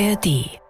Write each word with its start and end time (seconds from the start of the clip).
ARD. 0.00 0.60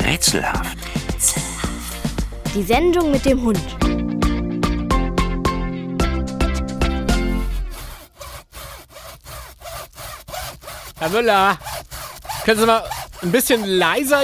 Rätselhaft. 0.00 0.78
Die 2.54 2.62
Sendung 2.62 3.10
mit 3.10 3.26
dem 3.26 3.42
Hund. 3.42 3.60
Herr 10.98 11.10
Müller, 11.10 11.58
können 12.46 12.60
Sie 12.60 12.66
mal 12.66 12.84
ein 13.20 13.32
bisschen 13.32 13.64
leiser 13.66 14.22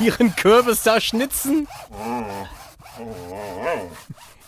Ihren 0.00 0.34
Kürbis 0.34 0.82
da 0.82 1.00
schnitzen? 1.00 1.68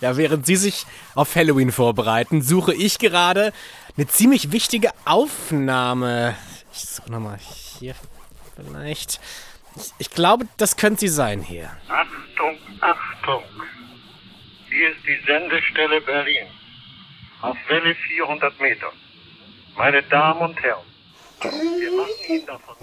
Ja, 0.00 0.16
während 0.16 0.46
Sie 0.46 0.56
sich 0.56 0.84
auf 1.14 1.36
Halloween 1.36 1.70
vorbereiten, 1.70 2.42
suche 2.42 2.74
ich 2.74 2.98
gerade 2.98 3.52
eine 3.96 4.06
ziemlich 4.06 4.52
wichtige 4.52 4.90
Aufnahme. 5.04 6.36
Ich 6.72 6.80
suche 6.80 7.10
nochmal 7.10 7.38
hier 7.78 7.94
vielleicht. 8.56 9.20
Ich, 9.76 9.92
ich 9.98 10.10
glaube, 10.10 10.46
das 10.56 10.76
könnte 10.76 11.00
sie 11.00 11.08
sein 11.08 11.42
hier. 11.42 11.70
Achtung, 11.88 12.58
Achtung. 12.80 13.42
Hier 14.68 14.90
ist 14.90 15.04
die 15.04 15.26
Sendestelle 15.26 16.00
Berlin. 16.00 16.46
Auf 17.42 17.56
Welle 17.68 17.94
400 17.94 18.60
Meter. 18.60 18.92
Meine 19.76 20.02
Damen 20.04 20.40
und 20.40 20.62
Herren, 20.62 20.84
wir 21.42 21.92
machen 21.92 22.10
Ihnen 22.28 22.46
davon. 22.46 22.76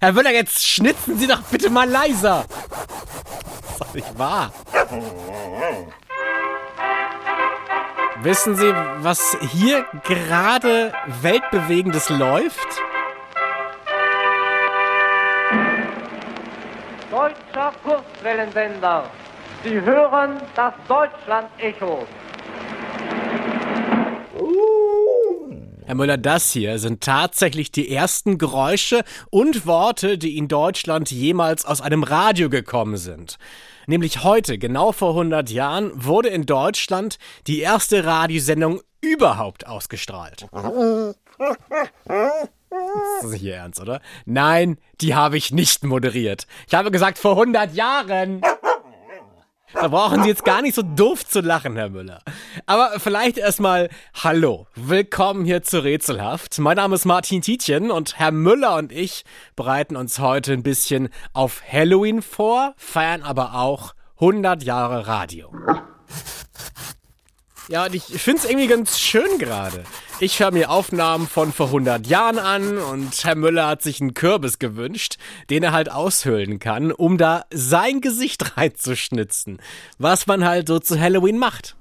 Herr 0.00 0.12
Müller, 0.12 0.30
jetzt 0.30 0.66
schnitzen 0.66 1.18
Sie 1.18 1.26
doch 1.26 1.42
bitte 1.42 1.68
mal 1.68 1.88
leiser. 1.88 2.46
Das 2.48 3.72
ist 3.72 3.80
doch 3.80 3.94
nicht 3.94 4.18
wahr. 4.18 4.52
Wissen 8.22 8.56
Sie, 8.56 8.74
was 8.98 9.36
hier 9.52 9.86
gerade 10.02 10.92
weltbewegendes 11.22 12.08
läuft? 12.08 12.66
Deutscher 17.12 17.72
Kurzwellensender. 17.84 19.08
Sie 19.62 19.80
hören 19.80 20.40
das 20.56 20.74
Deutschland-Echo. 20.88 22.06
Herr 25.86 25.94
Müller, 25.94 26.18
das 26.18 26.50
hier 26.50 26.80
sind 26.80 27.00
tatsächlich 27.00 27.70
die 27.70 27.88
ersten 27.94 28.36
Geräusche 28.36 29.04
und 29.30 29.64
Worte, 29.64 30.18
die 30.18 30.36
in 30.36 30.48
Deutschland 30.48 31.12
jemals 31.12 31.64
aus 31.64 31.80
einem 31.80 32.02
Radio 32.02 32.50
gekommen 32.50 32.96
sind. 32.96 33.38
Nämlich 33.88 34.22
heute, 34.22 34.58
genau 34.58 34.92
vor 34.92 35.12
100 35.12 35.48
Jahren, 35.48 35.90
wurde 35.94 36.28
in 36.28 36.44
Deutschland 36.44 37.18
die 37.46 37.60
erste 37.60 38.04
Radiosendung 38.04 38.82
überhaupt 39.00 39.66
ausgestrahlt. 39.66 40.46
Das 40.52 40.74
ist 43.24 43.32
nicht 43.32 43.42
Ihr 43.44 43.54
Ernst, 43.54 43.80
oder? 43.80 44.02
Nein, 44.26 44.76
die 45.00 45.14
habe 45.14 45.38
ich 45.38 45.52
nicht 45.52 45.84
moderiert. 45.84 46.46
Ich 46.66 46.74
habe 46.74 46.90
gesagt, 46.90 47.16
vor 47.16 47.32
100 47.32 47.74
Jahren. 47.74 48.42
Da 49.74 49.88
brauchen 49.88 50.22
Sie 50.22 50.28
jetzt 50.28 50.44
gar 50.44 50.62
nicht 50.62 50.74
so 50.74 50.82
doof 50.82 51.26
zu 51.26 51.40
lachen, 51.40 51.76
Herr 51.76 51.90
Müller. 51.90 52.20
Aber 52.66 52.98
vielleicht 52.98 53.36
erstmal 53.36 53.90
Hallo, 54.14 54.66
willkommen 54.74 55.44
hier 55.44 55.62
zu 55.62 55.84
Rätselhaft. 55.84 56.58
Mein 56.58 56.76
Name 56.76 56.94
ist 56.94 57.04
Martin 57.04 57.42
Tietjen 57.42 57.90
und 57.90 58.18
Herr 58.18 58.32
Müller 58.32 58.76
und 58.76 58.92
ich 58.92 59.24
bereiten 59.56 59.96
uns 59.96 60.20
heute 60.20 60.54
ein 60.54 60.62
bisschen 60.62 61.10
auf 61.34 61.62
Halloween 61.70 62.22
vor, 62.22 62.72
feiern 62.78 63.22
aber 63.22 63.54
auch 63.54 63.94
100 64.16 64.62
Jahre 64.62 65.06
Radio. 65.06 65.52
Ja, 67.68 67.84
und 67.84 67.94
ich 67.94 68.04
finde 68.04 68.38
es 68.38 68.48
irgendwie 68.48 68.66
ganz 68.66 68.98
schön 68.98 69.38
gerade. 69.38 69.84
Ich 70.20 70.40
höre 70.40 70.52
mir 70.52 70.70
Aufnahmen 70.70 71.28
von 71.28 71.52
vor 71.52 71.66
100 71.66 72.06
Jahren 72.06 72.38
an 72.38 72.78
und 72.78 73.24
Herr 73.24 73.34
Müller 73.34 73.66
hat 73.66 73.82
sich 73.82 74.00
einen 74.00 74.14
Kürbis 74.14 74.58
gewünscht, 74.58 75.18
den 75.50 75.62
er 75.62 75.72
halt 75.72 75.90
aushöhlen 75.92 76.60
kann, 76.60 76.92
um 76.92 77.18
da 77.18 77.44
sein 77.52 78.00
Gesicht 78.00 78.56
reinzuschnitzen. 78.56 79.58
Was 79.98 80.26
man 80.26 80.46
halt 80.46 80.68
so 80.68 80.78
zu 80.78 80.98
Halloween 80.98 81.36
macht. 81.36 81.76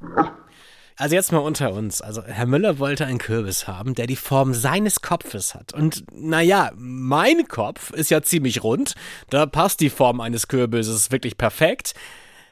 Also 0.98 1.16
jetzt 1.16 1.32
mal 1.32 1.38
unter 1.38 1.72
uns. 1.72 2.02
Also 2.02 2.22
Herr 2.22 2.48
Müller 2.48 2.80
wollte 2.80 3.06
einen 3.06 3.20
Kürbis 3.20 3.68
haben, 3.68 3.96
der 3.96 4.08
die 4.08 4.18
Form 4.18 4.54
seines 4.54 5.02
Kopfes 5.02 5.56
hat. 5.56 5.74
Und 5.74 6.04
naja, 6.12 6.72
mein 6.76 7.48
Kopf 7.48 7.92
ist 7.92 8.10
ja 8.10 8.22
ziemlich 8.22 8.62
rund. 8.62 8.96
Da 9.30 9.46
passt 9.46 9.80
die 9.80 9.90
Form 9.90 10.20
eines 10.20 10.50
Kürbisses 10.50 11.12
wirklich 11.12 11.38
perfekt. 11.38 11.94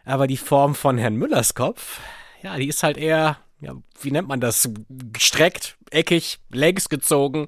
Aber 0.05 0.25
die 0.25 0.37
Form 0.37 0.73
von 0.73 0.97
Herrn 0.97 1.15
Müllers 1.15 1.53
Kopf, 1.55 1.99
ja, 2.45 2.57
die 2.57 2.67
ist 2.67 2.83
halt 2.83 2.95
eher, 2.95 3.37
ja, 3.59 3.73
wie 4.01 4.11
nennt 4.11 4.27
man 4.27 4.39
das? 4.39 4.69
Gestreckt, 5.11 5.77
eckig, 5.89 6.37
längs 6.51 6.89
gezogen. 6.89 7.47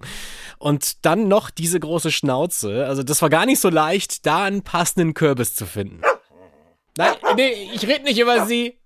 Und 0.58 1.06
dann 1.06 1.28
noch 1.28 1.52
diese 1.52 1.80
große 1.80 2.12
Schnauze. 2.12 2.88
Also 2.88 3.04
das 3.04 3.22
war 3.22 3.30
gar 3.30 3.46
nicht 3.46 3.60
so 3.60 3.70
leicht, 3.70 4.26
da 4.26 4.46
einen 4.46 4.64
passenden 4.64 5.14
Kürbis 5.14 5.54
zu 5.54 5.68
finden. 5.68 6.02
Nein, 6.98 7.14
nee, 7.36 7.70
ich 7.76 7.88
rede 7.88 8.06
nicht 8.06 8.18
über 8.18 8.48
sie. 8.48 8.80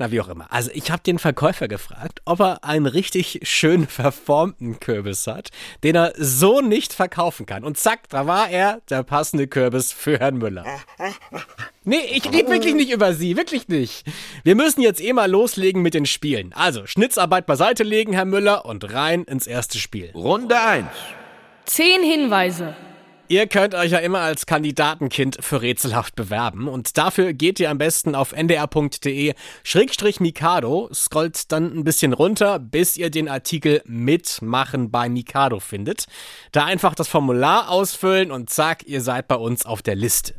Na, 0.00 0.10
wie 0.10 0.18
auch 0.22 0.28
immer. 0.28 0.46
Also 0.50 0.70
ich 0.72 0.90
habe 0.90 1.02
den 1.02 1.18
Verkäufer 1.18 1.68
gefragt, 1.68 2.22
ob 2.24 2.40
er 2.40 2.64
einen 2.64 2.86
richtig 2.86 3.40
schön 3.42 3.86
verformten 3.86 4.80
Kürbis 4.80 5.26
hat, 5.26 5.50
den 5.84 5.94
er 5.94 6.14
so 6.16 6.62
nicht 6.62 6.94
verkaufen 6.94 7.44
kann. 7.44 7.64
Und 7.64 7.76
zack, 7.76 8.08
da 8.08 8.26
war 8.26 8.48
er 8.48 8.80
der 8.88 9.02
passende 9.02 9.46
Kürbis 9.46 9.92
für 9.92 10.18
Herrn 10.18 10.38
Müller. 10.38 10.64
Nee, 11.84 12.00
ich 12.12 12.32
rede 12.32 12.48
wirklich 12.48 12.74
nicht 12.74 12.90
über 12.90 13.12
Sie, 13.12 13.36
wirklich 13.36 13.68
nicht. 13.68 14.06
Wir 14.42 14.54
müssen 14.54 14.80
jetzt 14.80 15.02
eh 15.02 15.12
mal 15.12 15.30
loslegen 15.30 15.82
mit 15.82 15.92
den 15.92 16.06
Spielen. 16.06 16.54
Also, 16.54 16.86
Schnitzarbeit 16.86 17.44
beiseite 17.44 17.82
legen, 17.82 18.14
Herr 18.14 18.24
Müller, 18.24 18.64
und 18.64 18.94
rein 18.94 19.24
ins 19.24 19.46
erste 19.46 19.78
Spiel. 19.78 20.12
Runde 20.14 20.58
1. 20.58 20.86
Zehn 21.66 22.02
Hinweise. 22.02 22.74
Ihr 23.30 23.46
könnt 23.46 23.76
euch 23.76 23.92
ja 23.92 23.98
immer 23.98 24.18
als 24.18 24.44
Kandidatenkind 24.44 25.38
für 25.40 25.62
Rätselhaft 25.62 26.16
bewerben 26.16 26.66
und 26.66 26.98
dafür 26.98 27.32
geht 27.32 27.60
ihr 27.60 27.70
am 27.70 27.78
besten 27.78 28.16
auf 28.16 28.32
ndr.de 28.32 29.34
Schrägstrich 29.62 30.18
Mikado, 30.18 30.90
scrollt 30.92 31.52
dann 31.52 31.72
ein 31.72 31.84
bisschen 31.84 32.12
runter, 32.12 32.58
bis 32.58 32.96
ihr 32.96 33.08
den 33.08 33.28
Artikel 33.28 33.82
Mitmachen 33.86 34.90
bei 34.90 35.08
Mikado 35.08 35.60
findet. 35.60 36.06
Da 36.50 36.64
einfach 36.64 36.96
das 36.96 37.06
Formular 37.06 37.70
ausfüllen 37.70 38.32
und 38.32 38.50
zack, 38.50 38.82
ihr 38.88 39.00
seid 39.00 39.28
bei 39.28 39.36
uns 39.36 39.64
auf 39.64 39.80
der 39.80 39.94
Liste. 39.94 40.34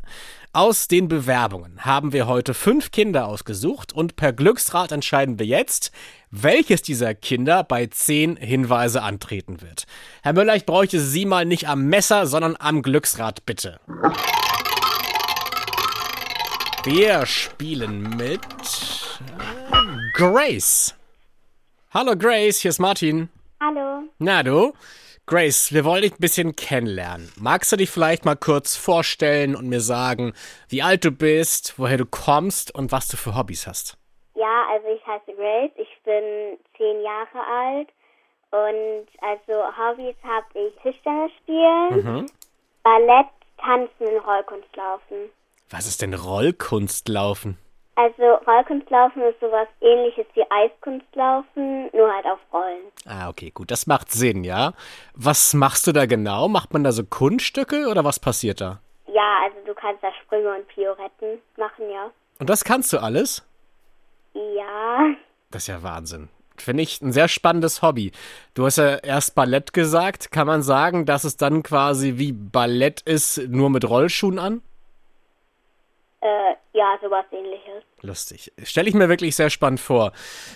Aus 0.52 0.86
den 0.86 1.08
Bewerbungen 1.08 1.86
haben 1.86 2.12
wir 2.12 2.26
heute 2.26 2.52
fünf 2.52 2.90
Kinder 2.90 3.26
ausgesucht 3.26 3.94
und 3.94 4.16
per 4.16 4.34
Glücksrad 4.34 4.92
entscheiden 4.92 5.38
wir 5.38 5.46
jetzt, 5.46 5.92
welches 6.32 6.80
dieser 6.82 7.14
Kinder 7.14 7.62
bei 7.62 7.86
zehn 7.86 8.36
Hinweise 8.36 9.02
antreten 9.02 9.60
wird. 9.60 9.84
Herr 10.22 10.32
Müller, 10.32 10.56
ich 10.56 10.66
bräuchte 10.66 10.98
Sie 10.98 11.26
mal 11.26 11.44
nicht 11.44 11.68
am 11.68 11.84
Messer, 11.84 12.26
sondern 12.26 12.56
am 12.58 12.82
Glücksrad, 12.82 13.44
bitte. 13.44 13.78
Wir 16.84 17.26
spielen 17.26 18.16
mit 18.16 18.40
äh, 18.40 20.12
Grace. 20.14 20.96
Hallo 21.92 22.16
Grace, 22.16 22.60
hier 22.60 22.70
ist 22.70 22.78
Martin. 22.78 23.28
Hallo. 23.60 24.04
Na 24.18 24.42
du? 24.42 24.72
Grace, 25.26 25.72
wir 25.72 25.84
wollen 25.84 26.02
dich 26.02 26.14
ein 26.14 26.20
bisschen 26.20 26.56
kennenlernen. 26.56 27.30
Magst 27.38 27.70
du 27.70 27.76
dich 27.76 27.90
vielleicht 27.90 28.24
mal 28.24 28.36
kurz 28.36 28.74
vorstellen 28.74 29.54
und 29.54 29.68
mir 29.68 29.80
sagen, 29.80 30.32
wie 30.68 30.82
alt 30.82 31.04
du 31.04 31.10
bist, 31.10 31.74
woher 31.78 31.98
du 31.98 32.06
kommst 32.06 32.74
und 32.74 32.90
was 32.90 33.06
du 33.08 33.16
für 33.16 33.36
Hobbys 33.36 33.66
hast? 33.66 33.98
Ja, 34.34 34.66
also 34.72 34.88
ich 34.88 35.06
heiße 35.06 35.36
Grace, 35.36 35.70
ich 35.76 35.88
bin 36.04 36.58
zehn 36.76 37.00
Jahre 37.02 37.40
alt 37.46 37.88
und 38.50 39.06
also 39.20 39.64
Hobbys 39.76 40.16
habe 40.22 40.46
ich 40.58 40.74
Tischtennis 40.82 41.32
spielen, 41.42 41.88
Mhm. 41.90 42.26
Ballett, 42.82 43.26
Tanzen 43.58 44.06
und 44.06 44.18
Rollkunstlaufen. 44.26 45.30
Was 45.70 45.86
ist 45.86 46.02
denn 46.02 46.14
Rollkunstlaufen? 46.14 47.58
Also 47.94 48.22
Rollkunstlaufen 48.46 49.22
ist 49.22 49.38
sowas 49.40 49.68
ähnliches 49.80 50.26
wie 50.34 50.44
Eiskunstlaufen, 50.50 51.90
nur 51.92 52.12
halt 52.12 52.26
auf 52.26 52.38
Rollen. 52.52 52.82
Ah, 53.06 53.28
okay, 53.28 53.50
gut, 53.50 53.70
das 53.70 53.86
macht 53.86 54.10
Sinn, 54.10 54.44
ja. 54.44 54.72
Was 55.14 55.52
machst 55.54 55.86
du 55.86 55.92
da 55.92 56.06
genau? 56.06 56.48
Macht 56.48 56.72
man 56.72 56.84
da 56.84 56.92
so 56.92 57.04
Kunststücke 57.04 57.86
oder 57.88 58.04
was 58.04 58.18
passiert 58.18 58.60
da? 58.60 58.80
Ja, 59.06 59.36
also 59.44 59.58
du 59.66 59.74
kannst 59.74 60.02
da 60.02 60.10
Sprünge 60.22 60.54
und 60.54 60.66
Pioretten 60.68 61.40
machen, 61.58 61.90
ja. 61.90 62.10
Und 62.40 62.48
das 62.48 62.64
kannst 62.64 62.92
du 62.94 62.98
alles? 62.98 63.46
Ja, 64.34 65.10
Das 65.52 65.62
ist 65.62 65.68
ja 65.68 65.82
Wahnsinn. 65.82 66.28
Finde 66.56 66.82
ich 66.82 67.00
ein 67.00 67.12
sehr 67.12 67.28
spannendes 67.28 67.80
Hobby. 67.82 68.12
Du 68.54 68.66
hast 68.66 68.76
ja 68.76 68.96
erst 68.96 69.34
Ballett 69.34 69.72
gesagt. 69.72 70.32
Kann 70.32 70.46
man 70.46 70.62
sagen, 70.62 71.06
dass 71.06 71.24
es 71.24 71.36
dann 71.36 71.62
quasi 71.62 72.14
wie 72.16 72.32
Ballett 72.32 73.00
ist, 73.02 73.38
nur 73.48 73.70
mit 73.70 73.88
Rollschuhen 73.88 74.38
an? 74.38 74.62
äh, 76.22 76.54
ja, 76.72 76.96
sowas 77.02 77.24
ähnliches. 77.32 77.82
Lustig. 78.00 78.52
Stelle 78.62 78.88
ich 78.88 78.94
mir 78.94 79.08
wirklich 79.08 79.36
sehr 79.36 79.50
spannend 79.50 79.80
vor. 79.80 80.12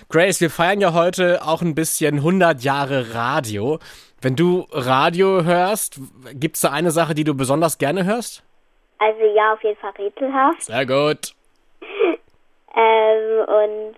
Grace, 0.09 0.41
wir 0.41 0.51
feiern 0.51 0.81
ja 0.81 0.95
heute 0.95 1.43
auch 1.45 1.61
ein 1.61 1.75
bisschen 1.75 2.17
100 2.17 2.63
Jahre 2.63 3.15
Radio. 3.15 3.79
Wenn 4.21 4.37
du 4.37 4.67
Radio 4.71 5.45
hörst, 5.45 6.01
gibt 6.33 6.57
es 6.57 6.63
da 6.63 6.71
eine 6.71 6.91
Sache, 6.91 7.15
die 7.15 7.25
du 7.25 7.35
besonders 7.35 7.79
gerne 7.79 8.05
hörst? 8.05 8.43
Also 8.99 9.21
ja, 9.35 9.53
auf 9.53 9.63
jeden 9.63 9.79
Fall 9.79 9.93
rätselhaft. 9.99 10.63
Sehr 10.63 10.87
gut. 10.87 11.35
Ähm, 12.79 13.41
und 13.49 13.97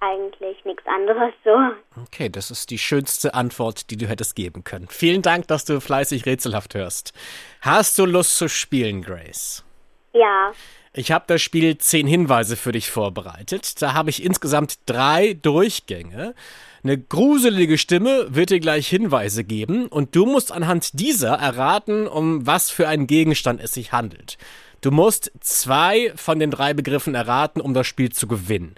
eigentlich 0.00 0.64
nichts 0.64 0.84
anderes 0.86 1.32
so. 1.44 1.56
Okay, 2.02 2.28
das 2.28 2.50
ist 2.50 2.70
die 2.70 2.78
schönste 2.78 3.34
Antwort, 3.34 3.90
die 3.90 3.96
du 3.96 4.06
hättest 4.06 4.36
geben 4.36 4.64
können. 4.64 4.88
Vielen 4.88 5.22
Dank, 5.22 5.48
dass 5.48 5.64
du 5.64 5.80
fleißig 5.80 6.26
rätselhaft 6.26 6.74
hörst. 6.74 7.12
Hast 7.60 7.98
du 7.98 8.04
Lust 8.04 8.36
zu 8.36 8.48
spielen, 8.48 9.02
Grace? 9.02 9.64
Ja, 10.12 10.52
Ich 10.98 11.12
habe 11.12 11.26
das 11.26 11.42
Spiel 11.42 11.76
zehn 11.76 12.06
Hinweise 12.06 12.56
für 12.56 12.72
dich 12.72 12.90
vorbereitet. 12.90 13.82
Da 13.82 13.92
habe 13.92 14.08
ich 14.08 14.24
insgesamt 14.24 14.78
drei 14.86 15.34
Durchgänge. 15.34 16.34
Eine 16.82 16.98
gruselige 16.98 17.76
Stimme 17.76 18.26
wird 18.30 18.48
dir 18.48 18.60
gleich 18.60 18.88
Hinweise 18.88 19.44
geben 19.44 19.88
und 19.88 20.16
du 20.16 20.24
musst 20.24 20.52
anhand 20.52 20.98
dieser 20.98 21.34
erraten, 21.34 22.06
um 22.06 22.46
was 22.46 22.70
für 22.70 22.88
einen 22.88 23.06
Gegenstand 23.06 23.60
es 23.60 23.74
sich 23.74 23.92
handelt. 23.92 24.38
Du 24.80 24.90
musst 24.90 25.32
zwei 25.40 26.12
von 26.16 26.38
den 26.38 26.50
drei 26.50 26.72
Begriffen 26.72 27.14
erraten, 27.14 27.60
um 27.60 27.74
das 27.74 27.86
Spiel 27.86 28.12
zu 28.12 28.26
gewinnen. 28.28 28.76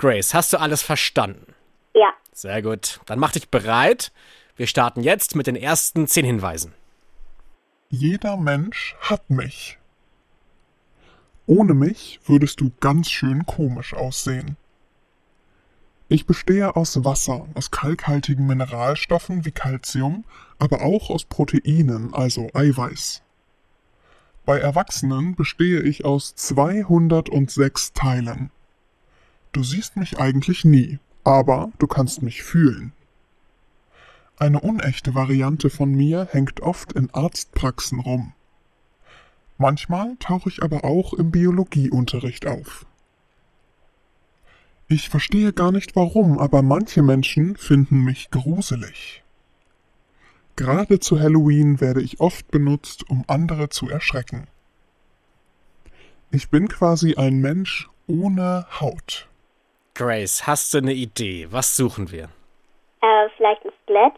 Grace, 0.00 0.32
hast 0.32 0.54
du 0.54 0.56
alles 0.56 0.80
verstanden? 0.80 1.54
ja. 1.94 2.14
Sehr 2.32 2.62
gut. 2.62 3.00
Dann 3.04 3.18
mach 3.18 3.32
dich 3.32 3.50
bereit. 3.50 4.12
Wir 4.56 4.66
starten 4.66 5.02
jetzt 5.02 5.36
mit 5.36 5.46
den 5.46 5.56
ersten 5.56 6.06
zehn 6.06 6.24
Hinweisen. 6.24 6.72
Jeder 7.90 8.38
Mensch 8.38 8.96
hat 9.00 9.28
mich. 9.28 9.78
Ohne 11.44 11.74
mich 11.74 12.18
würdest 12.24 12.62
du 12.62 12.70
ganz 12.80 13.10
schön 13.10 13.44
komisch 13.44 13.92
aussehen. 13.92 14.56
Ich 16.08 16.24
bestehe 16.24 16.76
aus 16.76 17.04
Wasser, 17.04 17.46
aus 17.52 17.70
kalkhaltigen 17.70 18.46
Mineralstoffen 18.46 19.44
wie 19.44 19.52
Calcium, 19.52 20.24
aber 20.58 20.80
auch 20.80 21.10
aus 21.10 21.24
Proteinen, 21.24 22.14
also 22.14 22.48
Eiweiß. 22.54 23.22
Bei 24.46 24.58
Erwachsenen 24.58 25.34
bestehe 25.34 25.82
ich 25.82 26.06
aus 26.06 26.34
206 26.36 27.92
Teilen. 27.92 28.50
Du 29.52 29.64
siehst 29.64 29.96
mich 29.96 30.18
eigentlich 30.18 30.64
nie, 30.64 30.98
aber 31.24 31.72
du 31.78 31.86
kannst 31.86 32.22
mich 32.22 32.42
fühlen. 32.42 32.92
Eine 34.38 34.60
unechte 34.60 35.14
Variante 35.14 35.70
von 35.70 35.90
mir 35.90 36.28
hängt 36.30 36.60
oft 36.60 36.92
in 36.92 37.10
Arztpraxen 37.10 38.00
rum. 38.00 38.32
Manchmal 39.58 40.16
tauche 40.18 40.48
ich 40.48 40.62
aber 40.62 40.84
auch 40.84 41.12
im 41.12 41.30
Biologieunterricht 41.30 42.46
auf. 42.46 42.86
Ich 44.88 45.08
verstehe 45.08 45.52
gar 45.52 45.72
nicht 45.72 45.94
warum, 45.94 46.38
aber 46.38 46.62
manche 46.62 47.02
Menschen 47.02 47.56
finden 47.56 48.02
mich 48.02 48.30
gruselig. 48.30 49.22
Gerade 50.56 51.00
zu 51.00 51.18
Halloween 51.18 51.80
werde 51.80 52.02
ich 52.02 52.20
oft 52.20 52.50
benutzt, 52.50 53.08
um 53.08 53.24
andere 53.26 53.68
zu 53.68 53.88
erschrecken. 53.88 54.46
Ich 56.30 56.50
bin 56.50 56.68
quasi 56.68 57.14
ein 57.16 57.40
Mensch 57.40 57.88
ohne 58.06 58.66
Haut. 58.80 59.29
Grace, 60.04 60.46
hast 60.46 60.72
du 60.72 60.78
eine 60.78 60.94
Idee? 60.94 61.46
Was 61.50 61.76
suchen 61.76 62.10
wir? 62.10 62.30
Äh, 63.02 63.28
vielleicht 63.36 63.62
ein 63.66 63.72
Skelett, 63.82 64.14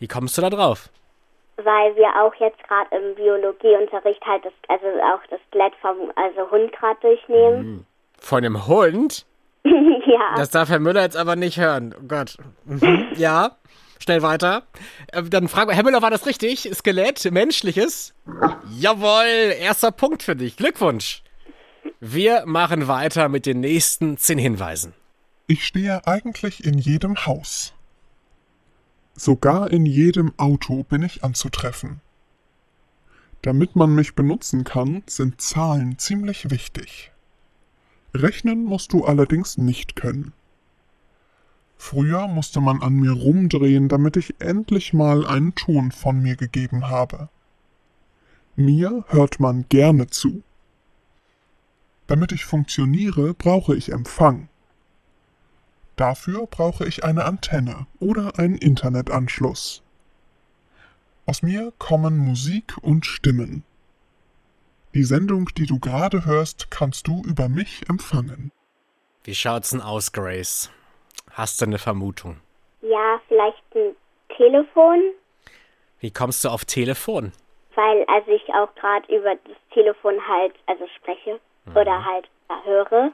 Wie 0.00 0.08
kommst 0.08 0.36
du 0.36 0.42
da 0.42 0.50
drauf? 0.50 0.88
weil 1.56 1.94
wir 1.94 2.08
auch 2.20 2.34
jetzt 2.40 2.60
gerade 2.66 2.96
im 2.96 3.14
Biologieunterricht 3.14 4.20
halt 4.26 4.44
das, 4.44 4.52
also 4.66 4.86
auch 5.02 5.20
das 5.30 5.38
Skelett 5.46 5.72
vom 5.80 6.10
also 6.16 6.50
Hund 6.50 6.72
gerade 6.72 6.98
durchnehmen. 7.00 7.86
Von 8.18 8.38
einem 8.38 8.66
Hund? 8.66 9.24
ja. 9.64 10.34
Das 10.34 10.50
darf 10.50 10.68
Herr 10.68 10.80
Müller 10.80 11.02
jetzt 11.02 11.16
aber 11.16 11.36
nicht 11.36 11.58
hören. 11.60 11.94
Oh 11.96 12.06
Gott. 12.08 12.36
Mhm. 12.64 13.06
Ja, 13.14 13.52
schnell 14.02 14.22
weiter. 14.22 14.64
Äh, 15.12 15.22
Dann 15.22 15.46
fragen 15.46 15.70
wir, 15.70 15.76
Herr 15.76 15.84
Müller, 15.84 16.02
war 16.02 16.10
das 16.10 16.26
richtig? 16.26 16.68
Skelett, 16.74 17.24
menschliches? 17.30 18.14
Jawohl, 18.76 19.54
erster 19.60 19.92
Punkt 19.92 20.24
für 20.24 20.34
dich. 20.34 20.56
Glückwunsch. 20.56 21.22
Wir 22.00 22.42
machen 22.46 22.88
weiter 22.88 23.28
mit 23.28 23.46
den 23.46 23.60
nächsten 23.60 24.16
zehn 24.16 24.38
Hinweisen. 24.38 24.92
Ich 25.46 25.66
stehe 25.66 26.06
eigentlich 26.06 26.64
in 26.64 26.78
jedem 26.78 27.26
Haus. 27.26 27.74
Sogar 29.14 29.70
in 29.70 29.84
jedem 29.84 30.32
Auto 30.38 30.84
bin 30.84 31.02
ich 31.02 31.22
anzutreffen. 31.22 32.00
Damit 33.42 33.76
man 33.76 33.94
mich 33.94 34.14
benutzen 34.14 34.64
kann, 34.64 35.02
sind 35.06 35.42
Zahlen 35.42 35.98
ziemlich 35.98 36.50
wichtig. 36.50 37.12
Rechnen 38.14 38.64
musst 38.64 38.94
du 38.94 39.04
allerdings 39.04 39.58
nicht 39.58 39.96
können. 39.96 40.32
Früher 41.76 42.26
musste 42.26 42.62
man 42.62 42.80
an 42.80 42.94
mir 42.94 43.12
rumdrehen, 43.12 43.90
damit 43.90 44.16
ich 44.16 44.40
endlich 44.40 44.94
mal 44.94 45.26
einen 45.26 45.54
Ton 45.54 45.92
von 45.92 46.22
mir 46.22 46.36
gegeben 46.36 46.88
habe. 46.88 47.28
Mir 48.56 49.04
hört 49.08 49.40
man 49.40 49.66
gerne 49.68 50.06
zu. 50.06 50.42
Damit 52.06 52.32
ich 52.32 52.46
funktioniere, 52.46 53.34
brauche 53.34 53.76
ich 53.76 53.92
Empfang. 53.92 54.48
Dafür 55.96 56.46
brauche 56.46 56.86
ich 56.86 57.04
eine 57.04 57.24
Antenne 57.24 57.86
oder 58.00 58.38
einen 58.38 58.56
Internetanschluss. 58.56 59.82
Aus 61.26 61.42
mir 61.42 61.72
kommen 61.78 62.18
Musik 62.18 62.74
und 62.82 63.06
Stimmen. 63.06 63.64
Die 64.92 65.04
Sendung, 65.04 65.48
die 65.56 65.66
du 65.66 65.78
gerade 65.78 66.24
hörst, 66.24 66.70
kannst 66.70 67.06
du 67.06 67.22
über 67.24 67.48
mich 67.48 67.88
empfangen. 67.88 68.52
Wie 69.24 69.34
schaut's 69.34 69.70
denn 69.70 69.80
aus, 69.80 70.12
Grace? 70.12 70.70
Hast 71.30 71.60
du 71.60 71.64
eine 71.66 71.78
Vermutung? 71.78 72.36
ja, 72.82 73.18
vielleicht 73.28 73.62
ein 73.74 73.96
Telefon, 74.36 75.00
Wie 76.00 76.10
kommst 76.10 76.44
du 76.44 76.48
auf 76.50 76.64
Telefon? 76.66 77.32
weil 77.76 78.04
also 78.04 78.30
ich 78.30 78.44
auch 78.54 78.72
gerade 78.76 79.06
über 79.12 79.34
das 79.34 79.56
Telefon 79.72 80.14
halt 80.28 80.54
also 80.66 80.86
spreche 80.96 81.40
oder 81.74 82.04
halt 82.04 82.28
höre. 82.64 83.10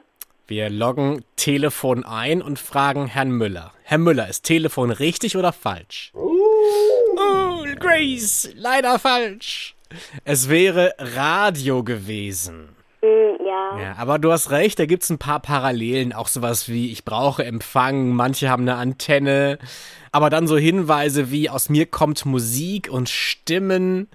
Wir 0.51 0.69
loggen 0.69 1.23
Telefon 1.37 2.03
ein 2.03 2.41
und 2.41 2.59
fragen 2.59 3.07
Herrn 3.07 3.31
Müller. 3.31 3.71
Herr 3.83 3.97
Müller, 3.97 4.27
ist 4.27 4.41
Telefon 4.41 4.91
richtig 4.91 5.37
oder 5.37 5.53
falsch? 5.53 6.11
Oh, 6.13 7.63
Grace, 7.79 8.49
leider 8.55 8.99
falsch. 8.99 9.77
Es 10.25 10.49
wäre 10.49 10.93
Radio 10.99 11.85
gewesen. 11.85 12.75
Hm, 12.99 13.45
ja. 13.45 13.79
Ja, 13.79 13.95
aber 13.97 14.19
du 14.19 14.29
hast 14.33 14.51
recht, 14.51 14.77
da 14.77 14.85
gibt's 14.85 15.09
ein 15.09 15.19
paar 15.19 15.39
Parallelen, 15.39 16.11
auch 16.11 16.27
sowas 16.27 16.67
wie 16.67 16.91
ich 16.91 17.05
brauche 17.05 17.45
Empfang, 17.45 18.09
manche 18.09 18.49
haben 18.49 18.63
eine 18.63 18.75
Antenne, 18.75 19.57
aber 20.11 20.29
dann 20.29 20.47
so 20.47 20.57
Hinweise 20.57 21.31
wie 21.31 21.49
aus 21.49 21.69
mir 21.69 21.85
kommt 21.85 22.25
Musik 22.25 22.89
und 22.91 23.07
Stimmen. 23.07 24.09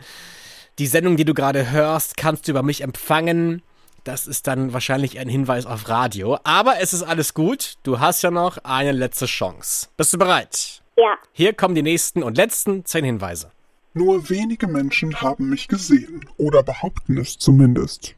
Die 0.78 0.86
Sendung, 0.86 1.16
die 1.16 1.24
du 1.24 1.32
gerade 1.32 1.70
hörst, 1.70 2.18
kannst 2.18 2.46
du 2.46 2.52
über 2.52 2.62
mich 2.62 2.82
empfangen. 2.82 3.62
Das 4.06 4.28
ist 4.28 4.46
dann 4.46 4.72
wahrscheinlich 4.72 5.18
ein 5.18 5.28
Hinweis 5.28 5.66
auf 5.66 5.88
Radio, 5.88 6.38
aber 6.44 6.78
es 6.78 6.92
ist 6.92 7.02
alles 7.02 7.34
gut. 7.34 7.74
Du 7.82 7.98
hast 7.98 8.22
ja 8.22 8.30
noch 8.30 8.56
eine 8.58 8.92
letzte 8.92 9.26
Chance. 9.26 9.88
Bist 9.96 10.12
du 10.12 10.18
bereit? 10.18 10.80
Ja. 10.96 11.16
Hier 11.32 11.54
kommen 11.54 11.74
die 11.74 11.82
nächsten 11.82 12.22
und 12.22 12.36
letzten 12.36 12.84
zehn 12.84 13.04
Hinweise. 13.04 13.50
Nur 13.94 14.30
wenige 14.30 14.68
Menschen 14.68 15.20
haben 15.22 15.48
mich 15.48 15.66
gesehen 15.66 16.24
oder 16.36 16.62
behaupten 16.62 17.18
es 17.18 17.36
zumindest. 17.36 18.14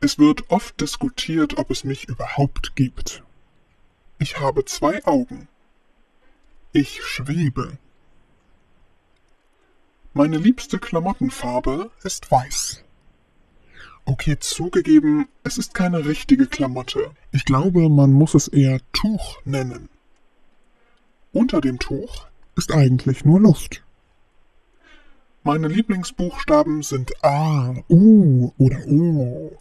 Es 0.00 0.18
wird 0.18 0.50
oft 0.50 0.80
diskutiert, 0.80 1.58
ob 1.58 1.70
es 1.70 1.84
mich 1.84 2.08
überhaupt 2.08 2.74
gibt. 2.74 3.22
Ich 4.18 4.40
habe 4.40 4.64
zwei 4.64 5.04
Augen. 5.04 5.46
Ich 6.72 7.04
schwebe. 7.04 7.76
Meine 10.14 10.38
liebste 10.38 10.78
Klamottenfarbe 10.78 11.90
ist 12.02 12.30
weiß. 12.30 12.83
Okay, 14.06 14.38
zugegeben, 14.38 15.28
es 15.44 15.56
ist 15.56 15.72
keine 15.72 16.04
richtige 16.04 16.46
Klamotte. 16.46 17.10
Ich 17.32 17.44
glaube, 17.44 17.88
man 17.88 18.12
muss 18.12 18.34
es 18.34 18.48
eher 18.48 18.80
Tuch 18.92 19.40
nennen. 19.44 19.88
Unter 21.32 21.60
dem 21.60 21.78
Tuch 21.78 22.26
ist 22.54 22.72
eigentlich 22.72 23.24
nur 23.24 23.40
Luft. 23.40 23.82
Meine 25.42 25.68
Lieblingsbuchstaben 25.68 26.82
sind 26.82 27.12
A, 27.24 27.74
U 27.88 28.52
oder 28.58 28.86
O. 28.86 29.58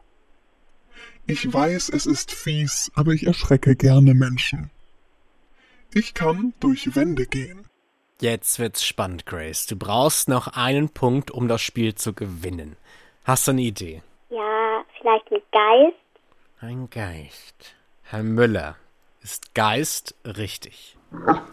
Ich 1.25 1.51
weiß, 1.51 1.89
es 1.89 2.05
ist 2.05 2.31
fies, 2.31 2.91
aber 2.95 3.13
ich 3.13 3.25
erschrecke 3.25 3.75
gerne 3.75 4.13
Menschen. 4.13 4.69
Ich 5.93 6.13
kann 6.13 6.53
durch 6.59 6.95
Wände 6.95 7.25
gehen. 7.25 7.65
Jetzt 8.19 8.59
wird's 8.59 8.85
spannend, 8.85 9.25
Grace. 9.25 9.65
Du 9.65 9.75
brauchst 9.75 10.27
noch 10.27 10.47
einen 10.47 10.89
Punkt, 10.89 11.31
um 11.31 11.47
das 11.47 11.61
Spiel 11.61 11.95
zu 11.95 12.13
gewinnen. 12.13 12.75
Hast 13.23 13.47
du 13.47 13.51
eine 13.51 13.61
Idee? 13.61 14.01
Ja, 14.33 14.83
vielleicht 14.97 15.31
ein 15.31 15.41
Geist. 15.51 15.97
Ein 16.59 16.89
Geist. 16.89 17.75
Herr 18.01 18.23
Müller, 18.23 18.77
ist 19.21 19.53
Geist 19.53 20.15
richtig? 20.25 20.97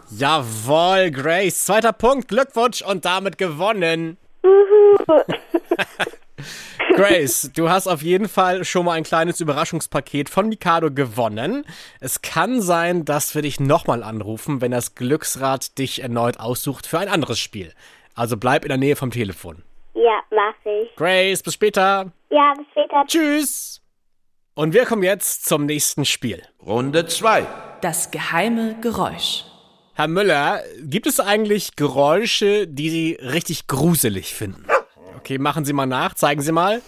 Jawohl, 0.09 1.11
Grace. 1.11 1.65
Zweiter 1.65 1.93
Punkt. 1.93 2.27
Glückwunsch 2.27 2.81
und 2.81 3.05
damit 3.05 3.37
gewonnen. 3.37 4.17
Grace, 6.95 7.51
du 7.53 7.69
hast 7.69 7.87
auf 7.87 8.01
jeden 8.01 8.27
Fall 8.27 8.65
schon 8.65 8.85
mal 8.85 8.93
ein 8.93 9.03
kleines 9.03 9.39
Überraschungspaket 9.39 10.29
von 10.29 10.49
Mikado 10.49 10.89
gewonnen. 10.91 11.65
Es 11.99 12.23
kann 12.23 12.61
sein, 12.61 13.05
dass 13.05 13.35
wir 13.35 13.43
dich 13.43 13.59
nochmal 13.59 14.01
anrufen, 14.01 14.59
wenn 14.61 14.71
das 14.71 14.95
Glücksrad 14.95 15.77
dich 15.77 16.01
erneut 16.01 16.39
aussucht 16.39 16.87
für 16.87 16.97
ein 16.97 17.09
anderes 17.09 17.39
Spiel. 17.39 17.73
Also 18.15 18.37
bleib 18.37 18.65
in 18.65 18.69
der 18.69 18.77
Nähe 18.77 18.95
vom 18.95 19.11
Telefon. 19.11 19.63
Ja, 19.93 20.21
mach 20.31 20.55
ich. 20.65 20.95
Grace, 20.95 21.43
bis 21.43 21.53
später. 21.53 22.11
Ja, 22.29 22.53
bis 22.57 22.65
später. 22.71 23.05
Tschüss. 23.07 23.81
Und 24.53 24.73
wir 24.73 24.85
kommen 24.85 25.03
jetzt 25.03 25.45
zum 25.45 25.65
nächsten 25.65 26.05
Spiel. 26.05 26.43
Runde 26.65 27.05
2. 27.05 27.45
Das 27.81 28.11
geheime 28.11 28.77
Geräusch. 28.81 29.45
Herr 29.93 30.07
Müller, 30.07 30.61
gibt 30.81 31.07
es 31.07 31.19
eigentlich 31.19 31.75
Geräusche, 31.75 32.67
die 32.67 32.89
Sie 32.89 33.17
richtig 33.21 33.67
gruselig 33.67 34.33
finden? 34.33 34.65
Okay, 35.17 35.37
machen 35.37 35.65
Sie 35.65 35.73
mal 35.73 35.85
nach, 35.85 36.15
zeigen 36.15 36.41
Sie 36.41 36.51
mal. 36.51 36.81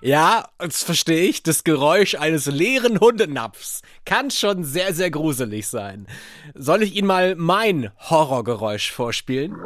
Ja, 0.00 0.48
das 0.58 0.82
verstehe 0.82 1.22
ich. 1.22 1.42
Das 1.42 1.64
Geräusch 1.64 2.14
eines 2.14 2.46
leeren 2.46 3.00
Hundenapfs 3.00 3.82
kann 4.04 4.30
schon 4.30 4.64
sehr, 4.64 4.94
sehr 4.94 5.10
gruselig 5.10 5.68
sein. 5.68 6.06
Soll 6.54 6.82
ich 6.82 6.94
Ihnen 6.94 7.08
mal 7.08 7.34
mein 7.34 7.90
Horrorgeräusch 7.98 8.92
vorspielen? 8.92 9.56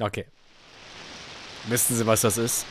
Okay. 0.00 0.26
Wissen 1.68 1.96
Sie, 1.96 2.06
was 2.06 2.22
das 2.22 2.38
ist? 2.38 2.66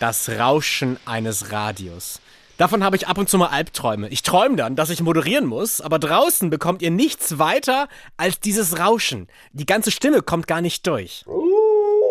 Das 0.00 0.28
Rauschen 0.28 0.98
eines 1.04 1.52
Radios. 1.52 2.20
Davon 2.56 2.82
habe 2.82 2.96
ich 2.96 3.06
ab 3.06 3.18
und 3.18 3.28
zu 3.28 3.38
mal 3.38 3.48
Albträume. 3.48 4.08
Ich 4.08 4.22
träume 4.22 4.56
dann, 4.56 4.74
dass 4.74 4.90
ich 4.90 5.00
moderieren 5.00 5.46
muss, 5.46 5.80
aber 5.80 6.00
draußen 6.00 6.50
bekommt 6.50 6.82
ihr 6.82 6.90
nichts 6.90 7.38
weiter 7.38 7.88
als 8.16 8.40
dieses 8.40 8.80
Rauschen. 8.80 9.28
Die 9.52 9.66
ganze 9.66 9.92
Stimme 9.92 10.22
kommt 10.22 10.48
gar 10.48 10.60
nicht 10.60 10.84
durch. 10.88 11.24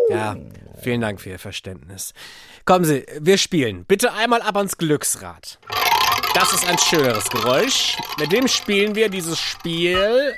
Ja, 0.10 0.38
vielen 0.88 1.02
Dank 1.02 1.20
für 1.20 1.32
Ihr 1.32 1.40
Verständnis. 1.40 2.14
Kommen 2.64 2.86
Sie, 2.86 3.06
wir 3.20 3.38
spielen. 3.38 3.84
Bitte 3.84 4.14
einmal 4.14 4.42
ab 4.42 4.56
ans 4.56 4.78
Glücksrad. 4.78 5.60
Das 6.34 6.54
ist 6.54 6.66
ein 6.66 6.78
schöneres 6.78 7.30
Geräusch. 7.30 7.98
Mit 8.18 8.32
dem 8.32 8.48
spielen 8.48 8.96
wir 8.96 9.10
dieses 9.10 9.38
Spiel. 9.38 10.34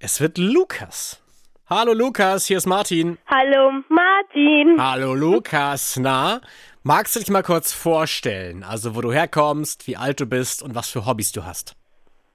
Es 0.00 0.20
wird 0.20 0.36
Lukas. 0.36 1.22
Hallo 1.70 1.94
Lukas, 1.94 2.44
hier 2.44 2.58
ist 2.58 2.66
Martin. 2.66 3.16
Hallo 3.28 3.82
Martin. 3.88 4.76
Hallo 4.78 5.14
Lukas, 5.14 5.96
na? 5.98 6.42
Magst 6.82 7.16
du 7.16 7.20
dich 7.20 7.30
mal 7.30 7.42
kurz 7.42 7.72
vorstellen? 7.72 8.62
Also, 8.62 8.94
wo 8.94 9.00
du 9.00 9.10
herkommst, 9.10 9.86
wie 9.86 9.96
alt 9.96 10.20
du 10.20 10.26
bist 10.26 10.62
und 10.62 10.74
was 10.74 10.90
für 10.90 11.06
Hobbys 11.06 11.32
du 11.32 11.46
hast? 11.46 11.76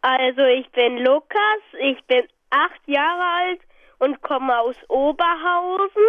Also 0.02 0.42
ich 0.42 0.68
bin 0.72 0.98
Lukas, 0.98 1.62
ich 1.80 2.04
bin 2.06 2.24
acht 2.50 2.82
Jahre 2.88 3.24
alt 3.44 3.60
und 4.00 4.24
komme 4.24 4.58
aus 4.58 4.76
Oberhausen. 4.88 6.02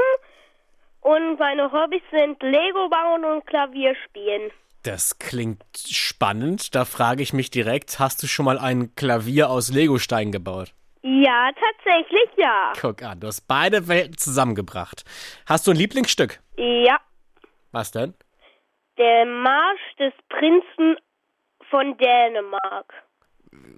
Und 1.00 1.38
meine 1.38 1.70
Hobbys 1.72 2.02
sind 2.10 2.42
Lego 2.42 2.88
bauen 2.88 3.24
und 3.24 3.46
Klavier 3.46 3.94
spielen. 4.06 4.50
Das 4.82 5.18
klingt 5.18 5.62
spannend. 5.76 6.74
Da 6.74 6.84
frage 6.84 7.22
ich 7.22 7.32
mich 7.32 7.50
direkt, 7.50 7.98
hast 7.98 8.22
du 8.22 8.26
schon 8.26 8.44
mal 8.46 8.58
ein 8.58 8.94
Klavier 8.94 9.50
aus 9.50 9.70
Legosteinen 9.70 10.32
gebaut? 10.32 10.72
Ja, 11.02 11.50
tatsächlich 11.52 12.28
ja. 12.36 12.72
Guck 12.80 13.02
an, 13.02 13.20
du 13.20 13.26
hast 13.26 13.42
beide 13.48 13.88
Welten 13.88 14.18
zusammengebracht. 14.18 15.04
Hast 15.46 15.66
du 15.66 15.70
ein 15.70 15.76
Lieblingsstück? 15.76 16.40
Ja, 16.56 16.98
Was 17.72 17.90
denn? 17.90 18.14
der 18.98 19.24
Marsch 19.24 19.96
des 19.98 20.12
Prinzen 20.28 20.96
von 21.70 21.96
Dänemark. 21.96 22.92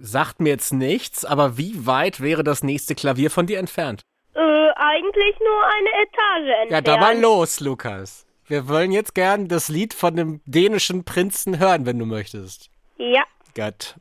Sagt 0.01 0.41
mir 0.41 0.49
jetzt 0.49 0.73
nichts, 0.73 1.25
aber 1.25 1.57
wie 1.59 1.87
weit 1.87 2.21
wäre 2.21 2.43
das 2.43 2.65
nächste 2.65 2.97
Klavier 2.97 3.31
von 3.31 3.47
dir 3.47 3.61
entfernt? 3.61 4.03
Äh, 4.35 4.71
eigentlich 4.77 5.39
nur 5.41 5.65
eine 5.67 5.91
Etage 6.03 6.61
entfernt. 6.63 6.71
Ja, 6.71 6.81
da 6.81 6.97
mal 6.99 7.19
los, 7.19 7.61
Lukas. 7.61 8.27
Wir 8.47 8.69
wollen 8.69 8.93
jetzt 8.93 9.15
gern 9.15 9.49
das 9.49 9.69
Lied 9.69 9.95
von 9.95 10.17
dem 10.17 10.41
dänischen 10.47 11.05
Prinzen 11.05 11.59
hören, 11.59 11.87
wenn 11.87 11.99
du 11.99 12.07
möchtest. 12.07 12.71
Ja, 12.97 13.23
Gott. 13.55 13.97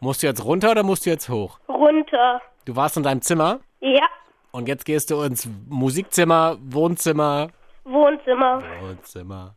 Musst 0.00 0.22
du 0.22 0.26
jetzt 0.26 0.44
runter 0.44 0.70
oder 0.70 0.82
musst 0.82 1.06
du 1.06 1.10
jetzt 1.10 1.28
hoch? 1.28 1.58
runter. 1.68 2.40
Du 2.64 2.76
warst 2.76 2.96
in 2.96 3.02
deinem 3.02 3.22
Zimmer 3.22 3.60
Ja, 3.80 4.06
und 4.52 4.68
jetzt 4.68 4.84
gehst 4.84 5.10
du 5.10 5.22
ins 5.22 5.48
Musikzimmer, 5.68 6.58
Wohnzimmer, 6.60 7.48
Wohnzimmer. 7.84 8.62
Wohnzimmer. 8.80 9.54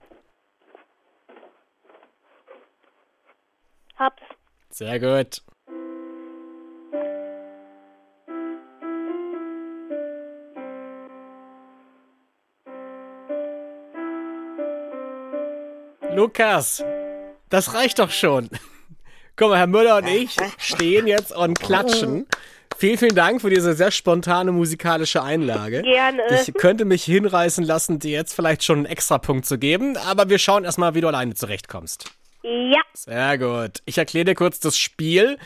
Hab's. 3.97 4.21
Sehr 4.69 4.99
gut. 4.99 5.41
Lukas, 16.23 16.81
das 17.49 17.73
reicht 17.73 17.99
doch 17.99 18.09
schon. 18.09 18.49
Guck 19.35 19.49
mal, 19.49 19.57
Herr 19.57 19.67
Müller 19.67 19.97
und 19.97 20.07
ich 20.07 20.37
stehen 20.57 21.05
jetzt 21.05 21.35
und 21.35 21.59
klatschen. 21.59 22.27
Vielen, 22.77 22.97
vielen 22.97 23.15
Dank 23.15 23.41
für 23.41 23.49
diese 23.49 23.73
sehr 23.73 23.91
spontane 23.91 24.53
musikalische 24.53 25.21
Einlage. 25.21 25.81
Gerne. 25.81 26.21
Ich 26.29 26.53
könnte 26.53 26.85
mich 26.85 27.03
hinreißen 27.03 27.65
lassen, 27.65 27.99
dir 27.99 28.11
jetzt 28.11 28.33
vielleicht 28.35 28.63
schon 28.63 28.77
einen 28.77 28.85
Extrapunkt 28.85 29.45
zu 29.45 29.57
geben, 29.57 29.97
aber 29.97 30.29
wir 30.29 30.39
schauen 30.39 30.63
erstmal, 30.63 30.95
wie 30.95 31.01
du 31.01 31.09
alleine 31.09 31.33
zurechtkommst. 31.33 32.05
Ja, 32.41 32.81
Sehr 32.93 33.37
gut. 33.37 33.81
Ich 33.83 33.97
erkläre 33.97 34.23
dir 34.23 34.35
kurz 34.35 34.61
das 34.61 34.77
Spiel. 34.77 35.37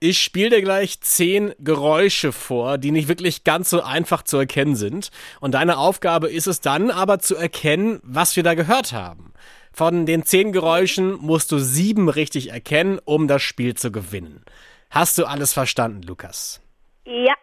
Ich 0.00 0.18
spiele 0.18 0.50
dir 0.50 0.62
gleich 0.62 1.00
zehn 1.00 1.52
Geräusche 1.60 2.32
vor, 2.32 2.78
die 2.78 2.90
nicht 2.90 3.06
wirklich 3.06 3.44
ganz 3.44 3.70
so 3.70 3.82
einfach 3.82 4.24
zu 4.24 4.38
erkennen 4.38 4.74
sind. 4.74 5.12
Und 5.38 5.52
deine 5.52 5.78
Aufgabe 5.78 6.28
ist 6.28 6.48
es 6.48 6.60
dann 6.60 6.90
aber 6.90 7.20
zu 7.20 7.36
erkennen, 7.36 8.00
was 8.02 8.34
wir 8.34 8.42
da 8.42 8.54
gehört 8.54 8.92
haben. 8.92 9.32
Von 9.76 10.06
den 10.06 10.22
zehn 10.22 10.52
Geräuschen 10.52 11.14
musst 11.14 11.50
du 11.50 11.58
sieben 11.58 12.08
richtig 12.08 12.50
erkennen, 12.52 13.00
um 13.04 13.26
das 13.26 13.42
Spiel 13.42 13.74
zu 13.74 13.90
gewinnen. 13.90 14.44
Hast 14.88 15.18
du 15.18 15.24
alles 15.24 15.52
verstanden, 15.52 16.02
Lukas? 16.02 16.60
ja. 17.04 17.34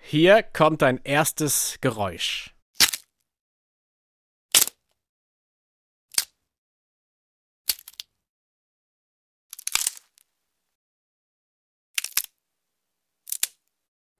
Hier 0.00 0.42
kommt 0.42 0.82
dein 0.82 1.00
erstes 1.04 1.78
Geräusch. 1.80 2.54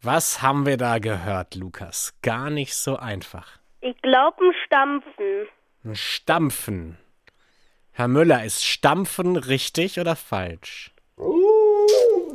Was 0.00 0.40
haben 0.40 0.64
wir 0.64 0.78
da 0.78 0.98
gehört, 0.98 1.54
Lukas? 1.54 2.14
Gar 2.22 2.48
nicht 2.48 2.74
so 2.74 2.96
einfach. 2.96 3.58
Ich 3.82 4.00
glaube 4.00 4.38
ein 4.42 4.54
Stampfen. 4.64 5.48
Ein 5.84 5.94
Stampfen. 5.94 6.98
Herr 7.98 8.06
Müller, 8.06 8.44
ist 8.44 8.64
Stampfen 8.64 9.34
richtig 9.34 9.98
oder 9.98 10.14
falsch? 10.14 10.92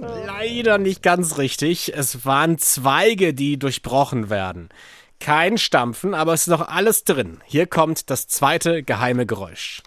Leider 0.02 0.78
nicht 0.78 1.02
ganz 1.02 1.38
richtig. 1.38 1.94
Es 1.96 2.26
waren 2.26 2.58
Zweige, 2.58 3.34
die 3.34 3.58
durchbrochen 3.58 4.30
werden. 4.30 4.68
Kein 5.22 5.58
Stampfen, 5.58 6.16
aber 6.16 6.34
es 6.34 6.42
ist 6.42 6.48
noch 6.48 6.68
alles 6.68 7.06
drin. 7.06 7.40
Hier 7.46 7.66
kommt 7.66 8.10
das 8.10 8.28
zweite 8.28 8.84
geheime 8.84 9.26
Geräusch. 9.26 9.82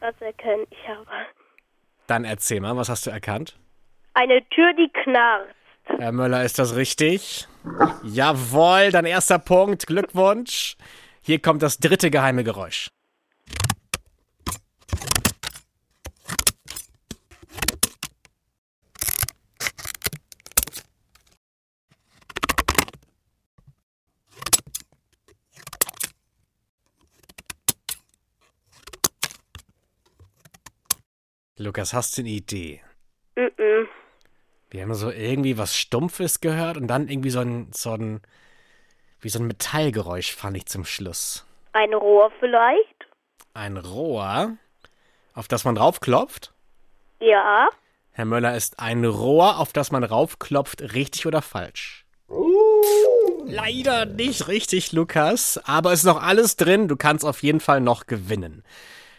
Das 0.00 0.14
erkenne 0.18 0.66
ich 0.70 0.88
aber. 0.88 1.24
Dann 2.08 2.24
erzähl 2.24 2.58
mal, 2.58 2.76
was 2.76 2.88
hast 2.88 3.06
du 3.06 3.10
erkannt? 3.10 3.56
Eine 4.14 4.42
Tür, 4.48 4.72
die 4.74 4.90
knarzt. 5.04 5.54
Herr 6.00 6.10
Müller, 6.10 6.42
ist 6.42 6.58
das 6.58 6.74
richtig? 6.74 7.46
Jawohl, 8.02 8.90
dein 8.90 9.04
erster 9.04 9.38
Punkt. 9.38 9.86
Glückwunsch. 9.86 10.76
Hier 11.28 11.42
kommt 11.42 11.60
das 11.60 11.76
dritte 11.76 12.10
geheime 12.10 12.42
Geräusch. 12.42 12.88
Lukas, 31.58 31.92
hast 31.92 32.16
du 32.16 32.22
eine 32.22 32.30
Idee? 32.30 32.80
Mhm. 33.36 33.86
Wir 34.70 34.80
haben 34.80 34.94
so 34.94 35.10
irgendwie 35.10 35.58
was 35.58 35.76
Stumpfes 35.76 36.40
gehört 36.40 36.78
und 36.78 36.86
dann 36.86 37.08
irgendwie 37.08 37.28
so 37.28 37.40
ein, 37.40 37.70
so 37.74 37.92
ein, 37.92 38.22
wie 39.20 39.28
so 39.28 39.38
ein 39.38 39.46
Metallgeräusch 39.46 40.34
fand 40.34 40.56
ich 40.56 40.66
zum 40.66 40.84
Schluss. 40.84 41.44
Ein 41.72 41.94
Rohr 41.94 42.30
vielleicht? 42.40 43.06
Ein 43.54 43.76
Rohr, 43.76 44.56
auf 45.34 45.48
das 45.48 45.64
man 45.64 45.74
draufklopft? 45.74 46.52
Ja. 47.20 47.68
Herr 48.12 48.24
Möller, 48.24 48.56
ist 48.56 48.80
ein 48.80 49.04
Rohr, 49.04 49.58
auf 49.58 49.72
das 49.72 49.90
man 49.90 50.04
raufklopft, 50.04 50.94
richtig 50.94 51.26
oder 51.26 51.42
falsch? 51.42 52.04
Leider 53.44 54.04
nicht 54.04 54.48
richtig, 54.48 54.92
Lukas. 54.92 55.58
Aber 55.64 55.92
es 55.92 56.00
ist 56.00 56.04
noch 56.04 56.22
alles 56.22 56.56
drin. 56.56 56.86
Du 56.86 56.96
kannst 56.96 57.24
auf 57.24 57.42
jeden 57.42 57.60
Fall 57.60 57.80
noch 57.80 58.06
gewinnen. 58.06 58.62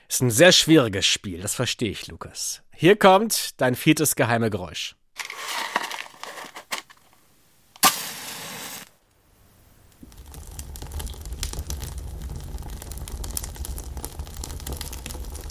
Ist 0.07 0.21
ein 0.21 0.31
sehr 0.31 0.51
schwieriges 0.51 1.05
Spiel, 1.05 1.41
das 1.41 1.55
verstehe 1.55 1.91
ich, 1.91 2.07
Lukas. 2.07 2.61
Hier 2.75 2.95
kommt 2.95 3.59
dein 3.59 3.75
viertes 3.75 4.15
geheime 4.15 4.49
Geräusch. 4.49 4.95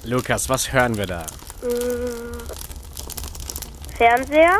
Lukas, 0.09 0.49
was 0.49 0.73
hören 0.73 0.97
wir 0.97 1.05
da? 1.05 1.27
Fernseher? 3.95 4.59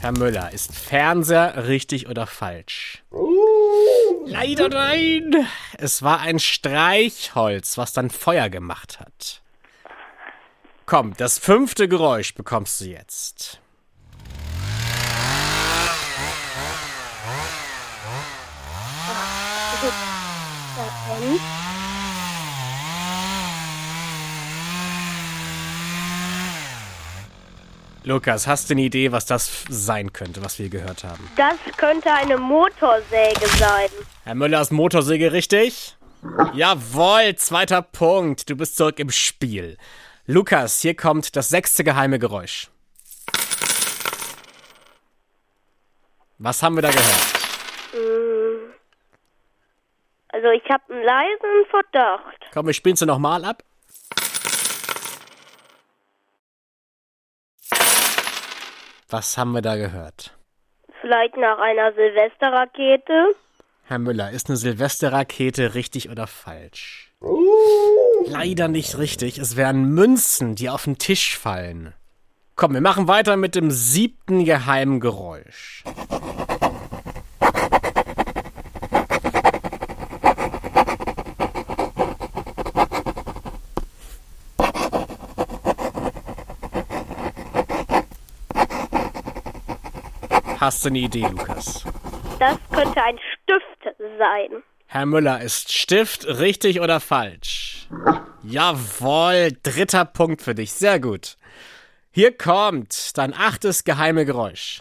Herr 0.00 0.10
Müller, 0.10 0.50
ist 0.52 0.74
Fernseher 0.74 1.68
richtig 1.68 2.08
oder 2.08 2.26
falsch? 2.26 3.04
Leider 4.24 4.68
nein. 4.68 5.46
es 5.78 6.02
war 6.02 6.18
ein 6.18 6.40
Streichholz, 6.40 7.78
was 7.78 7.92
dann 7.92 8.10
Feuer 8.10 8.48
gemacht 8.48 8.98
hat. 8.98 9.40
Komm, 10.84 11.14
das 11.16 11.38
fünfte 11.38 11.86
Geräusch 11.86 12.34
bekommst 12.34 12.80
du 12.80 12.86
jetzt. 12.86 13.60
Und 21.20 21.65
Lukas, 28.06 28.46
hast 28.46 28.70
du 28.70 28.74
eine 28.74 28.82
Idee, 28.82 29.10
was 29.10 29.26
das 29.26 29.64
sein 29.68 30.12
könnte, 30.12 30.44
was 30.44 30.60
wir 30.60 30.68
gehört 30.68 31.02
haben? 31.02 31.28
das 31.36 31.56
könnte 31.76 32.12
eine 32.12 32.36
Motorsäge 32.36 33.44
sein. 33.58 33.88
Herr 34.22 34.36
Müller 34.36 34.60
ist 34.60 34.70
Motorsäge 34.70 35.32
richtig? 35.32 35.96
Jawohl, 36.54 37.34
zweiter 37.34 37.82
Punkt. 37.82 38.48
Du 38.48 38.54
bist 38.54 38.76
zurück 38.76 39.00
im 39.00 39.10
Spiel. 39.10 39.76
Lukas, 40.24 40.82
hier 40.82 40.94
kommt 40.94 41.34
das 41.34 41.48
sechste 41.48 41.82
geheime 41.82 42.20
Geräusch. 42.20 42.70
Was 46.38 46.62
haben 46.62 46.76
wir 46.76 46.82
da 46.82 46.90
gehört? 46.90 47.26
Also 50.28 50.48
ich 50.50 50.70
habe 50.70 50.94
einen 50.94 51.02
leisen 51.02 51.66
Verdacht. 51.70 52.46
Komm, 52.52 52.66
wir 52.66 52.72
spielen 52.72 52.94
es 52.94 53.00
nochmal 53.00 53.44
ab. 53.44 53.64
Was 59.08 59.38
haben 59.38 59.52
wir 59.52 59.62
da 59.62 59.76
gehört? 59.76 60.36
Vielleicht 61.00 61.36
nach 61.36 61.58
einer 61.58 61.92
Silvesterrakete. 61.92 63.34
Herr 63.84 64.00
Müller, 64.00 64.32
ist 64.32 64.48
eine 64.48 64.56
Silvesterrakete 64.56 65.74
richtig 65.74 66.10
oder 66.10 66.26
falsch? 66.26 67.12
Leider 68.26 68.66
nicht 68.66 68.98
richtig. 68.98 69.38
Es 69.38 69.56
wären 69.56 69.84
Münzen, 69.84 70.56
die 70.56 70.68
auf 70.70 70.84
den 70.84 70.98
Tisch 70.98 71.38
fallen. 71.38 71.94
Komm, 72.56 72.74
wir 72.74 72.80
machen 72.80 73.06
weiter 73.06 73.36
mit 73.36 73.54
dem 73.54 73.70
siebten 73.70 74.44
geheimen 74.44 74.98
Geräusch. 74.98 75.84
Hast 90.58 90.84
du 90.84 90.88
eine 90.88 90.98
Idee, 91.00 91.26
Lukas? 91.28 91.84
Das 92.38 92.56
könnte 92.72 93.02
ein 93.02 93.18
Stift 93.34 93.96
sein. 94.18 94.62
Herr 94.86 95.04
Müller, 95.04 95.42
ist 95.42 95.72
Stift 95.72 96.26
richtig 96.26 96.80
oder 96.80 97.00
falsch? 97.00 97.88
Jawohl, 98.42 99.50
dritter 99.62 100.04
Punkt 100.06 100.40
für 100.40 100.54
dich. 100.54 100.72
Sehr 100.72 100.98
gut. 100.98 101.36
Hier 102.10 102.36
kommt 102.36 103.18
dein 103.18 103.34
achtes 103.34 103.84
geheime 103.84 104.24
Geräusch. 104.24 104.80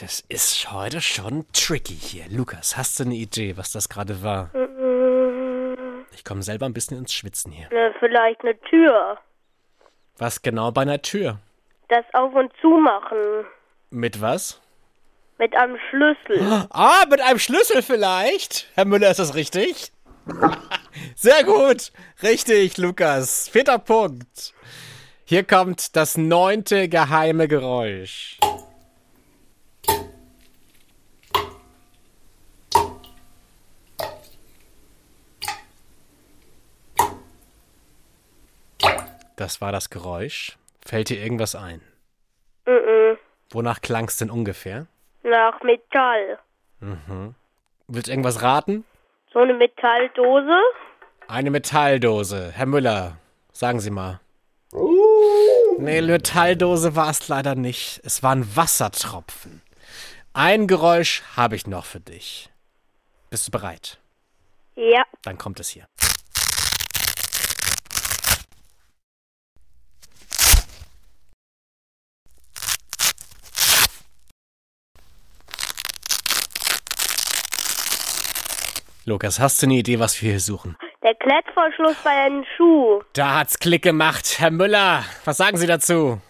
Das 0.00 0.24
ist 0.28 0.72
heute 0.72 1.00
schon 1.00 1.46
tricky 1.52 1.94
hier. 1.94 2.24
Lukas, 2.28 2.76
hast 2.76 2.98
du 2.98 3.04
eine 3.04 3.14
Idee, 3.14 3.56
was 3.56 3.72
das 3.72 3.88
gerade 3.88 4.22
war? 4.22 4.50
Ich 6.14 6.24
komme 6.24 6.42
selber 6.42 6.66
ein 6.66 6.72
bisschen 6.74 6.98
ins 6.98 7.12
Schwitzen 7.12 7.52
hier. 7.52 7.68
Ne, 7.70 7.94
vielleicht 7.98 8.40
eine 8.42 8.58
Tür. 8.60 9.18
Was 10.18 10.42
genau 10.42 10.70
bei 10.70 10.82
einer 10.82 11.02
Tür? 11.02 11.38
Das 11.88 12.04
Auf- 12.12 12.34
und 12.34 12.52
Zumachen. 12.60 13.44
Mit 13.90 14.20
was? 14.20 14.60
Mit 15.38 15.54
einem 15.56 15.78
Schlüssel. 15.90 16.66
Ah, 16.70 17.04
mit 17.10 17.20
einem 17.20 17.38
Schlüssel 17.38 17.82
vielleicht. 17.82 18.68
Herr 18.74 18.84
Müller, 18.84 19.10
ist 19.10 19.18
das 19.18 19.34
richtig? 19.34 19.92
Sehr 21.16 21.42
gut. 21.44 21.92
Richtig, 22.22 22.78
Lukas. 22.78 23.48
Vierter 23.48 23.78
Punkt. 23.78 24.54
Hier 25.24 25.42
kommt 25.44 25.96
das 25.96 26.16
neunte 26.16 26.88
geheime 26.88 27.48
Geräusch. 27.48 28.38
Das 39.36 39.60
war 39.60 39.72
das 39.72 39.90
Geräusch. 39.90 40.56
Fällt 40.84 41.08
dir 41.08 41.18
irgendwas 41.18 41.54
ein? 41.54 41.80
Mhm. 42.66 43.18
Wonach 43.50 43.80
klang's 43.80 44.16
denn 44.18 44.30
ungefähr? 44.30 44.86
Nach 45.22 45.62
Metall. 45.62 46.38
Willst 47.88 48.08
du 48.08 48.12
irgendwas 48.12 48.42
raten? 48.42 48.84
So 49.32 49.40
eine 49.40 49.54
Metalldose. 49.54 50.60
Eine 51.28 51.50
Metalldose. 51.50 52.52
Herr 52.52 52.66
Müller, 52.66 53.16
sagen 53.52 53.80
Sie 53.80 53.90
mal. 53.90 54.20
Nee, 55.78 56.02
Metalldose 56.02 56.94
war 56.94 57.10
es 57.10 57.28
leider 57.28 57.54
nicht. 57.54 58.00
Es 58.04 58.22
waren 58.22 58.56
Wassertropfen. 58.56 59.62
Ein 60.32 60.66
Geräusch 60.66 61.22
habe 61.36 61.56
ich 61.56 61.66
noch 61.66 61.84
für 61.84 62.00
dich. 62.00 62.50
Bist 63.30 63.48
du 63.48 63.52
bereit? 63.52 63.98
Ja. 64.74 65.04
Dann 65.22 65.38
kommt 65.38 65.60
es 65.60 65.68
hier. 65.68 65.86
Lukas, 79.06 79.38
hast 79.38 79.60
du 79.60 79.66
eine 79.66 79.74
Idee, 79.74 79.98
was 79.98 80.20
wir 80.22 80.30
hier 80.30 80.40
suchen? 80.40 80.76
Der 81.02 81.14
Klettverschluss 81.14 81.96
bei 82.02 82.10
einem 82.10 82.42
Schuh. 82.56 83.02
Da 83.12 83.38
hat's 83.38 83.58
Klick 83.58 83.82
gemacht. 83.82 84.36
Herr 84.38 84.50
Müller, 84.50 85.04
was 85.26 85.36
sagen 85.36 85.58
Sie 85.58 85.66
dazu? 85.66 86.22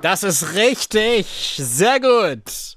Das 0.00 0.22
ist 0.22 0.54
richtig. 0.54 1.26
Sehr 1.58 1.98
gut. 1.98 2.76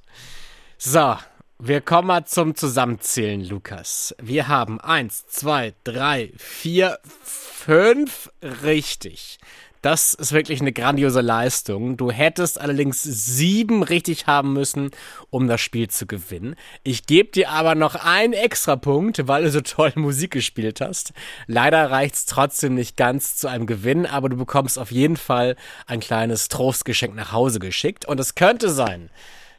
So, 0.80 1.18
wir 1.60 1.82
kommen 1.82 2.08
mal 2.08 2.26
zum 2.26 2.56
Zusammenzählen, 2.56 3.48
Lukas. 3.48 4.16
Wir 4.20 4.48
haben 4.48 4.82
eins, 4.82 5.28
zwei, 5.28 5.76
drei, 5.84 6.32
vier, 6.38 6.98
fünf 7.04 8.32
richtig. 8.64 9.38
Das 9.82 10.14
ist 10.14 10.32
wirklich 10.32 10.60
eine 10.60 10.74
grandiose 10.74 11.22
Leistung. 11.22 11.98
Du 11.98 12.12
hättest 12.12 12.60
allerdings 12.60 13.04
sieben 13.04 13.84
richtig 13.84 14.28
haben 14.28 14.54
müssen, 14.54 14.92
um 15.30 15.48
das 15.48 15.62
Spiel 15.62 15.90
zu 15.90 16.08
gewinnen. 16.08 16.56
Ich 16.84 17.06
gebe 17.06 17.32
dir 17.32 17.52
aber 17.52 17.76
noch 17.76 17.96
einen 17.96 18.34
extra 18.34 18.76
Punkt, 18.76 19.28
weil 19.28 19.44
du 19.44 19.52
so 19.52 19.62
toll 19.62 19.92
Musik 19.96 20.32
gespielt 20.32 20.82
hast. 20.82 21.14
Leider 21.46 21.92
reicht's 21.92 22.26
trotzdem 22.26 22.76
nicht 22.76 22.98
ganz 22.98 23.36
zu 23.36 23.48
einem 23.48 23.68
Gewinn, 23.68 24.06
aber 24.06 24.30
du 24.30 24.38
bekommst 24.38 24.80
auf 24.80 24.92
jeden 24.92 25.18
Fall 25.18 25.56
ein 25.86 26.00
kleines 26.00 26.50
Trostgeschenk 26.50 27.16
nach 27.16 27.32
Hause 27.32 27.60
geschickt. 27.60 28.06
Und 28.06 28.20
es 28.20 28.36
könnte 28.36 28.70
sein, 28.70 29.10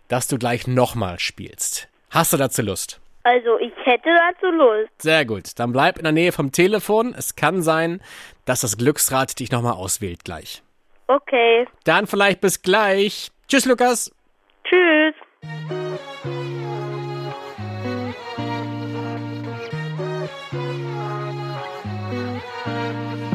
dass 0.09 0.26
du 0.26 0.38
gleich 0.38 0.66
nochmal 0.66 1.18
spielst. 1.18 1.88
Hast 2.11 2.33
du 2.33 2.37
dazu 2.37 2.62
Lust? 2.62 3.00
Also 3.22 3.59
ich 3.59 3.72
hätte 3.85 4.09
dazu 4.09 4.50
Lust. 4.50 4.90
Sehr 4.98 5.24
gut. 5.24 5.59
Dann 5.59 5.72
bleib 5.72 5.98
in 5.98 6.04
der 6.04 6.12
Nähe 6.12 6.33
vom 6.33 6.52
Telefon. 6.52 7.14
Es 7.16 7.37
kann 7.37 7.62
sein, 7.62 8.00
dass 8.44 8.62
das 8.62 8.76
Glücksrad 8.76 9.38
dich 9.38 9.50
nochmal 9.50 9.74
auswählt 9.74 10.24
gleich. 10.24 10.62
Okay. 11.09 11.66
Dann 11.85 12.07
vielleicht 12.07 12.40
bis 12.40 12.62
gleich. 12.62 13.31
Tschüss, 13.48 13.64
Lukas. 13.64 14.11
Tschüss. 14.64 15.14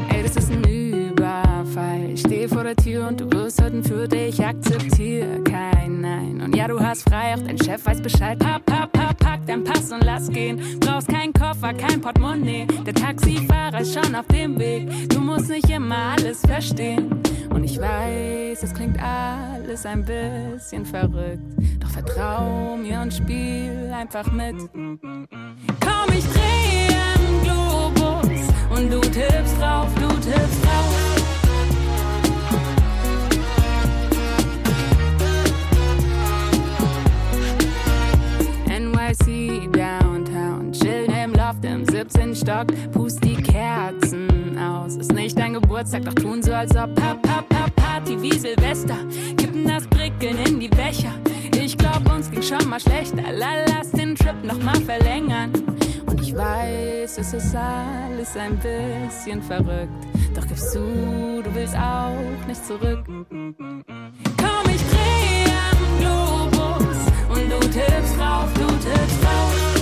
Ey, 0.09 0.23
das 0.23 0.35
ist 0.37 0.51
ein 0.51 0.63
Überfall. 0.63 2.11
Ich 2.13 2.21
steh 2.21 2.47
vor 2.47 2.63
der 2.63 2.75
Tür 2.75 3.07
und 3.07 3.21
du 3.21 3.31
wirst 3.31 3.61
heute 3.61 3.83
für 3.83 4.07
dich. 4.07 4.43
Akzeptier 4.43 5.43
kein 5.43 5.73
Nein. 6.03 6.41
Und 6.41 6.55
ja, 6.55 6.67
du 6.67 6.79
hast 6.79 7.09
frei, 7.09 7.33
auch 7.33 7.41
dein 7.41 7.57
Chef 7.57 7.85
weiß 7.85 8.01
Bescheid. 8.01 8.37
Papp, 8.37 8.65
papp, 8.65 8.91
papp, 8.91 9.12
pack 9.33 9.45
dein 9.47 9.63
Pass 9.63 9.91
und 9.91 10.03
lass 10.03 10.29
gehen. 10.29 10.59
Brauchst 10.79 11.07
keinen 11.07 11.33
Koffer, 11.33 11.73
kein 11.73 11.99
Portemonnaie. 11.99 12.67
Der 12.85 12.93
Taxifahrer 12.93 13.81
ist 13.81 13.93
schon 13.93 14.13
auf 14.15 14.27
dem 14.27 14.59
Weg. 14.59 15.09
Du 15.09 15.19
musst 15.19 15.49
nicht 15.49 15.69
immer 15.69 16.13
alles 16.15 16.41
verstehen. 16.41 17.09
Und 17.49 17.63
ich 17.63 17.79
weiß, 17.79 18.61
es 18.61 18.73
klingt 18.73 18.97
alles 19.01 19.85
ein 19.85 20.05
bisschen 20.05 20.85
verrückt. 20.85 21.41
Doch 21.79 21.89
vertrau 21.89 22.77
mir 22.77 23.01
und 23.01 23.13
spiel 23.13 23.91
einfach 23.91 24.31
mit. 24.31 24.55
Komm, 24.71 26.15
ich 26.15 26.25
dreh 26.25 26.93
am 27.15 27.43
Globus 27.43 28.41
und 28.75 28.91
du 28.91 29.01
tippst 29.01 29.59
drauf, 29.59 29.87
du 29.95 30.07
tippst 30.07 30.63
drauf. 30.63 31.02
NYC 39.13 39.71
Downtown, 39.71 40.71
chillen 40.71 41.11
im 41.11 41.33
Loft 41.33 41.63
im 41.63 41.85
17. 41.85 42.35
Stock, 42.35 42.67
pust 42.91 43.23
die 43.23 43.35
Kerzen 43.35 44.57
aus. 44.57 44.95
Ist 44.95 45.13
nicht 45.13 45.37
dein 45.37 45.53
Geburtstag 45.53 46.05
doch 46.05 46.15
tun 46.15 46.41
so, 46.41 46.51
als 46.51 46.75
ob 46.75 46.95
Pap, 46.95 47.21
Pap, 47.21 47.47
Pap, 47.49 47.75
Party 47.75 48.19
wie 48.19 48.33
Silvester. 48.33 48.97
Kippen 49.37 49.67
das 49.67 49.85
Prickeln 49.87 50.37
in 50.47 50.59
die 50.59 50.67
Becher. 50.67 51.13
Ich 51.55 51.77
glaub, 51.77 52.11
uns 52.11 52.31
ging 52.31 52.41
schon 52.41 52.67
mal 52.67 52.79
schlechter. 52.79 53.21
La, 53.31 53.63
lass 53.67 53.91
den 53.91 54.15
Trip 54.15 54.43
noch 54.43 54.61
mal 54.63 54.81
verlängern. 54.81 55.51
Und 56.07 56.19
ich 56.19 56.35
weiß, 56.35 57.17
es 57.19 57.33
ist 57.33 57.55
alles 57.55 58.35
ein 58.35 58.57
bisschen 58.57 59.43
verrückt. 59.43 60.07
Doch 60.33 60.47
gibst 60.47 60.73
du, 60.73 61.43
du 61.43 61.53
willst 61.53 61.75
auch 61.75 62.47
nicht 62.47 62.65
zurück. 62.65 63.05
Komm, 63.05 64.73
ich 64.73 64.81
dreh 64.81 65.51
am 65.51 65.99
Globus 65.99 66.32
und 67.33 67.49
du 67.51 67.59
tippst 67.59 68.17
drauf, 68.17 68.51
du 68.53 68.67
tippst 68.67 69.23
drauf. 69.23 69.73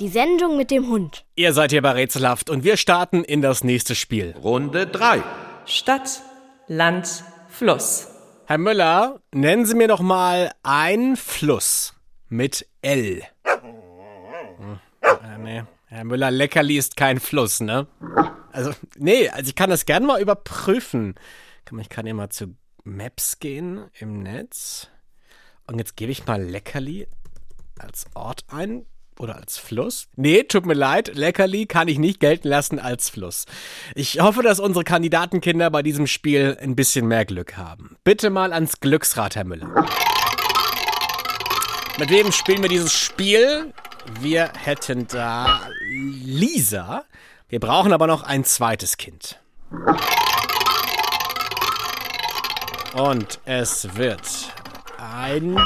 Die 0.00 0.06
Sendung 0.06 0.56
mit 0.56 0.70
dem 0.70 0.88
Hund. 0.88 1.24
Ihr 1.34 1.52
seid 1.52 1.72
hier 1.72 1.82
bei 1.82 1.90
Rätselhaft 1.90 2.50
und 2.50 2.62
wir 2.62 2.76
starten 2.76 3.24
in 3.24 3.42
das 3.42 3.64
nächste 3.64 3.96
Spiel. 3.96 4.32
Runde 4.40 4.86
3. 4.86 5.24
Stadt, 5.66 6.22
Land, 6.70 7.24
Fluss. 7.48 8.08
Herr 8.44 8.58
Müller, 8.58 9.22
nennen 9.32 9.64
Sie 9.64 9.74
mir 9.74 9.88
doch 9.88 10.00
mal 10.00 10.52
einen 10.62 11.16
Fluss 11.16 11.94
mit 12.28 12.68
L. 12.82 13.22
Hm, 13.46 14.78
äh, 15.00 15.38
nee. 15.38 15.64
Herr 15.86 16.04
Müller, 16.04 16.30
Leckerli 16.30 16.76
ist 16.76 16.98
kein 16.98 17.20
Fluss, 17.20 17.60
ne? 17.60 17.86
Also, 18.52 18.72
nee, 18.98 19.30
also 19.30 19.48
ich 19.48 19.54
kann 19.54 19.70
das 19.70 19.86
gerne 19.86 20.06
mal 20.06 20.20
überprüfen. 20.20 21.14
Ich 21.80 21.88
kann 21.88 22.14
mal 22.14 22.28
zu 22.28 22.54
Maps 22.84 23.38
gehen 23.38 23.90
im 23.98 24.22
Netz. 24.22 24.88
Und 25.66 25.78
jetzt 25.78 25.96
gebe 25.96 26.12
ich 26.12 26.26
mal 26.26 26.42
Leckerli 26.42 27.08
als 27.78 28.04
Ort 28.12 28.44
ein 28.48 28.84
oder 29.18 29.36
als 29.36 29.58
Fluss? 29.58 30.08
Nee, 30.16 30.44
tut 30.44 30.66
mir 30.66 30.74
leid, 30.74 31.14
Leckerli 31.14 31.66
kann 31.66 31.88
ich 31.88 31.98
nicht 31.98 32.20
gelten 32.20 32.48
lassen 32.48 32.78
als 32.78 33.10
Fluss. 33.10 33.46
Ich 33.94 34.20
hoffe, 34.20 34.42
dass 34.42 34.60
unsere 34.60 34.84
Kandidatenkinder 34.84 35.70
bei 35.70 35.82
diesem 35.82 36.06
Spiel 36.06 36.56
ein 36.60 36.76
bisschen 36.76 37.06
mehr 37.06 37.24
Glück 37.24 37.56
haben. 37.56 37.96
Bitte 38.04 38.30
mal 38.30 38.52
ans 38.52 38.80
Glücksrad, 38.80 39.36
Herr 39.36 39.44
Müller. 39.44 39.86
Mit 41.98 42.10
wem 42.10 42.30
spielen 42.30 42.62
wir 42.62 42.68
dieses 42.68 42.92
Spiel? 42.92 43.72
Wir 44.20 44.52
hätten 44.56 45.06
da 45.08 45.62
Lisa. 45.90 47.04
Wir 47.48 47.60
brauchen 47.60 47.92
aber 47.92 48.06
noch 48.06 48.22
ein 48.22 48.44
zweites 48.44 48.96
Kind. 48.96 49.40
Und 52.94 53.40
es 53.44 53.96
wird 53.96 54.20
ein 54.98 55.56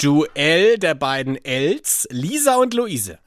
Duell 0.00 0.78
der 0.78 0.94
beiden 0.94 1.36
Els, 1.44 2.08
Lisa 2.10 2.56
und 2.56 2.72
Luise. 2.74 3.18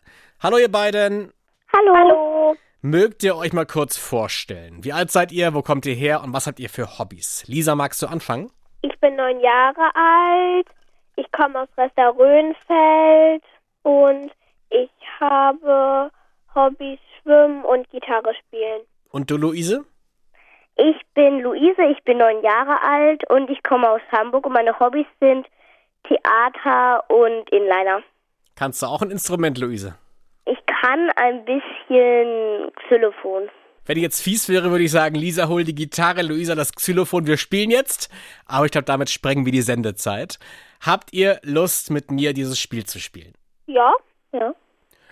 Hallo 0.42 0.58
ihr 0.58 0.72
beiden. 0.72 1.32
Hallo. 1.72 1.96
Hallo. 1.96 2.56
Mögt 2.82 3.24
ihr 3.24 3.38
euch 3.38 3.54
mal 3.54 3.66
kurz 3.66 3.96
vorstellen? 3.96 4.84
Wie 4.84 4.92
alt 4.92 5.12
seid 5.12 5.32
ihr, 5.32 5.54
wo 5.54 5.62
kommt 5.62 5.86
ihr 5.86 5.94
her 5.94 6.24
und 6.24 6.34
was 6.34 6.48
habt 6.48 6.60
ihr 6.60 6.70
für 6.70 6.98
Hobbys? 6.98 7.44
Lisa, 7.48 7.76
magst 7.76 8.02
du 8.02 8.08
anfangen? 8.08 8.52
Ich 8.82 9.00
bin 9.00 9.16
neun 9.16 9.40
Jahre 9.40 9.92
alt. 9.94 10.68
Ich 11.16 11.32
komme 11.32 11.62
aus 11.62 11.70
Röster-Röhnfeld 11.78 13.44
und 13.84 14.32
ich 14.72 14.90
habe 15.20 16.12
Hobbys 16.56 17.00
Schwimmen 17.22 17.64
und 17.64 17.90
Gitarre 17.92 18.34
spielen. 18.48 18.82
Und 19.12 19.30
du, 19.30 19.38
Luise? 19.38 19.86
Ich 20.76 20.96
bin 21.14 21.42
Luise, 21.42 21.84
ich 21.92 22.04
bin 22.04 22.18
neun 22.18 22.42
Jahre 22.44 22.82
alt 22.82 23.30
und 23.30 23.50
ich 23.50 23.62
komme 23.64 23.90
aus 23.90 24.02
Hamburg 24.12 24.46
und 24.46 24.54
meine 24.54 24.80
Hobbys 24.80 25.06
sind 25.20 25.46
Theater 26.08 27.04
und 27.10 27.50
Inliner. 27.52 28.02
Kannst 28.56 28.82
du 28.82 28.88
auch 28.88 29.02
ein 29.02 29.12
Instrument, 29.12 29.58
Luise? 29.58 29.96
Ich 30.46 30.58
kann 30.66 31.10
ein 31.16 31.46
bisschen 31.46 32.72
Xylophon. 32.76 33.50
Wenn 33.86 33.98
ich 33.98 34.04
jetzt 34.04 34.22
fies 34.22 34.48
wäre, 34.50 34.72
würde 34.72 34.86
ich 34.86 34.92
sagen, 34.92 35.16
Lisa, 35.16 35.48
hol 35.48 35.64
die 35.64 35.76
Gitarre, 35.76 36.22
Luisa 36.22 36.56
das 36.56 36.74
Xylophon, 36.74 37.28
wir 37.28 37.38
spielen 37.38 37.70
jetzt. 37.70 38.10
Aber 38.46 38.66
ich 38.66 38.72
glaube, 38.72 38.86
damit 38.86 39.10
sprengen 39.10 39.46
wir 39.46 39.52
die 39.52 39.62
Sendezeit. 39.62 40.40
Habt 40.82 41.14
ihr 41.14 41.40
Lust, 41.44 41.92
mit 41.92 42.10
mir 42.10 42.34
dieses 42.34 42.60
Spiel 42.60 42.86
zu 42.86 43.00
spielen? 43.00 43.34
Ja, 43.68 43.94
ja. 44.32 44.54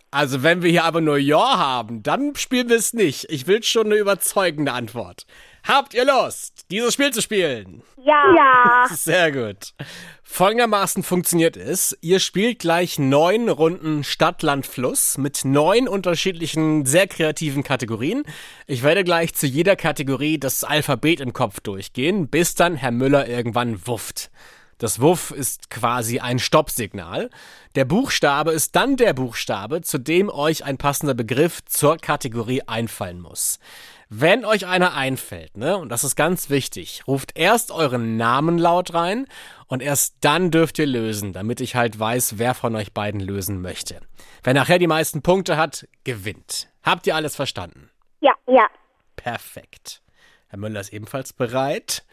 Also, 0.09 0.43
wenn 0.43 0.61
wir 0.61 0.69
hier 0.69 0.83
aber 0.83 0.99
nur 0.99 1.17
Ja 1.17 1.57
haben, 1.57 2.03
dann 2.03 2.35
spielen 2.35 2.69
wir 2.69 2.75
es 2.75 2.93
nicht. 2.93 3.29
Ich 3.29 3.47
will 3.47 3.63
schon 3.63 3.87
eine 3.87 3.95
überzeugende 3.95 4.73
Antwort. 4.73 5.25
Habt 5.63 5.93
ihr 5.93 6.05
Lust, 6.05 6.65
dieses 6.71 6.93
Spiel 6.93 7.11
zu 7.11 7.21
spielen? 7.21 7.83
Ja. 7.97 8.23
Ja. 8.35 8.87
Sehr 8.95 9.31
gut. 9.31 9.73
Folgendermaßen 10.23 11.03
funktioniert 11.03 11.57
es. 11.57 11.95
Ihr 12.01 12.19
spielt 12.19 12.59
gleich 12.59 12.97
neun 12.97 13.49
Runden 13.49 14.03
Stadt, 14.03 14.41
Land, 14.43 14.65
Fluss 14.65 15.17
mit 15.17 15.45
neun 15.45 15.87
unterschiedlichen, 15.87 16.85
sehr 16.85 17.07
kreativen 17.07 17.63
Kategorien. 17.63 18.23
Ich 18.65 18.81
werde 18.81 19.03
gleich 19.03 19.35
zu 19.35 19.45
jeder 19.45 19.75
Kategorie 19.75 20.39
das 20.39 20.63
Alphabet 20.63 21.19
im 21.19 21.33
Kopf 21.33 21.59
durchgehen, 21.59 22.27
bis 22.27 22.55
dann 22.55 22.75
Herr 22.75 22.91
Müller 22.91 23.27
irgendwann 23.27 23.85
wufft. 23.85 24.31
Das 24.77 24.99
Wuff 24.99 25.29
ist 25.29 25.69
quasi 25.69 26.19
ein 26.19 26.39
Stoppsignal. 26.39 27.29
Der 27.75 27.85
Buchstabe 27.85 28.51
ist 28.51 28.75
dann 28.75 28.97
der 28.97 29.13
Buchstabe, 29.13 29.81
zu 29.81 29.99
dem 29.99 30.27
euch 30.29 30.63
ein 30.63 30.79
passender 30.79 31.13
Begriff 31.13 31.63
zur 31.65 31.97
Kategorie 31.97 32.63
einfallen 32.65 33.21
muss. 33.21 33.59
Wenn 34.13 34.43
euch 34.43 34.67
einer 34.67 34.93
einfällt, 34.93 35.55
ne, 35.55 35.77
und 35.77 35.87
das 35.87 36.03
ist 36.03 36.17
ganz 36.17 36.49
wichtig, 36.49 37.03
ruft 37.07 37.31
erst 37.37 37.71
euren 37.71 38.17
Namen 38.17 38.57
laut 38.57 38.93
rein 38.93 39.25
und 39.67 39.81
erst 39.81 40.17
dann 40.19 40.51
dürft 40.51 40.79
ihr 40.79 40.85
lösen, 40.85 41.31
damit 41.31 41.61
ich 41.61 41.75
halt 41.75 41.97
weiß, 41.97 42.37
wer 42.37 42.53
von 42.53 42.75
euch 42.75 42.91
beiden 42.91 43.21
lösen 43.21 43.61
möchte. 43.61 44.01
Wer 44.43 44.53
nachher 44.53 44.79
die 44.79 44.87
meisten 44.87 45.21
Punkte 45.21 45.55
hat, 45.55 45.87
gewinnt. 46.03 46.67
Habt 46.83 47.07
ihr 47.07 47.15
alles 47.15 47.37
verstanden? 47.37 47.89
Ja, 48.19 48.33
ja. 48.47 48.67
Perfekt. 49.15 50.01
Herr 50.49 50.59
Müller 50.59 50.81
ist 50.81 50.91
ebenfalls 50.91 51.31
bereit. 51.31 52.03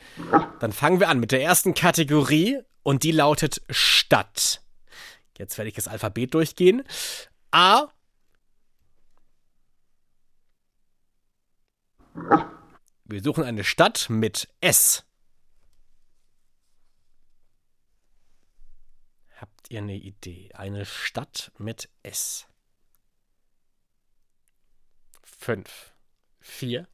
Dann 0.61 0.71
fangen 0.71 1.01
wir 1.01 1.09
an 1.09 1.19
mit 1.19 1.33
der 1.33 1.43
ersten 1.43 1.75
Kategorie 1.75 2.61
und 2.85 3.03
die 3.03 3.11
lautet 3.11 3.61
Stadt. 3.71 4.63
Jetzt 5.37 5.59
werde 5.59 5.69
ich 5.69 5.75
das 5.75 5.89
Alphabet 5.89 6.33
durchgehen. 6.33 6.85
A 7.51 7.89
Wir 13.05 13.23
suchen 13.23 13.45
eine 13.45 13.65
Stadt 13.65 14.11
mit 14.11 14.49
S. 14.61 15.05
Habt 19.37 19.71
ihr 19.71 19.79
eine 19.79 19.97
Idee? 19.97 20.51
Eine 20.55 20.85
Stadt 20.85 21.53
mit 21.59 21.89
S. 22.03 22.47
Fünf, 25.23 25.93
vier, 26.41 26.87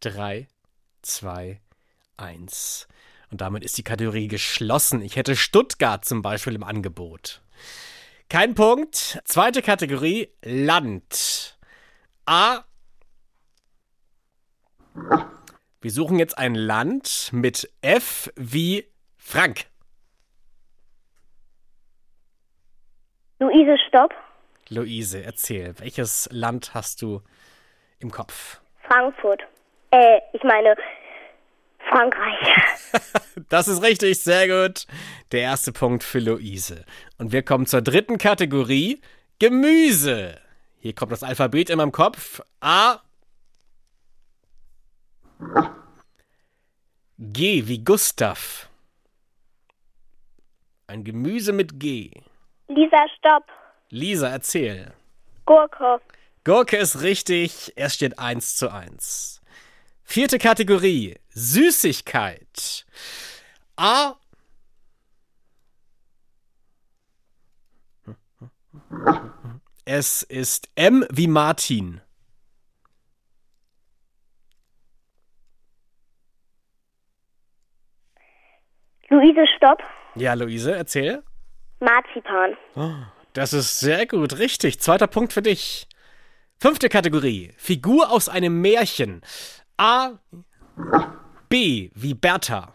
drei, 0.00 0.48
zwei, 1.02 1.60
eins. 2.16 2.88
Und 3.30 3.40
damit 3.40 3.64
ist 3.64 3.76
die 3.78 3.84
Kategorie 3.84 4.28
geschlossen. 4.28 5.02
Ich 5.02 5.16
hätte 5.16 5.36
Stuttgart 5.36 6.04
zum 6.04 6.22
Beispiel 6.22 6.54
im 6.54 6.64
Angebot. 6.64 7.42
Kein 8.28 8.54
Punkt. 8.54 9.20
Zweite 9.24 9.60
Kategorie 9.60 10.32
Land. 10.42 11.58
A 12.26 12.64
wir 15.80 15.90
suchen 15.90 16.18
jetzt 16.18 16.36
ein 16.38 16.54
Land 16.54 17.30
mit 17.32 17.70
F 17.82 18.30
wie 18.36 18.86
Frank. 19.16 19.66
Luise, 23.38 23.76
stopp. 23.88 24.12
Luise, 24.68 25.22
erzähl, 25.22 25.74
welches 25.78 26.28
Land 26.30 26.74
hast 26.74 27.02
du 27.02 27.22
im 27.98 28.10
Kopf? 28.10 28.60
Frankfurt. 28.86 29.40
Äh, 29.90 30.20
ich 30.32 30.42
meine 30.44 30.76
Frankreich. 31.88 32.38
das 33.48 33.68
ist 33.68 33.82
richtig, 33.82 34.22
sehr 34.22 34.46
gut. 34.46 34.86
Der 35.32 35.40
erste 35.40 35.72
Punkt 35.72 36.04
für 36.04 36.18
Luise. 36.18 36.84
Und 37.18 37.32
wir 37.32 37.42
kommen 37.42 37.66
zur 37.66 37.82
dritten 37.82 38.18
Kategorie: 38.18 39.00
Gemüse. 39.38 40.38
Hier 40.78 40.94
kommt 40.94 41.12
das 41.12 41.22
Alphabet 41.22 41.70
in 41.70 41.78
meinem 41.78 41.92
Kopf. 41.92 42.40
A, 42.60 43.00
G 47.18 47.66
wie 47.66 47.84
Gustav. 47.84 48.68
Ein 50.86 51.04
Gemüse 51.04 51.52
mit 51.52 51.78
G. 51.78 52.10
Lisa, 52.68 53.06
stopp. 53.18 53.44
Lisa, 53.90 54.28
erzähl. 54.28 54.92
Gurke. 55.44 56.00
Gurke 56.44 56.76
ist 56.76 57.02
richtig. 57.02 57.72
Es 57.76 57.94
steht 57.94 58.18
1 58.18 58.56
zu 58.56 58.72
1. 58.72 59.40
Vierte 60.02 60.38
Kategorie. 60.38 61.16
Süßigkeit. 61.30 62.86
A. 63.76 64.14
Es 69.84 70.22
ist 70.22 70.68
M 70.74 71.04
wie 71.10 71.26
Martin. 71.26 72.00
Luise, 79.10 79.44
stopp. 79.56 79.82
Ja, 80.14 80.34
Luise, 80.34 80.74
erzähl. 80.74 81.22
Marzipan. 81.80 82.56
Das 83.32 83.52
ist 83.52 83.80
sehr 83.80 84.06
gut, 84.06 84.38
richtig. 84.38 84.80
Zweiter 84.80 85.06
Punkt 85.06 85.32
für 85.32 85.42
dich. 85.42 85.88
Fünfte 86.58 86.88
Kategorie. 86.88 87.52
Figur 87.56 88.10
aus 88.10 88.28
einem 88.28 88.60
Märchen. 88.60 89.22
A. 89.76 90.18
B 91.48 91.90
wie 91.94 92.14
Bertha. 92.14 92.74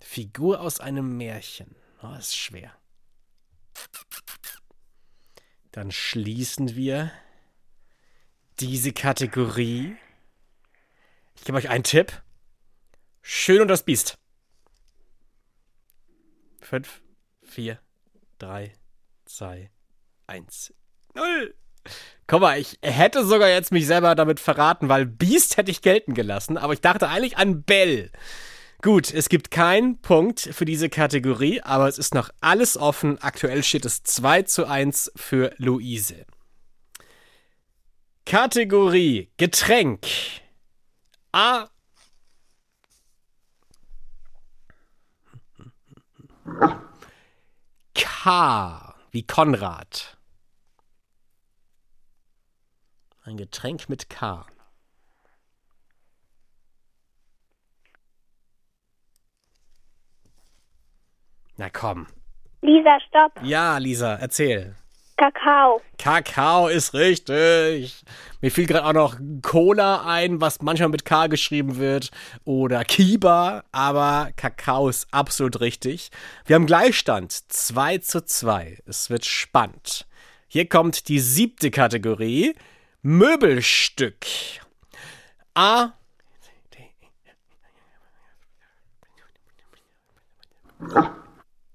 Figur 0.00 0.60
aus 0.60 0.80
einem 0.80 1.16
Märchen. 1.16 1.74
Oh, 2.02 2.14
ist 2.18 2.36
schwer. 2.36 2.72
Dann 5.70 5.90
schließen 5.90 6.76
wir 6.76 7.10
diese 8.60 8.92
Kategorie. 8.92 9.96
Ich 11.36 11.44
gebe 11.44 11.56
euch 11.56 11.70
einen 11.70 11.84
Tipp. 11.84 12.12
Schön 13.22 13.62
und 13.62 13.68
das 13.68 13.84
Biest. 13.84 14.18
Fünf, 16.72 17.02
vier, 17.42 17.80
drei, 18.38 18.72
zwei, 19.26 19.70
eins, 20.26 20.72
null. 21.14 21.54
Guck 22.26 22.40
mal, 22.40 22.58
ich 22.58 22.78
hätte 22.80 23.26
sogar 23.26 23.50
jetzt 23.50 23.72
mich 23.72 23.86
selber 23.86 24.14
damit 24.14 24.40
verraten, 24.40 24.88
weil 24.88 25.04
Biest 25.04 25.58
hätte 25.58 25.70
ich 25.70 25.82
gelten 25.82 26.14
gelassen, 26.14 26.56
aber 26.56 26.72
ich 26.72 26.80
dachte 26.80 27.10
eigentlich 27.10 27.36
an 27.36 27.62
Bell. 27.62 28.10
Gut, 28.80 29.12
es 29.12 29.28
gibt 29.28 29.50
keinen 29.50 30.00
Punkt 30.00 30.40
für 30.40 30.64
diese 30.64 30.88
Kategorie, 30.88 31.60
aber 31.60 31.88
es 31.88 31.98
ist 31.98 32.14
noch 32.14 32.30
alles 32.40 32.78
offen. 32.78 33.20
Aktuell 33.20 33.62
steht 33.64 33.84
es 33.84 34.02
2 34.02 34.44
zu 34.44 34.66
1 34.66 35.12
für 35.14 35.52
Luise. 35.58 36.24
Kategorie 38.24 39.30
Getränk. 39.36 40.06
A. 41.32 41.68
K 47.94 48.94
wie 49.10 49.26
Konrad. 49.26 50.16
Ein 53.24 53.36
Getränk 53.36 53.88
mit 53.88 54.08
K. 54.08 54.46
Na 61.56 61.70
komm. 61.70 62.06
Lisa, 62.62 62.98
stopp. 63.08 63.42
Ja, 63.42 63.78
Lisa, 63.78 64.14
erzähl. 64.16 64.76
Kakao. 65.22 65.80
Kakao 65.98 66.66
ist 66.66 66.94
richtig. 66.94 68.02
Mir 68.40 68.50
fiel 68.50 68.66
gerade 68.66 68.84
auch 68.84 68.92
noch 68.92 69.16
Cola 69.40 70.04
ein, 70.04 70.40
was 70.40 70.60
manchmal 70.62 70.88
mit 70.88 71.04
K 71.04 71.28
geschrieben 71.28 71.76
wird. 71.76 72.10
Oder 72.44 72.84
Kiba, 72.84 73.62
aber 73.70 74.30
Kakao 74.34 74.88
ist 74.88 75.06
absolut 75.12 75.60
richtig. 75.60 76.10
Wir 76.44 76.56
haben 76.56 76.66
Gleichstand. 76.66 77.30
2 77.30 77.98
zu 77.98 78.24
2. 78.24 78.78
Es 78.84 79.10
wird 79.10 79.24
spannend. 79.24 80.08
Hier 80.48 80.68
kommt 80.68 81.06
die 81.06 81.20
siebte 81.20 81.70
Kategorie. 81.70 82.56
Möbelstück. 83.02 84.26
A. 85.54 85.92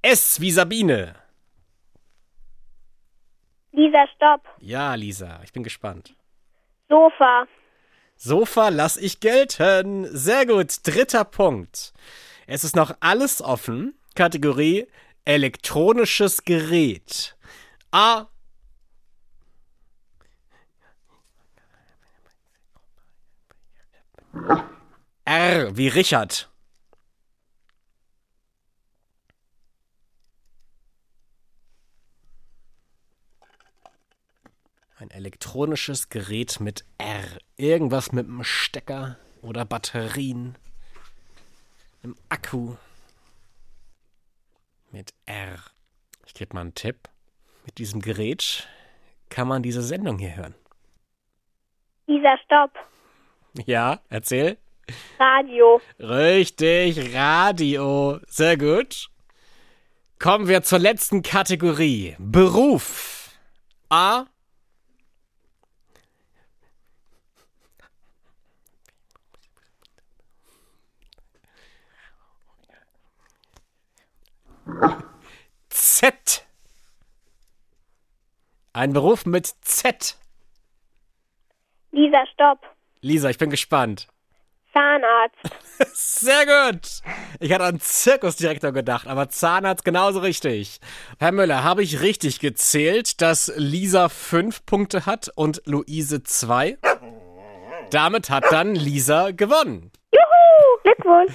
S 0.01 0.41
wie 0.41 0.51
Sabine. 0.51 1.15
Lisa, 3.77 4.07
stopp. 4.15 4.41
Ja, 4.59 4.95
Lisa, 4.95 5.39
ich 5.43 5.53
bin 5.53 5.61
gespannt. 5.61 6.15
Sofa. 6.89 7.45
Sofa 8.15 8.69
lass 8.69 8.97
ich 8.97 9.19
gelten. 9.19 10.07
Sehr 10.09 10.47
gut. 10.47 10.77
Dritter 10.81 11.23
Punkt. 11.23 11.93
Es 12.47 12.63
ist 12.63 12.75
noch 12.75 12.95
alles 13.01 13.39
offen. 13.39 13.93
Kategorie 14.15 14.87
elektronisches 15.25 16.43
Gerät. 16.43 17.37
A. 17.91 18.25
R 25.25 25.77
wie 25.77 25.89
Richard. 25.89 26.49
Ein 34.99 35.11
elektronisches 35.11 36.09
Gerät 36.09 36.59
mit 36.59 36.83
R. 36.97 37.23
Irgendwas 37.55 38.11
mit 38.13 38.25
einem 38.27 38.43
Stecker 38.43 39.17
oder 39.43 39.63
Batterien. 39.63 40.57
Einem 42.01 42.15
Akku. 42.29 42.77
Mit 44.91 45.13
R. 45.27 45.59
Ich 46.25 46.33
gebe 46.33 46.55
mal 46.55 46.61
einen 46.61 46.73
Tipp. 46.73 47.09
Mit 47.65 47.77
diesem 47.77 48.01
Gerät 48.01 48.67
kann 49.29 49.47
man 49.47 49.61
diese 49.61 49.83
Sendung 49.83 50.17
hier 50.17 50.35
hören. 50.35 50.55
Lisa, 52.07 52.35
stopp. 52.45 52.71
Ja, 53.67 53.99
erzähl. 54.09 54.57
Radio. 55.19 55.79
Richtig, 55.99 57.13
Radio. 57.13 58.19
Sehr 58.25 58.57
gut. 58.57 59.09
Kommen 60.17 60.47
wir 60.47 60.63
zur 60.63 60.79
letzten 60.79 61.21
Kategorie. 61.21 62.15
Beruf. 62.17 63.37
A. 63.89 64.25
Z. 75.69 76.45
Ein 78.73 78.93
Beruf 78.93 79.25
mit 79.25 79.47
Z. 79.61 80.17
Lisa, 81.91 82.25
stopp. 82.33 82.59
Lisa, 83.01 83.29
ich 83.29 83.37
bin 83.37 83.49
gespannt. 83.49 84.07
Zahnarzt. 84.73 85.37
Sehr 85.93 86.45
gut. 86.45 86.87
Ich 87.39 87.51
hatte 87.51 87.63
an 87.63 87.79
Zirkusdirektor 87.79 88.71
gedacht, 88.71 89.07
aber 89.07 89.29
Zahnarzt 89.29 89.83
genauso 89.83 90.19
richtig. 90.19 90.79
Herr 91.19 91.31
Müller, 91.31 91.63
habe 91.63 91.81
ich 91.81 92.01
richtig 92.01 92.39
gezählt, 92.39 93.21
dass 93.21 93.51
Lisa 93.55 94.09
fünf 94.09 94.65
Punkte 94.65 95.05
hat 95.05 95.31
und 95.35 95.61
Luise 95.65 96.23
zwei? 96.23 96.77
Damit 97.89 98.29
hat 98.29 98.45
dann 98.51 98.75
Lisa 98.75 99.31
gewonnen. 99.31 99.91
Juhu, 100.13 100.81
Glückwunsch. 100.83 101.33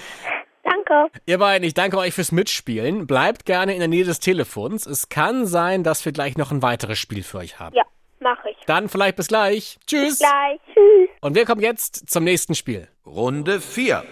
Danke. 0.63 1.11
Ihr 1.27 1.39
beiden, 1.39 1.67
ich 1.67 1.75
danke 1.75 1.99
euch 1.99 2.15
fürs 2.15 2.33
Mitspielen. 2.33 3.07
Bleibt 3.07 3.45
gerne 3.47 3.73
in 3.75 3.81
der 3.81 3.89
Nähe 3.89 4.05
des 4.05 4.21
Telefons. 4.21 4.87
Es 4.87 5.09
kann 5.09 5.47
sein, 5.47 5.83
dass 5.83 6.05
wir 6.05 6.13
gleich 6.13 6.37
noch 6.37 6.53
ein 6.53 6.63
weiteres 6.63 6.99
Spiel 6.99 7.23
für 7.23 7.39
euch 7.39 7.59
haben. 7.59 7.75
Ja, 7.75 7.83
mache 8.21 8.51
ich. 8.51 8.57
Dann 8.67 8.89
vielleicht 8.89 9.17
bis 9.17 9.29
gleich. 9.29 9.79
Tschüss. 9.87 10.19
Gleich. 10.19 10.61
Tschüss. 10.73 11.09
Und 11.21 11.35
wir 11.35 11.45
kommen 11.45 11.61
jetzt 11.63 12.09
zum 12.09 12.25
nächsten 12.25 12.55
Spiel. 12.55 12.89
Runde 13.05 13.61
4. 13.61 14.05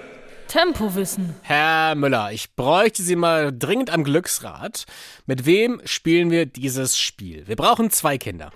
Tempowissen. 0.48 1.36
Herr 1.42 1.94
Müller, 1.94 2.32
ich 2.32 2.56
bräuchte 2.56 3.02
Sie 3.02 3.14
mal 3.14 3.52
dringend 3.56 3.90
am 3.90 4.02
Glücksrad. 4.02 4.84
Mit 5.26 5.46
wem 5.46 5.80
spielen 5.84 6.32
wir 6.32 6.46
dieses 6.46 6.98
Spiel? 6.98 7.46
Wir 7.46 7.54
brauchen 7.54 7.90
zwei 7.90 8.18
Kinder. 8.18 8.50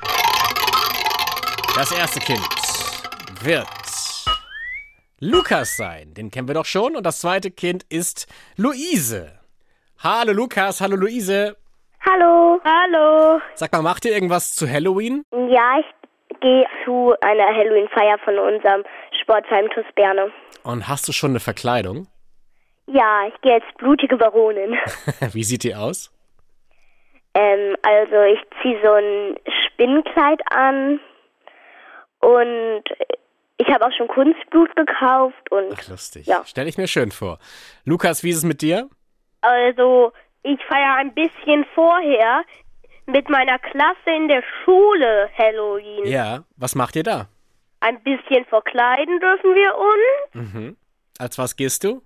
Das 1.76 1.92
erste 1.92 2.18
Kind 2.18 2.40
wird 3.42 3.68
Lukas 5.20 5.76
sein. 5.76 6.14
Den 6.14 6.30
kennen 6.30 6.48
wir 6.48 6.54
doch 6.54 6.64
schon. 6.66 6.96
Und 6.96 7.04
das 7.04 7.20
zweite 7.20 7.50
Kind 7.50 7.84
ist 7.88 8.26
Luise. 8.56 9.38
Hallo 10.02 10.32
Lukas, 10.32 10.80
hallo 10.80 10.96
Luise. 10.96 11.56
Hallo. 12.04 12.60
Hallo. 12.64 13.40
Sag 13.54 13.72
mal, 13.72 13.82
macht 13.82 14.04
ihr 14.04 14.12
irgendwas 14.12 14.54
zu 14.54 14.68
Halloween? 14.68 15.24
Ja, 15.32 15.78
ich 15.80 16.40
gehe 16.40 16.66
zu 16.84 17.14
einer 17.20 17.46
Halloween-Feier 17.46 18.18
von 18.24 18.38
unserem 18.38 18.84
Sportverein 19.22 19.68
TuS 19.70 19.86
Berne. 19.94 20.30
Und 20.64 20.86
hast 20.88 21.08
du 21.08 21.12
schon 21.12 21.30
eine 21.30 21.40
Verkleidung? 21.40 22.06
Ja, 22.86 23.26
ich 23.28 23.40
gehe 23.40 23.54
als 23.54 23.64
blutige 23.78 24.16
Baronin. 24.18 24.76
Wie 25.32 25.44
sieht 25.44 25.62
die 25.64 25.74
aus? 25.74 26.10
ähm, 27.34 27.76
also 27.82 28.22
ich 28.22 28.40
ziehe 28.62 28.78
so 28.82 28.92
ein 28.92 29.36
Spinnenkleid 29.66 30.40
an 30.50 31.00
und 32.20 32.82
ich 33.58 33.68
habe 33.68 33.86
auch 33.86 33.92
schon 33.96 34.08
Kunstblut 34.08 34.74
gekauft 34.76 35.50
und 35.50 35.72
Ach, 35.72 35.88
lustig. 35.88 36.26
Ja. 36.26 36.42
Stell 36.46 36.66
ich 36.68 36.76
mir 36.76 36.88
schön 36.88 37.10
vor. 37.12 37.38
Lukas, 37.84 38.22
wie 38.24 38.30
ist 38.30 38.38
es 38.38 38.44
mit 38.44 38.62
dir? 38.62 38.88
also 39.40 40.12
ich 40.42 40.58
feiere 40.64 40.94
ein 40.96 41.12
bisschen 41.14 41.64
vorher 41.74 42.42
mit 43.06 43.28
meiner 43.28 43.58
Klasse 43.58 44.10
in 44.16 44.28
der 44.28 44.42
Schule 44.64 45.28
Halloween. 45.36 46.06
Ja, 46.06 46.44
was 46.56 46.74
macht 46.74 46.96
ihr 46.96 47.02
da? 47.02 47.28
Ein 47.80 48.02
bisschen 48.02 48.44
verkleiden 48.46 49.20
dürfen 49.20 49.54
wir 49.54 49.74
uns. 49.76 50.52
Mhm. 50.54 50.76
Als 51.18 51.38
was 51.38 51.56
gehst 51.56 51.84
du? 51.84 52.02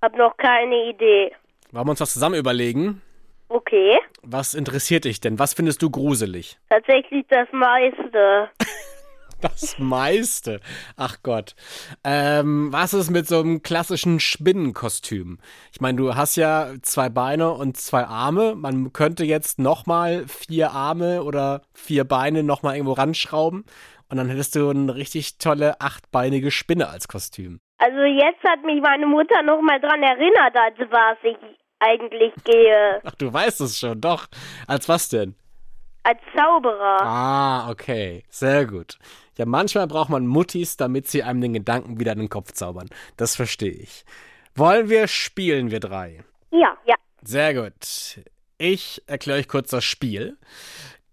Hab 0.00 0.16
noch 0.16 0.36
keine 0.36 0.88
Idee. 0.88 1.32
Wollen 1.72 1.86
wir 1.86 1.90
uns 1.90 2.00
was 2.00 2.12
zusammen 2.12 2.36
überlegen? 2.36 3.02
Okay. 3.48 3.98
Was 4.22 4.54
interessiert 4.54 5.04
dich 5.04 5.20
denn? 5.20 5.38
Was 5.38 5.54
findest 5.54 5.82
du 5.82 5.90
gruselig? 5.90 6.58
Tatsächlich 6.68 7.24
das 7.28 7.48
meiste. 7.52 8.50
Das 9.40 9.78
meiste. 9.78 10.60
Ach 10.96 11.18
Gott. 11.22 11.54
Ähm, 12.04 12.72
was 12.72 12.94
ist 12.94 13.10
mit 13.10 13.26
so 13.28 13.40
einem 13.40 13.62
klassischen 13.62 14.18
Spinnenkostüm? 14.18 15.38
Ich 15.72 15.80
meine, 15.80 15.98
du 15.98 16.14
hast 16.14 16.36
ja 16.36 16.70
zwei 16.82 17.08
Beine 17.08 17.52
und 17.52 17.76
zwei 17.76 18.04
Arme. 18.04 18.54
Man 18.54 18.92
könnte 18.92 19.24
jetzt 19.24 19.58
nochmal 19.58 20.26
vier 20.26 20.70
Arme 20.72 21.22
oder 21.22 21.62
vier 21.74 22.04
Beine 22.04 22.42
nochmal 22.42 22.76
irgendwo 22.76 22.94
ranschrauben. 22.94 23.64
Und 24.08 24.16
dann 24.16 24.28
hättest 24.28 24.54
du 24.54 24.70
eine 24.70 24.94
richtig 24.94 25.38
tolle 25.38 25.80
achtbeinige 25.80 26.50
Spinne 26.50 26.88
als 26.88 27.08
Kostüm. 27.08 27.60
Also 27.78 28.00
jetzt 28.02 28.42
hat 28.44 28.62
mich 28.64 28.80
meine 28.80 29.06
Mutter 29.06 29.42
noch 29.42 29.60
mal 29.60 29.80
dran 29.80 30.02
erinnert, 30.02 30.56
als 30.56 30.78
was 30.90 31.18
ich 31.22 31.36
eigentlich 31.80 32.32
gehe. 32.44 33.00
Ach, 33.04 33.14
du 33.16 33.32
weißt 33.32 33.60
es 33.60 33.78
schon, 33.78 34.00
doch. 34.00 34.26
Als 34.66 34.88
was 34.88 35.08
denn? 35.08 35.34
Als 36.04 36.20
Zauberer. 36.36 37.02
Ah, 37.02 37.70
okay. 37.70 38.22
Sehr 38.30 38.64
gut. 38.64 38.96
Ja, 39.38 39.44
manchmal 39.44 39.86
braucht 39.86 40.08
man 40.08 40.26
Muttis, 40.26 40.76
damit 40.76 41.08
sie 41.08 41.22
einem 41.22 41.40
den 41.40 41.52
Gedanken 41.52 42.00
wieder 42.00 42.12
in 42.12 42.20
den 42.20 42.28
Kopf 42.28 42.52
zaubern. 42.52 42.88
Das 43.16 43.36
verstehe 43.36 43.72
ich. 43.72 44.04
Wollen 44.54 44.88
wir 44.88 45.08
spielen, 45.08 45.70
wir 45.70 45.80
drei? 45.80 46.24
Ja, 46.50 46.76
ja. 46.86 46.94
Sehr 47.22 47.52
gut. 47.54 48.24
Ich 48.58 49.02
erkläre 49.06 49.38
euch 49.38 49.48
kurz 49.48 49.70
das 49.70 49.84
Spiel. 49.84 50.38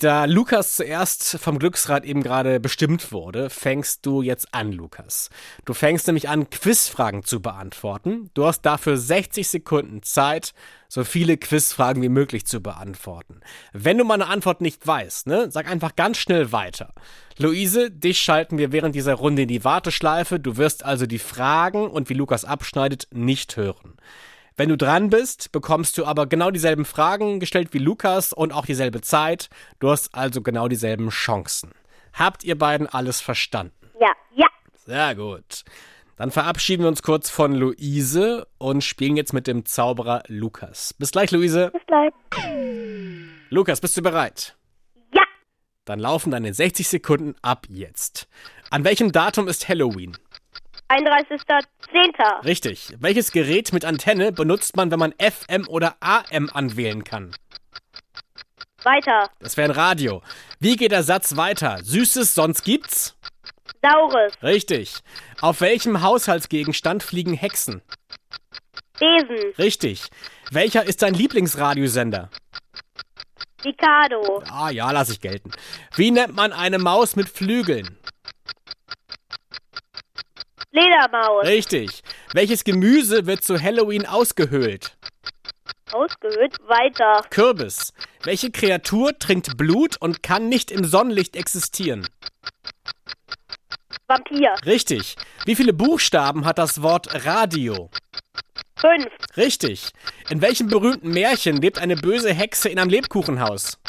Da 0.03 0.25
Lukas 0.25 0.75
zuerst 0.75 1.39
vom 1.39 1.59
Glücksrad 1.59 2.03
eben 2.03 2.23
gerade 2.23 2.59
bestimmt 2.59 3.13
wurde, 3.13 3.49
fängst 3.49 4.05
du 4.05 4.21
jetzt 4.21 4.53
an, 4.53 4.73
Lukas. 4.73 5.29
Du 5.63 5.73
fängst 5.73 6.07
nämlich 6.07 6.27
an, 6.27 6.49
Quizfragen 6.49 7.23
zu 7.23 7.41
beantworten. 7.41 8.29
Du 8.33 8.45
hast 8.45 8.63
dafür 8.63 8.97
60 8.97 9.47
Sekunden 9.47 10.03
Zeit, 10.03 10.53
so 10.89 11.05
viele 11.05 11.37
Quizfragen 11.37 12.03
wie 12.03 12.09
möglich 12.09 12.45
zu 12.45 12.59
beantworten. 12.59 13.39
Wenn 13.71 13.97
du 13.97 14.03
meine 14.03 14.27
Antwort 14.27 14.59
nicht 14.59 14.85
weißt, 14.85 15.27
ne, 15.27 15.49
sag 15.49 15.69
einfach 15.71 15.95
ganz 15.95 16.17
schnell 16.17 16.51
weiter. 16.51 16.93
Luise, 17.37 17.89
dich 17.89 18.19
schalten 18.19 18.57
wir 18.57 18.73
während 18.73 18.95
dieser 18.95 19.13
Runde 19.13 19.43
in 19.43 19.47
die 19.47 19.63
Warteschleife. 19.63 20.37
Du 20.37 20.57
wirst 20.57 20.83
also 20.83 21.05
die 21.05 21.17
Fragen 21.17 21.87
und 21.87 22.09
wie 22.09 22.13
Lukas 22.13 22.43
abschneidet 22.43 23.07
nicht 23.13 23.55
hören. 23.55 23.95
Wenn 24.55 24.69
du 24.69 24.77
dran 24.77 25.09
bist, 25.09 25.51
bekommst 25.51 25.97
du 25.97 26.05
aber 26.05 26.27
genau 26.27 26.51
dieselben 26.51 26.85
Fragen 26.85 27.39
gestellt 27.39 27.69
wie 27.73 27.79
Lukas 27.79 28.33
und 28.33 28.53
auch 28.53 28.67
dieselbe 28.67 29.01
Zeit. 29.01 29.49
Du 29.79 29.89
hast 29.89 30.13
also 30.13 30.41
genau 30.41 30.67
dieselben 30.67 31.09
Chancen. 31.09 31.71
Habt 32.13 32.43
ihr 32.43 32.55
beiden 32.55 32.85
alles 32.85 33.19
verstanden? 33.19 33.73
Ja, 33.99 34.11
ja. 34.35 34.47
Sehr 34.85 35.15
gut. 35.15 35.63
Dann 36.17 36.29
verabschieden 36.29 36.83
wir 36.83 36.89
uns 36.89 37.01
kurz 37.01 37.31
von 37.31 37.55
Luise 37.55 38.47
und 38.59 38.83
spielen 38.83 39.17
jetzt 39.17 39.33
mit 39.33 39.47
dem 39.47 39.65
Zauberer 39.65 40.21
Lukas. 40.27 40.93
Bis 40.93 41.11
gleich, 41.11 41.31
Luise. 41.31 41.71
Bis 41.71 41.81
gleich. 41.87 42.13
Lukas, 43.49 43.81
bist 43.81 43.97
du 43.97 44.03
bereit? 44.03 44.55
Ja. 45.15 45.23
Dann 45.85 45.97
laufen 45.97 46.29
deine 46.29 46.53
60 46.53 46.87
Sekunden 46.87 47.33
ab 47.41 47.65
jetzt. 47.69 48.27
An 48.69 48.83
welchem 48.83 49.11
Datum 49.11 49.47
ist 49.47 49.67
Halloween? 49.67 50.15
31.10. 50.89 52.45
Richtig. 52.45 52.93
Welches 52.99 53.31
Gerät 53.31 53.73
mit 53.73 53.85
Antenne 53.85 54.31
benutzt 54.31 54.75
man, 54.75 54.91
wenn 54.91 54.99
man 54.99 55.13
FM 55.19 55.67
oder 55.67 55.95
AM 55.99 56.49
anwählen 56.53 57.03
kann? 57.03 57.31
Weiter. 58.83 59.29
Das 59.39 59.55
wäre 59.57 59.69
ein 59.69 59.75
Radio. 59.75 60.21
Wie 60.59 60.75
geht 60.75 60.91
der 60.91 61.03
Satz 61.03 61.37
weiter? 61.37 61.79
Süßes, 61.83 62.35
sonst 62.35 62.63
gibt's? 62.63 63.15
Saures. 63.81 64.33
Richtig. 64.43 64.95
Auf 65.41 65.61
welchem 65.61 66.01
Haushaltsgegenstand 66.01 67.03
fliegen 67.03 67.33
Hexen? 67.33 67.81
Besen. 68.99 69.53
Richtig. 69.57 70.09
Welcher 70.51 70.85
ist 70.85 71.01
dein 71.01 71.13
Lieblingsradiosender? 71.13 72.29
Mikado. 73.63 74.43
Ah 74.49 74.69
ja, 74.69 74.91
lass 74.91 75.09
ich 75.09 75.21
gelten. 75.21 75.51
Wie 75.95 76.11
nennt 76.11 76.35
man 76.35 76.51
eine 76.53 76.79
Maus 76.79 77.15
mit 77.15 77.29
Flügeln? 77.29 77.97
Ledermaus. 80.73 81.45
Richtig. 81.45 82.01
Welches 82.33 82.63
Gemüse 82.63 83.27
wird 83.27 83.43
zu 83.43 83.61
Halloween 83.61 84.05
ausgehöhlt? 84.07 84.97
Ausgehöhlt. 85.91 86.57
Weiter. 86.67 87.21
Kürbis. 87.29 87.93
Welche 88.23 88.49
Kreatur 88.49 89.17
trinkt 89.19 89.55
Blut 89.55 89.97
und 89.97 90.23
kann 90.23 90.49
nicht 90.49 90.71
im 90.71 90.83
Sonnenlicht 90.83 91.35
existieren? 91.35 92.07
Vampir. 94.07 94.55
Richtig. 94.65 95.15
Wie 95.45 95.55
viele 95.55 95.73
Buchstaben 95.73 96.45
hat 96.45 96.57
das 96.57 96.81
Wort 96.81 97.25
Radio? 97.25 97.91
Fünf. 98.83 99.07
Richtig. 99.37 99.91
In 100.29 100.41
welchem 100.41 100.67
berühmten 100.67 101.11
Märchen 101.11 101.61
lebt 101.61 101.79
eine 101.79 101.95
böse 101.95 102.33
Hexe 102.33 102.67
in 102.67 102.79
einem 102.79 102.89
Lebkuchenhaus? 102.89 103.79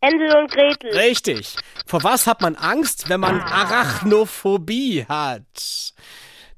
Hänsel 0.00 0.36
und 0.36 0.52
Gretel. 0.52 0.96
Richtig. 0.96 1.56
Vor 1.84 2.04
was 2.04 2.28
hat 2.28 2.40
man 2.40 2.54
Angst, 2.54 3.08
wenn 3.08 3.18
man 3.18 3.40
Arachnophobie 3.40 5.04
hat? 5.08 5.94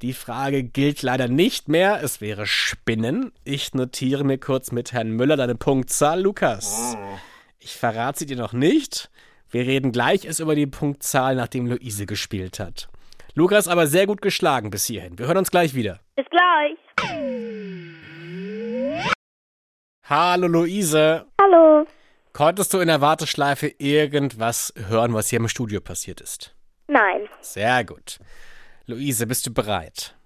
Die 0.02 0.12
Frage 0.12 0.64
gilt 0.64 1.00
leider 1.00 1.28
nicht 1.28 1.68
mehr. 1.68 2.02
Es 2.02 2.20
wäre 2.20 2.46
Spinnen. 2.46 3.32
Ich 3.44 3.72
notiere 3.72 4.24
mir 4.24 4.36
kurz 4.36 4.70
mit 4.70 4.92
Herrn 4.92 5.10
Müller 5.10 5.36
deine 5.36 5.54
Punktzahl, 5.54 6.20
Lukas. 6.20 6.96
Ich 7.58 7.74
verrate 7.76 8.18
sie 8.18 8.26
dir 8.26 8.36
noch 8.36 8.52
nicht. 8.52 9.10
Wir 9.50 9.66
reden 9.66 9.92
gleich 9.92 10.26
erst 10.26 10.40
über 10.40 10.54
die 10.54 10.66
Punktzahl, 10.66 11.36
nachdem 11.36 11.66
Luise 11.66 12.04
gespielt 12.04 12.60
hat. 12.60 12.88
Lukas 13.34 13.66
aber 13.68 13.86
sehr 13.86 14.06
gut 14.06 14.20
geschlagen 14.20 14.70
bis 14.70 14.84
hierhin. 14.84 15.18
Wir 15.18 15.26
hören 15.26 15.38
uns 15.38 15.50
gleich 15.50 15.74
wieder. 15.74 16.00
Bis 16.16 16.26
gleich. 16.30 16.76
Hallo 20.04 20.48
Luise. 20.48 21.24
Hallo. 21.40 21.86
Konntest 22.32 22.74
du 22.74 22.80
in 22.80 22.88
der 22.88 23.00
Warteschleife 23.00 23.68
irgendwas 23.78 24.72
hören, 24.88 25.14
was 25.14 25.28
hier 25.28 25.38
im 25.38 25.48
Studio 25.48 25.80
passiert 25.80 26.20
ist? 26.20 26.54
Nein. 26.88 27.28
Sehr 27.40 27.84
gut. 27.84 28.18
Luise, 28.86 29.28
bist 29.28 29.46
du 29.46 29.52
bereit? 29.54 30.16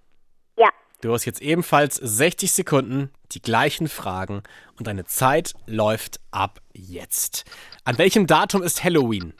Ja. 0.57 0.71
Du 1.03 1.13
hast 1.13 1.27
jetzt 1.27 1.43
ebenfalls 1.43 1.97
60 1.97 2.51
Sekunden, 2.53 3.11
die 3.33 3.43
gleichen 3.43 3.89
Fragen 3.89 4.43
und 4.79 4.87
deine 4.87 5.05
Zeit 5.05 5.53
läuft 5.67 6.19
ab 6.31 6.61
jetzt. 6.73 7.45
An 7.85 7.99
welchem 7.99 8.27
Datum 8.27 8.63
ist 8.63 8.85
Halloween? 8.85 9.35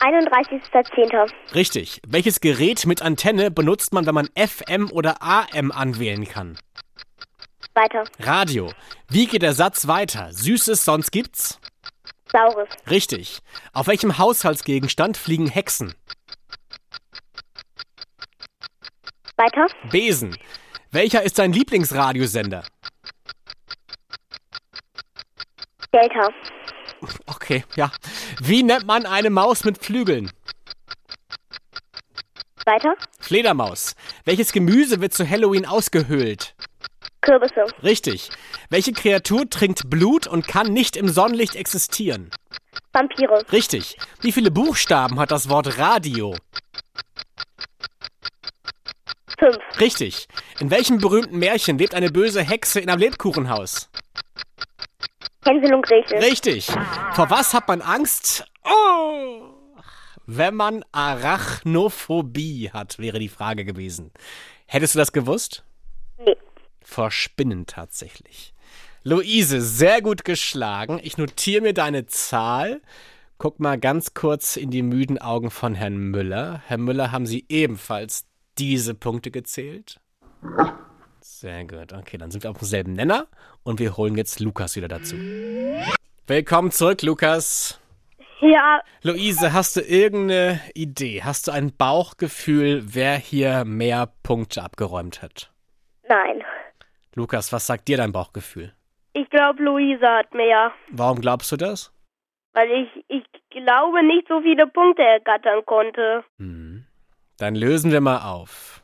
31.10. 0.00 1.54
Richtig. 1.54 2.00
Welches 2.06 2.40
Gerät 2.40 2.86
mit 2.86 3.02
Antenne 3.02 3.50
benutzt 3.50 3.92
man, 3.92 4.06
wenn 4.06 4.14
man 4.14 4.28
FM 4.36 4.90
oder 4.90 5.22
AM 5.22 5.72
anwählen 5.72 6.26
kann? 6.26 6.58
Weiter. 7.74 8.04
Radio. 8.20 8.72
Wie 9.08 9.26
geht 9.26 9.42
der 9.42 9.52
Satz 9.52 9.86
weiter? 9.86 10.32
Süßes, 10.32 10.84
sonst 10.84 11.10
gibt's? 11.10 11.60
Saures. 12.32 12.68
Richtig. 12.88 13.38
Auf 13.72 13.86
welchem 13.86 14.18
Haushaltsgegenstand 14.18 15.16
fliegen 15.16 15.46
Hexen? 15.48 15.94
Weiter. 19.36 19.66
Besen. 19.90 20.36
Welcher 20.90 21.22
ist 21.22 21.38
dein 21.38 21.52
Lieblingsradiosender? 21.52 22.64
Delta. 25.92 26.28
Okay, 27.26 27.64
ja. 27.76 27.92
Wie 28.40 28.62
nennt 28.62 28.86
man 28.86 29.06
eine 29.06 29.30
Maus 29.30 29.64
mit 29.64 29.78
Flügeln? 29.84 30.30
Weiter. 32.64 32.94
Fledermaus. 33.20 33.94
Welches 34.24 34.52
Gemüse 34.52 35.00
wird 35.00 35.14
zu 35.14 35.28
Halloween 35.28 35.64
ausgehöhlt? 35.64 36.54
Kürbisse. 37.20 37.66
Richtig. 37.82 38.30
Welche 38.70 38.92
Kreatur 38.92 39.48
trinkt 39.48 39.88
Blut 39.88 40.26
und 40.26 40.46
kann 40.46 40.72
nicht 40.72 40.96
im 40.96 41.08
Sonnenlicht 41.08 41.56
existieren? 41.56 42.30
Vampire. 42.92 43.44
Richtig. 43.52 43.96
Wie 44.20 44.32
viele 44.32 44.50
Buchstaben 44.50 45.18
hat 45.18 45.30
das 45.30 45.48
Wort 45.48 45.78
Radio? 45.78 46.36
Fünf. 49.38 49.58
Richtig. 49.80 50.26
In 50.58 50.70
welchem 50.70 50.98
berühmten 50.98 51.38
Märchen 51.38 51.78
lebt 51.78 51.94
eine 51.94 52.10
böse 52.10 52.42
Hexe 52.42 52.80
in 52.80 52.90
einem 52.90 53.00
Lebkuchenhaus? 53.00 53.88
Hänsel 55.48 55.74
und 55.74 55.86
Gretel. 55.86 56.18
Richtig. 56.18 56.66
Vor 57.12 57.30
was 57.30 57.54
hat 57.54 57.68
man 57.68 57.80
Angst? 57.80 58.44
Oh! 58.64 59.54
Wenn 60.26 60.54
man 60.54 60.84
Arachnophobie 60.92 62.70
hat, 62.70 62.98
wäre 62.98 63.18
die 63.18 63.30
Frage 63.30 63.64
gewesen. 63.64 64.12
Hättest 64.66 64.94
du 64.94 64.98
das 64.98 65.12
gewusst? 65.12 65.64
Nee. 66.18 66.36
Vor 66.82 67.10
Spinnen 67.10 67.64
tatsächlich. 67.64 68.52
Luise, 69.04 69.62
sehr 69.62 70.02
gut 70.02 70.26
geschlagen. 70.26 71.00
Ich 71.02 71.16
notiere 71.16 71.62
mir 71.62 71.72
deine 71.72 72.04
Zahl. 72.06 72.82
Guck 73.38 73.58
mal 73.58 73.78
ganz 73.78 74.12
kurz 74.12 74.56
in 74.56 74.70
die 74.70 74.82
müden 74.82 75.16
Augen 75.16 75.50
von 75.50 75.74
Herrn 75.74 75.96
Müller. 75.96 76.60
Herr 76.66 76.78
Müller, 76.78 77.10
haben 77.10 77.24
Sie 77.24 77.46
ebenfalls 77.48 78.26
diese 78.58 78.94
Punkte 78.94 79.30
gezählt? 79.30 80.00
Sehr 81.30 81.64
gut. 81.66 81.92
Okay, 81.92 82.16
dann 82.16 82.30
sind 82.30 82.42
wir 82.42 82.50
auf 82.50 82.58
demselben 82.58 82.94
Nenner 82.94 83.26
und 83.62 83.78
wir 83.78 83.96
holen 83.96 84.16
jetzt 84.16 84.40
Lukas 84.40 84.74
wieder 84.74 84.88
dazu. 84.88 85.14
Willkommen 86.26 86.72
zurück, 86.72 87.02
Lukas. 87.02 87.80
Ja, 88.40 88.80
Luise, 89.02 89.52
hast 89.52 89.76
du 89.76 89.80
irgendeine 89.80 90.60
Idee? 90.74 91.22
Hast 91.22 91.46
du 91.46 91.52
ein 91.52 91.76
Bauchgefühl, 91.76 92.82
wer 92.94 93.16
hier 93.16 93.64
mehr 93.64 94.08
Punkte 94.22 94.62
abgeräumt 94.62 95.22
hat? 95.22 95.52
nein. 96.08 96.42
Lukas, 97.14 97.52
was 97.52 97.66
sagt 97.66 97.88
dir 97.88 97.98
dein 97.98 98.12
Bauchgefühl? 98.12 98.72
Ich 99.12 99.28
glaube, 99.28 99.62
Luise 99.62 100.06
hat 100.06 100.32
mehr. 100.34 100.72
Warum 100.90 101.20
glaubst 101.20 101.52
du 101.52 101.56
das? 101.56 101.92
Weil 102.54 102.70
ich, 102.70 103.04
ich 103.08 103.24
glaube, 103.50 104.02
nicht 104.04 104.26
so 104.28 104.40
viele 104.40 104.66
Punkte 104.66 105.02
ergattern 105.02 105.64
konnte. 105.66 106.24
Hm. 106.38 106.86
Dann 107.38 107.54
lösen 107.54 107.92
wir 107.92 108.00
mal 108.00 108.22
auf. 108.22 108.77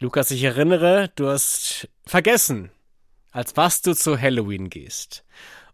Lukas, 0.00 0.30
ich 0.30 0.44
erinnere, 0.44 1.10
du 1.16 1.28
hast 1.28 1.88
vergessen, 2.06 2.70
als 3.32 3.56
was 3.56 3.82
du 3.82 3.96
zu 3.96 4.20
Halloween 4.20 4.70
gehst. 4.70 5.24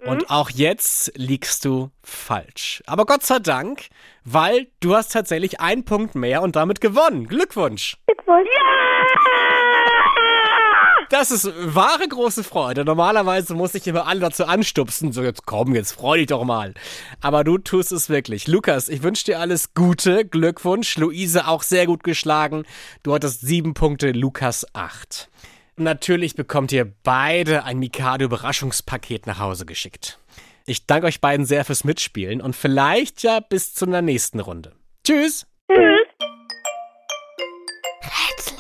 Und 0.01 0.31
auch 0.31 0.49
jetzt 0.49 1.13
liegst 1.15 1.65
du 1.67 1.91
falsch. 2.03 2.83
Aber 2.87 3.05
Gott 3.05 3.23
sei 3.23 3.39
Dank, 3.39 3.89
weil 4.25 4.69
du 4.81 4.95
hast 4.95 5.13
tatsächlich 5.13 5.61
einen 5.61 5.85
Punkt 5.85 6.15
mehr 6.15 6.41
und 6.41 6.57
damit 6.57 6.81
gewonnen. 6.81 7.27
Glückwunsch. 7.27 7.99
Glückwunsch. 8.07 8.49
Ja! 8.55 9.44
Das 11.15 11.31
ist 11.31 11.49
wahre 11.57 12.09
große 12.09 12.43
Freude. 12.43 12.85
Normalerweise 12.85 13.55
muss 13.55 13.77
ich 13.77 13.87
immer 13.87 14.09
alle 14.09 14.19
dazu 14.19 14.47
anstupsen. 14.47 15.13
So, 15.13 15.23
jetzt 15.23 15.47
komm, 15.47 15.77
jetzt 15.77 15.93
freu 15.93 16.17
dich 16.17 16.27
doch 16.27 16.43
mal. 16.43 16.75
Aber 17.21 17.45
du 17.45 17.57
tust 17.57 17.93
es 17.93 18.09
wirklich. 18.09 18.49
Lukas, 18.49 18.89
ich 18.89 19.05
wünsche 19.05 19.27
dir 19.27 19.39
alles 19.39 19.75
Gute. 19.75 20.25
Glückwunsch. 20.25 20.97
Luise 20.97 21.47
auch 21.47 21.63
sehr 21.63 21.87
gut 21.87 22.03
geschlagen. 22.03 22.65
Du 23.05 23.15
hattest 23.15 23.43
sieben 23.43 23.75
Punkte, 23.75 24.11
Lukas 24.11 24.67
acht. 24.73 25.31
Natürlich 25.77 26.35
bekommt 26.35 26.73
ihr 26.73 26.93
beide 27.05 27.63
ein 27.63 27.79
Mikado-Überraschungspaket 27.79 29.29
nach 29.29 29.39
Hause 29.39 29.67
geschickt. 29.67 30.19
Ich 30.67 30.89
danke 30.89 31.07
euch 31.07 31.21
beiden 31.21 31.47
sehr 31.47 31.65
fürs 31.65 31.85
Mitspielen 31.85 32.41
und 32.41 32.57
vielleicht 32.57 33.23
ja 33.23 33.39
bis 33.39 33.73
zu 33.73 33.87
einer 33.87 34.03
nächsten 34.03 34.41
Runde. 34.41 34.73
Tschüss! 35.05 35.47
Tschüss. 35.71 36.09
Rätselhaft. 38.03 38.54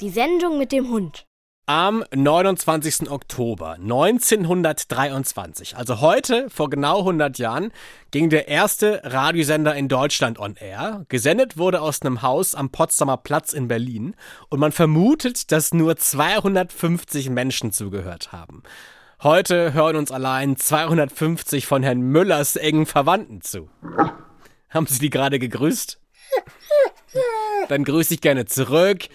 Die 0.00 0.08
Sendung 0.08 0.56
mit 0.56 0.72
dem 0.72 0.88
Hund. 0.88 1.26
Am 1.66 2.02
29. 2.14 3.10
Oktober 3.10 3.72
1923, 3.72 5.76
also 5.76 6.00
heute 6.00 6.48
vor 6.48 6.70
genau 6.70 7.00
100 7.00 7.38
Jahren, 7.38 7.70
ging 8.10 8.30
der 8.30 8.48
erste 8.48 9.02
Radiosender 9.04 9.74
in 9.74 9.88
Deutschland 9.88 10.38
on 10.38 10.56
air. 10.56 11.04
Gesendet 11.10 11.58
wurde 11.58 11.82
aus 11.82 12.00
einem 12.00 12.22
Haus 12.22 12.54
am 12.54 12.70
Potsdamer 12.70 13.18
Platz 13.18 13.52
in 13.52 13.68
Berlin 13.68 14.16
und 14.48 14.58
man 14.58 14.72
vermutet, 14.72 15.52
dass 15.52 15.74
nur 15.74 15.98
250 15.98 17.28
Menschen 17.28 17.70
zugehört 17.70 18.32
haben. 18.32 18.62
Heute 19.22 19.74
hören 19.74 19.96
uns 19.96 20.10
allein 20.10 20.56
250 20.56 21.66
von 21.66 21.82
Herrn 21.82 22.00
Müllers 22.00 22.56
engen 22.56 22.86
Verwandten 22.86 23.42
zu. 23.42 23.68
Haben 24.70 24.86
Sie 24.86 24.98
die 24.98 25.10
gerade 25.10 25.38
gegrüßt? 25.38 26.00
Dann 27.68 27.84
grüße 27.84 28.14
ich 28.14 28.22
gerne 28.22 28.46
zurück. 28.46 29.08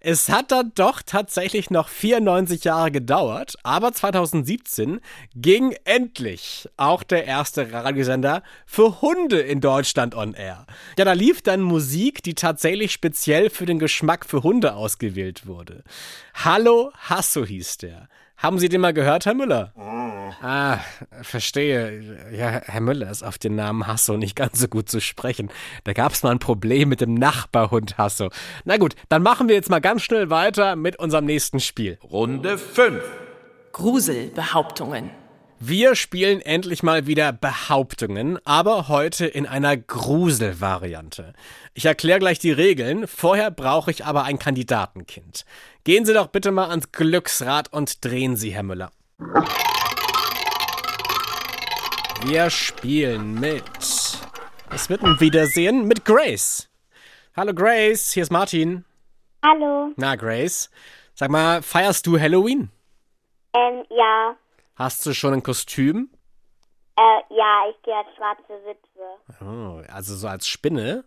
Es 0.00 0.28
hat 0.28 0.52
dann 0.52 0.72
doch 0.74 1.02
tatsächlich 1.02 1.70
noch 1.70 1.88
94 1.88 2.64
Jahre 2.64 2.90
gedauert, 2.90 3.54
aber 3.62 3.92
2017 3.92 5.00
ging 5.34 5.74
endlich 5.84 6.68
auch 6.76 7.02
der 7.02 7.24
erste 7.24 7.72
Radiosender 7.72 8.42
für 8.64 9.00
Hunde 9.02 9.40
in 9.40 9.60
Deutschland 9.60 10.14
on 10.14 10.34
air. 10.34 10.66
Ja, 10.96 11.04
da 11.04 11.12
lief 11.12 11.42
dann 11.42 11.60
Musik, 11.62 12.22
die 12.22 12.34
tatsächlich 12.34 12.92
speziell 12.92 13.50
für 13.50 13.66
den 13.66 13.78
Geschmack 13.78 14.24
für 14.24 14.42
Hunde 14.42 14.74
ausgewählt 14.74 15.46
wurde. 15.46 15.82
Hallo 16.34 16.92
Hasso 16.96 17.44
hieß 17.44 17.78
der. 17.78 18.08
Haben 18.40 18.58
Sie 18.58 18.70
den 18.70 18.80
mal 18.80 18.94
gehört, 18.94 19.26
Herr 19.26 19.34
Müller? 19.34 19.74
Ah, 20.40 20.78
verstehe. 21.20 22.00
Ja, 22.32 22.62
Herr 22.64 22.80
Müller 22.80 23.10
ist 23.10 23.22
auf 23.22 23.36
den 23.36 23.54
Namen 23.54 23.86
Hasso 23.86 24.16
nicht 24.16 24.34
ganz 24.34 24.58
so 24.58 24.66
gut 24.66 24.88
zu 24.88 25.02
sprechen. 25.02 25.50
Da 25.84 25.92
gab 25.92 26.12
es 26.12 26.22
mal 26.22 26.30
ein 26.30 26.38
Problem 26.38 26.88
mit 26.88 27.02
dem 27.02 27.12
Nachbarhund 27.12 27.98
Hasso. 27.98 28.30
Na 28.64 28.78
gut, 28.78 28.94
dann 29.10 29.22
machen 29.22 29.48
wir 29.48 29.56
jetzt 29.56 29.68
mal 29.68 29.80
ganz 29.80 30.00
schnell 30.00 30.30
weiter 30.30 30.74
mit 30.74 30.98
unserem 30.98 31.26
nächsten 31.26 31.60
Spiel. 31.60 31.98
Runde 32.02 32.56
5. 32.56 33.02
Gruselbehauptungen. 33.72 35.10
Wir 35.62 35.94
spielen 35.94 36.40
endlich 36.40 36.82
mal 36.82 37.06
wieder 37.06 37.34
Behauptungen, 37.34 38.38
aber 38.46 38.88
heute 38.88 39.26
in 39.26 39.46
einer 39.46 39.76
Gruselvariante. 39.76 41.34
Ich 41.74 41.84
erkläre 41.84 42.18
gleich 42.18 42.38
die 42.38 42.50
Regeln, 42.50 43.06
vorher 43.06 43.50
brauche 43.50 43.90
ich 43.90 44.06
aber 44.06 44.24
ein 44.24 44.38
Kandidatenkind. 44.38 45.44
Gehen 45.84 46.04
Sie 46.04 46.12
doch 46.12 46.26
bitte 46.26 46.50
mal 46.52 46.68
ans 46.68 46.92
Glücksrad 46.92 47.72
und 47.72 48.04
drehen 48.04 48.36
Sie, 48.36 48.50
Herr 48.50 48.62
Müller. 48.62 48.90
Wir 52.22 52.50
spielen 52.50 53.40
mit. 53.40 53.64
Es 54.70 54.90
wird 54.90 55.02
ein 55.02 55.18
Wiedersehen 55.20 55.86
mit 55.88 56.04
Grace. 56.04 56.68
Hallo 57.34 57.54
Grace, 57.54 58.12
hier 58.12 58.24
ist 58.24 58.30
Martin. 58.30 58.84
Hallo. 59.42 59.92
Na 59.96 60.16
Grace, 60.16 60.70
sag 61.14 61.30
mal, 61.30 61.62
feierst 61.62 62.06
du 62.06 62.20
Halloween? 62.20 62.70
Ähm, 63.54 63.84
ja. 63.88 64.36
Hast 64.76 65.06
du 65.06 65.14
schon 65.14 65.32
ein 65.32 65.42
Kostüm? 65.42 66.10
Äh, 66.96 67.34
ja, 67.34 67.70
ich 67.70 67.82
gehe 67.82 67.96
als 67.96 68.08
schwarze 68.16 68.52
Witwe. 68.66 69.42
Oh, 69.42 69.82
also 69.90 70.14
so 70.14 70.28
als 70.28 70.46
Spinne? 70.46 71.04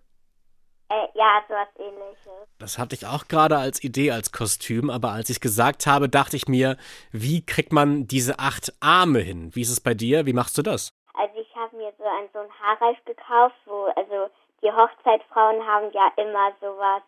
Äh, 0.89 1.07
ja, 1.15 1.41
sowas 1.47 1.67
ähnliches. 1.79 2.47
Das 2.59 2.77
hatte 2.77 2.95
ich 2.95 3.05
auch 3.05 3.27
gerade 3.27 3.57
als 3.57 3.83
Idee 3.83 4.11
als 4.11 4.31
Kostüm, 4.31 4.89
aber 4.89 5.11
als 5.11 5.29
ich 5.29 5.39
gesagt 5.39 5.87
habe, 5.87 6.09
dachte 6.09 6.35
ich 6.35 6.47
mir, 6.47 6.77
wie 7.11 7.45
kriegt 7.45 7.73
man 7.73 8.07
diese 8.07 8.39
acht 8.39 8.73
Arme 8.79 9.19
hin? 9.19 9.53
Wie 9.55 9.61
ist 9.61 9.71
es 9.71 9.81
bei 9.81 9.93
dir? 9.93 10.25
Wie 10.25 10.33
machst 10.33 10.57
du 10.57 10.61
das? 10.61 10.93
Also 11.13 11.39
ich 11.39 11.55
habe 11.55 11.75
mir 11.77 11.93
so 11.97 12.03
ein 12.03 12.29
so 12.33 12.39
ein 12.39 12.49
Haarreif 12.61 12.97
gekauft, 13.05 13.55
wo, 13.65 13.85
also 13.95 14.29
die 14.61 14.71
Hochzeitfrauen 14.71 15.65
haben 15.65 15.91
ja 15.93 16.11
immer 16.17 16.51
sowas, 16.61 17.03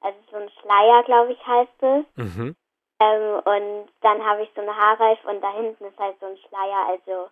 also 0.00 0.18
so 0.30 0.36
ein 0.36 0.50
Schleier, 0.60 1.02
glaube 1.04 1.32
ich, 1.32 1.46
heißt 1.46 1.82
es. 1.82 2.24
Mhm. 2.24 2.56
Ähm, 3.00 3.34
und 3.44 3.88
dann 4.00 4.24
habe 4.24 4.42
ich 4.42 4.50
so 4.54 4.62
eine 4.62 4.74
Haarreif 4.74 5.18
und 5.24 5.40
da 5.40 5.52
hinten 5.52 5.84
ist 5.84 5.98
halt 5.98 6.16
so 6.20 6.26
ein 6.26 6.38
Schleier, 6.48 6.86
also 6.88 7.28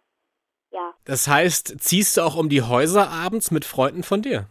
ja. 0.71 0.93
Das 1.05 1.29
heißt, 1.29 1.81
ziehst 1.81 2.17
du 2.17 2.23
auch 2.23 2.37
um 2.37 2.49
die 2.49 2.63
Häuser 2.63 3.09
abends 3.09 3.51
mit 3.51 3.65
Freunden 3.65 4.03
von 4.03 4.23
dir? 4.23 4.47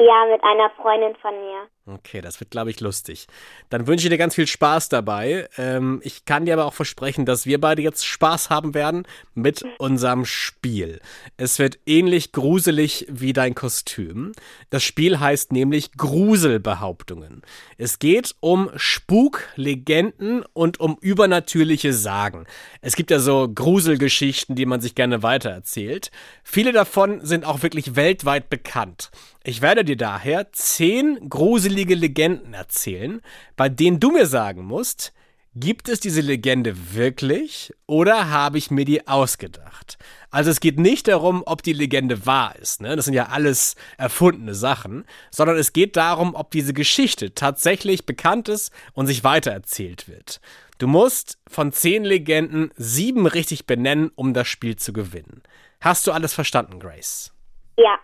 Ja, 0.00 0.26
mit 0.26 0.42
einer 0.42 0.70
Freundin 0.70 1.16
von 1.16 1.34
mir. 1.40 1.68
Okay, 1.86 2.22
das 2.22 2.40
wird, 2.40 2.50
glaube 2.50 2.70
ich, 2.70 2.80
lustig. 2.80 3.26
Dann 3.68 3.86
wünsche 3.86 4.06
ich 4.06 4.10
dir 4.10 4.16
ganz 4.16 4.34
viel 4.34 4.46
Spaß 4.46 4.88
dabei. 4.88 5.50
Ähm, 5.58 6.00
ich 6.02 6.24
kann 6.24 6.46
dir 6.46 6.54
aber 6.54 6.64
auch 6.64 6.72
versprechen, 6.72 7.26
dass 7.26 7.44
wir 7.44 7.60
beide 7.60 7.82
jetzt 7.82 8.06
Spaß 8.06 8.48
haben 8.48 8.72
werden 8.72 9.06
mit 9.34 9.66
unserem 9.76 10.24
Spiel. 10.24 10.98
Es 11.36 11.58
wird 11.58 11.78
ähnlich 11.84 12.32
gruselig 12.32 13.06
wie 13.10 13.34
dein 13.34 13.54
Kostüm. 13.54 14.32
Das 14.70 14.82
Spiel 14.82 15.20
heißt 15.20 15.52
nämlich 15.52 15.92
Gruselbehauptungen. 15.92 17.42
Es 17.76 17.98
geht 17.98 18.34
um 18.40 18.70
Spuk, 18.76 19.42
Legenden 19.54 20.42
und 20.54 20.80
um 20.80 20.96
übernatürliche 21.02 21.92
Sagen. 21.92 22.46
Es 22.80 22.96
gibt 22.96 23.10
ja 23.10 23.18
so 23.18 23.46
Gruselgeschichten, 23.46 24.56
die 24.56 24.64
man 24.64 24.80
sich 24.80 24.94
gerne 24.94 25.22
weitererzählt. 25.22 26.10
Viele 26.44 26.72
davon 26.72 27.20
sind 27.26 27.44
auch 27.44 27.62
wirklich 27.62 27.94
weltweit 27.94 28.48
bekannt. 28.48 29.10
Ich 29.46 29.60
werde 29.60 29.84
dir 29.84 29.98
daher 29.98 30.50
zehn 30.52 31.28
gruselige 31.28 31.73
Legenden 31.82 32.54
erzählen, 32.54 33.20
bei 33.56 33.68
denen 33.68 33.98
du 33.98 34.12
mir 34.12 34.26
sagen 34.26 34.64
musst, 34.64 35.12
gibt 35.56 35.88
es 35.88 36.00
diese 36.00 36.20
Legende 36.20 36.94
wirklich 36.94 37.72
oder 37.86 38.30
habe 38.30 38.58
ich 38.58 38.70
mir 38.70 38.84
die 38.84 39.08
ausgedacht? 39.08 39.98
Also 40.30 40.50
es 40.50 40.60
geht 40.60 40.78
nicht 40.78 41.08
darum, 41.08 41.42
ob 41.46 41.62
die 41.62 41.72
Legende 41.72 42.26
wahr 42.26 42.56
ist, 42.56 42.80
ne? 42.80 42.94
das 42.94 43.04
sind 43.04 43.14
ja 43.14 43.26
alles 43.26 43.76
erfundene 43.96 44.54
Sachen, 44.54 45.04
sondern 45.30 45.56
es 45.56 45.72
geht 45.72 45.96
darum, 45.96 46.34
ob 46.34 46.50
diese 46.50 46.72
Geschichte 46.72 47.34
tatsächlich 47.34 48.06
bekannt 48.06 48.48
ist 48.48 48.72
und 48.92 49.06
sich 49.06 49.24
weitererzählt 49.24 50.08
wird. 50.08 50.40
Du 50.78 50.88
musst 50.88 51.38
von 51.46 51.72
zehn 51.72 52.04
Legenden 52.04 52.72
sieben 52.76 53.26
richtig 53.26 53.66
benennen, 53.66 54.10
um 54.16 54.34
das 54.34 54.48
Spiel 54.48 54.76
zu 54.76 54.92
gewinnen. 54.92 55.42
Hast 55.80 56.06
du 56.06 56.12
alles 56.12 56.34
verstanden, 56.34 56.80
Grace? 56.80 57.32
Ja. 57.76 57.98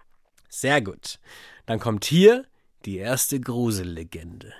Sehr 0.49 0.81
gut. 0.81 1.19
Dann 1.67 1.81
kommt 1.81 2.05
hier 2.05 2.45
die 2.87 2.99
erste 2.99 3.41
Grusellegende. 3.41 4.53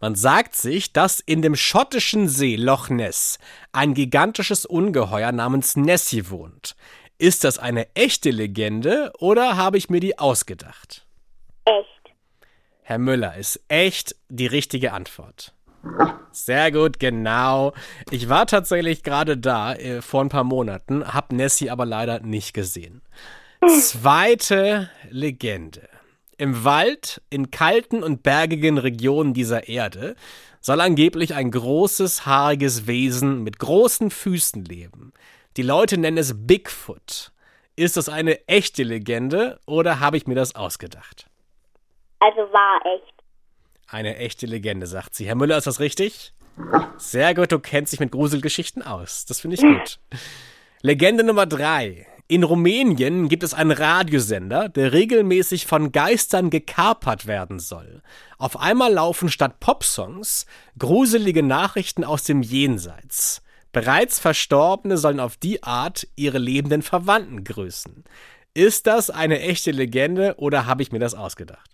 Man 0.00 0.14
sagt 0.14 0.54
sich, 0.54 0.92
dass 0.92 1.20
in 1.20 1.42
dem 1.42 1.56
schottischen 1.56 2.28
See 2.28 2.56
Loch 2.56 2.88
Ness 2.88 3.38
ein 3.72 3.94
gigantisches 3.94 4.66
Ungeheuer 4.66 5.32
namens 5.32 5.76
Nessie 5.76 6.28
wohnt. 6.30 6.76
Ist 7.18 7.44
das 7.44 7.58
eine 7.58 7.94
echte 7.94 8.30
Legende 8.30 9.12
oder 9.18 9.56
habe 9.56 9.78
ich 9.78 9.88
mir 9.88 10.00
die 10.00 10.18
ausgedacht? 10.18 11.06
Echt. 11.64 12.14
Herr 12.82 12.98
Müller, 12.98 13.36
ist 13.36 13.60
echt 13.68 14.16
die 14.28 14.46
richtige 14.46 14.92
Antwort. 14.92 15.54
Sehr 16.32 16.70
gut, 16.72 17.00
genau. 17.00 17.72
Ich 18.10 18.28
war 18.28 18.46
tatsächlich 18.46 19.02
gerade 19.02 19.38
da 19.38 19.74
äh, 19.74 20.02
vor 20.02 20.22
ein 20.22 20.28
paar 20.28 20.44
Monaten, 20.44 21.14
hab 21.14 21.32
Nessie 21.32 21.70
aber 21.70 21.86
leider 21.86 22.20
nicht 22.20 22.52
gesehen. 22.52 23.02
Zweite 23.80 24.90
Legende. 25.08 25.88
Im 26.38 26.64
Wald, 26.64 27.22
in 27.30 27.50
kalten 27.50 28.02
und 28.02 28.22
bergigen 28.22 28.78
Regionen 28.78 29.32
dieser 29.32 29.68
Erde, 29.68 30.16
soll 30.60 30.80
angeblich 30.80 31.34
ein 31.34 31.50
großes, 31.50 32.26
haariges 32.26 32.86
Wesen 32.86 33.42
mit 33.42 33.58
großen 33.58 34.10
Füßen 34.10 34.64
leben. 34.64 35.12
Die 35.56 35.62
Leute 35.62 35.96
nennen 35.96 36.18
es 36.18 36.46
Bigfoot. 36.46 37.32
Ist 37.76 37.96
das 37.96 38.08
eine 38.08 38.46
echte 38.48 38.82
Legende 38.82 39.60
oder 39.66 40.00
habe 40.00 40.16
ich 40.16 40.26
mir 40.26 40.34
das 40.34 40.54
ausgedacht? 40.54 41.26
Also 42.20 42.38
war 42.52 42.80
echt. 42.94 43.14
Eine 43.88 44.16
echte 44.16 44.46
Legende, 44.46 44.86
sagt 44.86 45.14
sie. 45.14 45.26
Herr 45.26 45.36
Müller, 45.36 45.56
ist 45.56 45.66
das 45.66 45.80
richtig? 45.80 46.32
Sehr 46.96 47.34
gut, 47.34 47.52
du 47.52 47.58
kennst 47.58 47.92
dich 47.92 48.00
mit 48.00 48.10
Gruselgeschichten 48.10 48.82
aus. 48.82 49.26
Das 49.26 49.40
finde 49.40 49.56
ich 49.56 49.62
gut. 49.62 49.98
Legende 50.82 51.22
Nummer 51.22 51.46
drei. 51.46 52.06
In 52.28 52.42
Rumänien 52.42 53.28
gibt 53.28 53.44
es 53.44 53.54
einen 53.54 53.70
Radiosender, 53.70 54.68
der 54.68 54.92
regelmäßig 54.92 55.66
von 55.66 55.92
Geistern 55.92 56.50
gekapert 56.50 57.28
werden 57.28 57.60
soll. 57.60 58.02
Auf 58.36 58.58
einmal 58.58 58.92
laufen 58.92 59.28
statt 59.28 59.60
Popsongs 59.60 60.46
gruselige 60.76 61.44
Nachrichten 61.44 62.02
aus 62.02 62.24
dem 62.24 62.42
Jenseits. 62.42 63.42
Bereits 63.70 64.18
Verstorbene 64.18 64.96
sollen 64.96 65.20
auf 65.20 65.36
die 65.36 65.62
Art 65.62 66.08
ihre 66.16 66.38
lebenden 66.38 66.82
Verwandten 66.82 67.44
grüßen. 67.44 68.02
Ist 68.54 68.88
das 68.88 69.08
eine 69.08 69.38
echte 69.40 69.70
Legende 69.70 70.34
oder 70.38 70.66
habe 70.66 70.82
ich 70.82 70.90
mir 70.90 70.98
das 70.98 71.14
ausgedacht? 71.14 71.70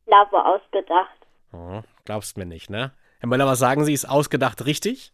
Ich 0.00 0.06
glaube, 0.06 0.44
ausgedacht. 0.44 1.16
Oh, 1.52 1.80
glaubst 2.04 2.36
mir 2.36 2.46
nicht, 2.46 2.68
ne? 2.68 2.92
Herr 3.20 3.28
Möller, 3.30 3.46
was 3.46 3.60
sagen 3.60 3.84
Sie? 3.86 3.94
Ist 3.94 4.08
ausgedacht 4.08 4.66
richtig? 4.66 5.12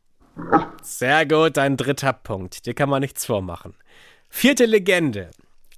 Sehr 0.82 1.26
gut, 1.26 1.56
dein 1.56 1.76
dritter 1.76 2.12
Punkt. 2.12 2.66
Dir 2.66 2.74
kann 2.74 2.88
man 2.88 3.00
nichts 3.00 3.26
vormachen. 3.26 3.74
Vierte 4.32 4.64
Legende. 4.64 5.30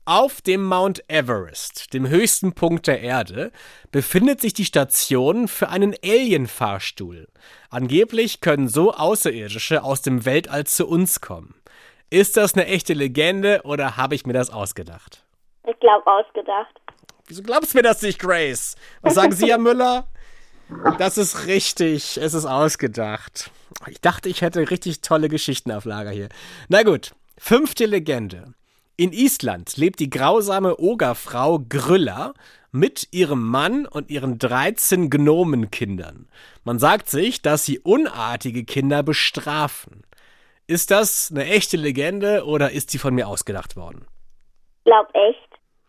Auf 0.04 0.40
dem 0.42 0.62
Mount 0.62 1.02
Everest, 1.08 1.94
dem 1.94 2.08
höchsten 2.08 2.52
Punkt 2.54 2.86
der 2.86 3.00
Erde, 3.00 3.50
befindet 3.90 4.40
sich 4.40 4.52
die 4.52 4.64
Station 4.64 5.48
für 5.48 5.68
einen 5.68 5.94
Alien-Fahrstuhl. 6.04 7.28
Angeblich 7.70 8.40
können 8.40 8.68
so 8.68 8.92
Außerirdische 8.92 9.82
aus 9.82 10.02
dem 10.02 10.24
Weltall 10.24 10.64
zu 10.64 10.86
uns 10.86 11.20
kommen. 11.20 11.54
Ist 12.10 12.36
das 12.36 12.54
eine 12.54 12.66
echte 12.66 12.92
Legende 12.94 13.62
oder 13.64 13.96
habe 13.96 14.14
ich 14.14 14.26
mir 14.26 14.34
das 14.34 14.50
ausgedacht? 14.50 15.24
Ich 15.66 15.78
glaube, 15.80 16.06
ausgedacht. 16.06 16.80
Wieso 17.26 17.42
glaubst 17.42 17.72
du 17.72 17.78
mir 17.78 17.82
das 17.82 18.02
nicht, 18.02 18.18
Grace? 18.18 18.76
Was 19.00 19.14
sagen 19.14 19.32
Sie, 19.32 19.48
Herr 19.48 19.58
Müller? 19.58 20.08
Das 20.98 21.16
ist 21.16 21.46
richtig. 21.46 22.18
Es 22.18 22.34
ist 22.34 22.46
ausgedacht. 22.46 23.50
Ich 23.88 24.00
dachte, 24.00 24.28
ich 24.28 24.42
hätte 24.42 24.70
richtig 24.70 25.00
tolle 25.00 25.28
Geschichten 25.28 25.72
auf 25.72 25.84
Lager 25.84 26.10
hier. 26.10 26.28
Na 26.68 26.82
gut. 26.82 27.12
Fünfte 27.44 27.86
Legende. 27.86 28.54
In 28.96 29.12
Island 29.12 29.76
lebt 29.76 29.98
die 29.98 30.08
grausame 30.08 30.78
Ogerfrau 30.78 31.58
Grüller 31.58 32.34
mit 32.70 33.08
ihrem 33.10 33.42
Mann 33.42 33.84
und 33.84 34.10
ihren 34.10 34.38
13 34.38 35.10
Gnomenkindern. 35.10 36.28
Man 36.62 36.78
sagt 36.78 37.10
sich, 37.10 37.42
dass 37.42 37.64
sie 37.64 37.80
unartige 37.80 38.64
Kinder 38.64 39.02
bestrafen. 39.02 40.04
Ist 40.68 40.92
das 40.92 41.32
eine 41.32 41.46
echte 41.46 41.76
Legende 41.76 42.46
oder 42.46 42.70
ist 42.70 42.90
sie 42.90 42.98
von 42.98 43.12
mir 43.12 43.26
ausgedacht 43.26 43.74
worden? 43.74 44.06
Glaub 44.84 45.08
echt. 45.12 45.48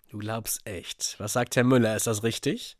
Du 0.09 0.17
glaubst 0.17 0.65
echt. 0.65 1.17
Was 1.19 1.33
sagt 1.33 1.55
Herr 1.55 1.63
Müller? 1.63 1.95
Ist 1.95 2.07
das 2.07 2.23
richtig? 2.23 2.77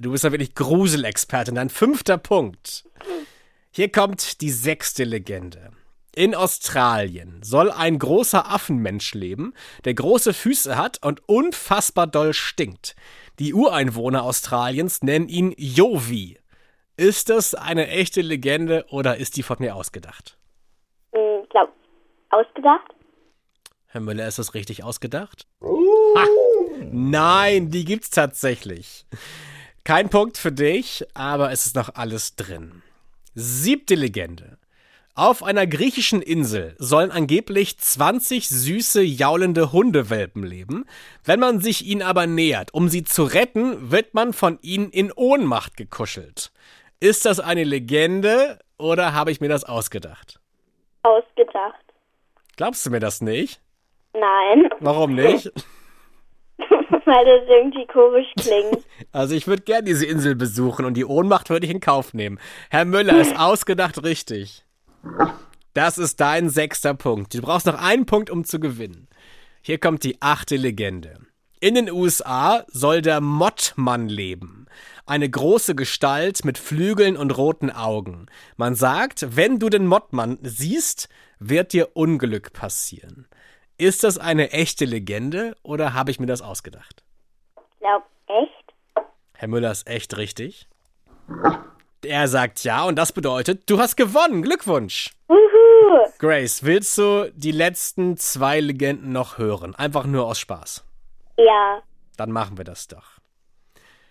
Du 0.00 0.10
bist 0.10 0.24
ja 0.24 0.32
wirklich 0.32 0.56
Gruselexpertin. 0.56 1.54
Dein 1.54 1.70
fünfter 1.70 2.18
Punkt. 2.18 2.84
Hier 3.70 3.92
kommt 3.92 4.40
die 4.40 4.50
sechste 4.50 5.04
Legende. 5.04 5.70
In 6.16 6.34
Australien 6.36 7.40
soll 7.42 7.72
ein 7.72 7.98
großer 7.98 8.48
Affenmensch 8.48 9.14
leben, 9.14 9.52
der 9.84 9.94
große 9.94 10.32
Füße 10.32 10.76
hat 10.76 11.04
und 11.04 11.28
unfassbar 11.28 12.06
doll 12.06 12.32
stinkt. 12.32 12.94
Die 13.40 13.52
Ureinwohner 13.52 14.22
Australiens 14.22 15.02
nennen 15.02 15.28
ihn 15.28 15.52
Jovi. 15.56 16.38
Ist 16.96 17.30
das 17.30 17.56
eine 17.56 17.88
echte 17.88 18.20
Legende 18.20 18.86
oder 18.90 19.16
ist 19.16 19.36
die 19.36 19.42
von 19.42 19.56
mir 19.58 19.74
ausgedacht? 19.74 20.38
Ich 21.12 21.48
glaube, 21.48 21.72
ausgedacht. 22.30 22.94
Herr 23.86 24.00
Müller, 24.00 24.28
ist 24.28 24.38
das 24.38 24.54
richtig 24.54 24.84
ausgedacht? 24.84 25.48
Ha! 25.60 26.26
Nein, 26.92 27.70
die 27.70 27.84
gibt's 27.84 28.10
tatsächlich. 28.10 29.04
Kein 29.82 30.10
Punkt 30.10 30.38
für 30.38 30.52
dich, 30.52 31.04
aber 31.14 31.50
es 31.50 31.66
ist 31.66 31.74
noch 31.74 31.96
alles 31.96 32.36
drin. 32.36 32.82
Siebte 33.34 33.96
Legende. 33.96 34.58
Auf 35.16 35.44
einer 35.44 35.68
griechischen 35.68 36.22
Insel 36.22 36.74
sollen 36.78 37.12
angeblich 37.12 37.78
20 37.78 38.48
süße, 38.48 39.00
jaulende 39.00 39.70
Hundewelpen 39.70 40.42
leben. 40.42 40.86
Wenn 41.22 41.38
man 41.38 41.60
sich 41.60 41.86
ihnen 41.86 42.02
aber 42.02 42.26
nähert, 42.26 42.74
um 42.74 42.88
sie 42.88 43.04
zu 43.04 43.22
retten, 43.22 43.92
wird 43.92 44.14
man 44.14 44.32
von 44.32 44.58
ihnen 44.60 44.90
in 44.90 45.12
Ohnmacht 45.12 45.76
gekuschelt. 45.76 46.50
Ist 46.98 47.26
das 47.26 47.38
eine 47.38 47.62
Legende 47.62 48.58
oder 48.76 49.12
habe 49.12 49.30
ich 49.30 49.40
mir 49.40 49.48
das 49.48 49.62
ausgedacht? 49.62 50.40
Ausgedacht. 51.04 51.84
Glaubst 52.56 52.84
du 52.84 52.90
mir 52.90 52.98
das 52.98 53.20
nicht? 53.20 53.60
Nein. 54.14 54.68
Warum 54.80 55.14
nicht? 55.14 55.52
Weil 56.58 57.24
das 57.24 57.48
irgendwie 57.48 57.86
komisch 57.86 58.26
klingt. 58.40 58.84
Also 59.12 59.34
ich 59.34 59.46
würde 59.46 59.62
gern 59.62 59.84
diese 59.84 60.06
Insel 60.06 60.34
besuchen 60.34 60.84
und 60.84 60.94
die 60.94 61.04
Ohnmacht 61.04 61.50
würde 61.50 61.66
ich 61.66 61.72
in 61.72 61.80
Kauf 61.80 62.14
nehmen. 62.14 62.40
Herr 62.70 62.84
Müller 62.84 63.20
ist 63.20 63.36
ausgedacht 63.38 64.02
richtig. 64.02 64.63
Das 65.74 65.98
ist 65.98 66.20
dein 66.20 66.48
sechster 66.48 66.94
Punkt. 66.94 67.34
Du 67.34 67.42
brauchst 67.42 67.66
noch 67.66 67.80
einen 67.80 68.06
Punkt, 68.06 68.30
um 68.30 68.44
zu 68.44 68.60
gewinnen. 68.60 69.08
Hier 69.60 69.78
kommt 69.78 70.04
die 70.04 70.20
achte 70.20 70.56
Legende. 70.56 71.18
In 71.60 71.74
den 71.74 71.90
USA 71.90 72.64
soll 72.68 73.00
der 73.00 73.20
Mottmann 73.20 74.08
leben. 74.08 74.66
Eine 75.06 75.28
große 75.28 75.74
Gestalt 75.74 76.44
mit 76.44 76.58
Flügeln 76.58 77.16
und 77.16 77.36
roten 77.36 77.70
Augen. 77.70 78.26
Man 78.56 78.74
sagt, 78.74 79.36
wenn 79.36 79.58
du 79.58 79.70
den 79.70 79.86
Mottmann 79.86 80.38
siehst, 80.42 81.08
wird 81.38 81.72
dir 81.72 81.96
Unglück 81.96 82.52
passieren. 82.52 83.26
Ist 83.78 84.04
das 84.04 84.18
eine 84.18 84.52
echte 84.52 84.84
Legende 84.84 85.56
oder 85.62 85.94
habe 85.94 86.10
ich 86.10 86.20
mir 86.20 86.26
das 86.26 86.42
ausgedacht? 86.42 87.02
Ich 87.56 87.78
glaube, 87.80 88.04
echt. 88.26 88.74
Herr 89.32 89.48
Müller 89.48 89.72
ist 89.72 89.88
echt 89.88 90.16
richtig. 90.16 90.68
Er 92.04 92.28
sagt 92.28 92.64
ja 92.64 92.84
und 92.84 92.96
das 92.96 93.12
bedeutet, 93.12 93.68
du 93.68 93.78
hast 93.78 93.96
gewonnen. 93.96 94.42
Glückwunsch. 94.42 95.12
Uhu. 95.28 96.08
Grace, 96.18 96.62
willst 96.64 96.96
du 96.98 97.30
die 97.34 97.52
letzten 97.52 98.16
zwei 98.16 98.60
Legenden 98.60 99.12
noch 99.12 99.38
hören? 99.38 99.74
Einfach 99.74 100.04
nur 100.06 100.26
aus 100.26 100.38
Spaß. 100.38 100.84
Ja. 101.36 101.82
Dann 102.16 102.30
machen 102.30 102.58
wir 102.58 102.64
das 102.64 102.88
doch. 102.88 103.18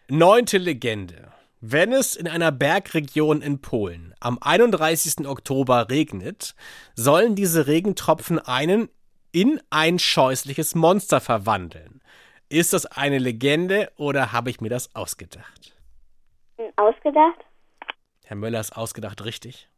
Neunte 0.10 0.58
Legende. 0.58 1.32
Wenn 1.62 1.94
es 1.94 2.18
in 2.18 2.28
einer 2.28 2.52
Bergregion 2.52 3.41
in 3.41 3.62
Polen 3.62 4.14
am 4.20 4.38
31. 4.41 5.26
Oktober 5.26 5.89
regnet, 5.89 6.56
sollen 6.94 7.36
diese 7.36 7.68
Regentropfen 7.68 8.38
einen 8.38 8.89
in 9.32 9.62
ein 9.70 9.98
scheußliches 9.98 10.76
Monster 10.76 11.22
verwandeln. 11.22 12.02
Ist 12.50 12.74
das 12.74 12.86
eine 12.86 13.18
Legende 13.18 13.91
oder 13.96 14.32
habe 14.34 14.50
ich 14.50 14.60
mir 14.60 14.70
das 14.70 14.94
ausgedacht? 14.94 15.74
Ausgedacht? 16.76 17.46
Herr 18.24 18.38
Müller 18.38 18.60
ist 18.60 18.76
ausgedacht 18.76 19.24
richtig? 19.26 19.70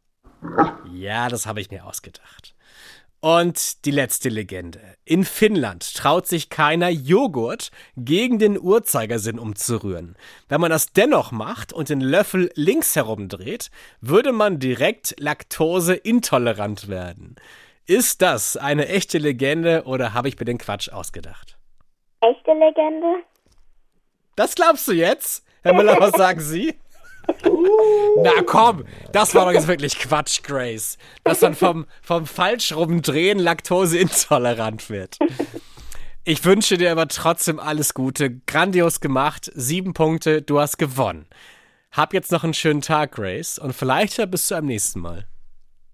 Ja, 0.92 1.28
das 1.28 1.46
habe 1.46 1.60
ich 1.60 1.70
mir 1.70 1.84
ausgedacht. 1.84 2.54
Und 3.20 3.84
die 3.86 3.90
letzte 3.90 4.28
Legende. 4.28 4.80
In 5.04 5.24
Finnland 5.24 5.94
traut 5.94 6.28
sich 6.28 6.48
keiner 6.48 6.90
Joghurt 6.90 7.70
gegen 7.96 8.38
den 8.38 8.60
Uhrzeigersinn 8.60 9.38
umzurühren. 9.38 10.16
Wenn 10.48 10.60
man 10.60 10.70
das 10.70 10.92
dennoch 10.92 11.32
macht 11.32 11.72
und 11.72 11.88
den 11.88 12.00
Löffel 12.00 12.52
links 12.54 12.94
herumdreht, 12.94 13.70
würde 14.00 14.32
man 14.32 14.60
direkt 14.60 15.16
laktoseintolerant 15.18 16.88
werden. 16.88 17.36
Ist 17.86 18.22
das 18.22 18.56
eine 18.56 18.88
echte 18.88 19.18
Legende 19.18 19.84
oder 19.86 20.12
habe 20.12 20.28
ich 20.28 20.38
mir 20.38 20.44
den 20.44 20.58
Quatsch 20.58 20.90
ausgedacht? 20.90 21.58
Echte 22.20 22.52
Legende? 22.52 23.24
Das 24.36 24.54
glaubst 24.54 24.86
du 24.86 24.92
jetzt? 24.92 25.44
Herr 25.62 25.72
Müller, 25.72 25.98
was 25.98 26.12
sagen 26.16 26.40
Sie? 26.40 26.74
Na 28.22 28.42
komm, 28.44 28.84
das 29.12 29.34
war 29.34 29.46
doch 29.46 29.52
jetzt 29.52 29.68
wirklich 29.68 29.98
Quatsch, 29.98 30.42
Grace. 30.42 30.98
Dass 31.24 31.40
man 31.42 31.54
vom, 31.54 31.86
vom 32.02 32.26
falsch 32.26 32.72
rumdrehen 32.74 33.38
laktoseintolerant 33.38 34.90
wird. 34.90 35.18
Ich 36.24 36.44
wünsche 36.44 36.76
dir 36.76 36.90
aber 36.90 37.06
trotzdem 37.08 37.60
alles 37.60 37.94
Gute. 37.94 38.40
Grandios 38.46 39.00
gemacht. 39.00 39.50
Sieben 39.54 39.94
Punkte, 39.94 40.42
du 40.42 40.58
hast 40.58 40.76
gewonnen. 40.78 41.26
Hab 41.92 42.12
jetzt 42.12 42.32
noch 42.32 42.44
einen 42.44 42.54
schönen 42.54 42.80
Tag, 42.80 43.12
Grace. 43.12 43.58
Und 43.58 43.74
vielleicht 43.74 44.30
bis 44.30 44.48
zu 44.48 44.54
einem 44.56 44.66
nächsten 44.66 45.00
Mal. 45.00 45.26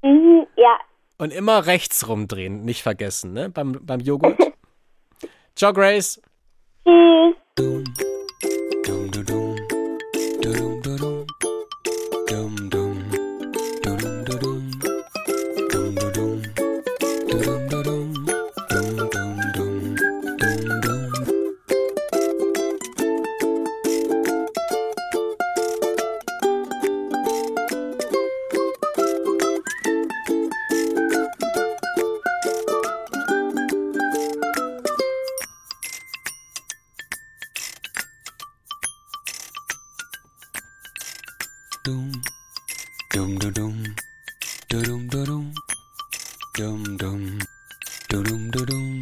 Mhm, 0.03 0.47
ja. 0.57 0.79
Und 1.19 1.33
immer 1.33 1.67
rechts 1.67 2.09
rumdrehen, 2.09 2.65
nicht 2.65 2.83
vergessen, 2.83 3.33
ne? 3.33 3.51
Beim, 3.51 3.79
beim 3.83 4.01
Joghurt. 4.01 4.39
Ciao, 5.55 5.73
Grace. 5.73 6.21
Tschüss. 6.85 8.12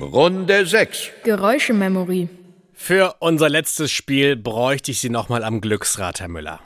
Runde 0.01 0.65
6. 0.65 1.11
Geräuschememory. 1.25 2.29
Für 2.73 3.17
unser 3.19 3.51
letztes 3.51 3.93
Spiel 3.93 4.37
bräuchte 4.37 4.93
ich 4.93 5.01
Sie 5.03 5.11
nochmal 5.11 5.45
am 5.45 5.61
Glücksrad, 5.61 6.21
Herr 6.21 6.29
Müller. 6.29 6.61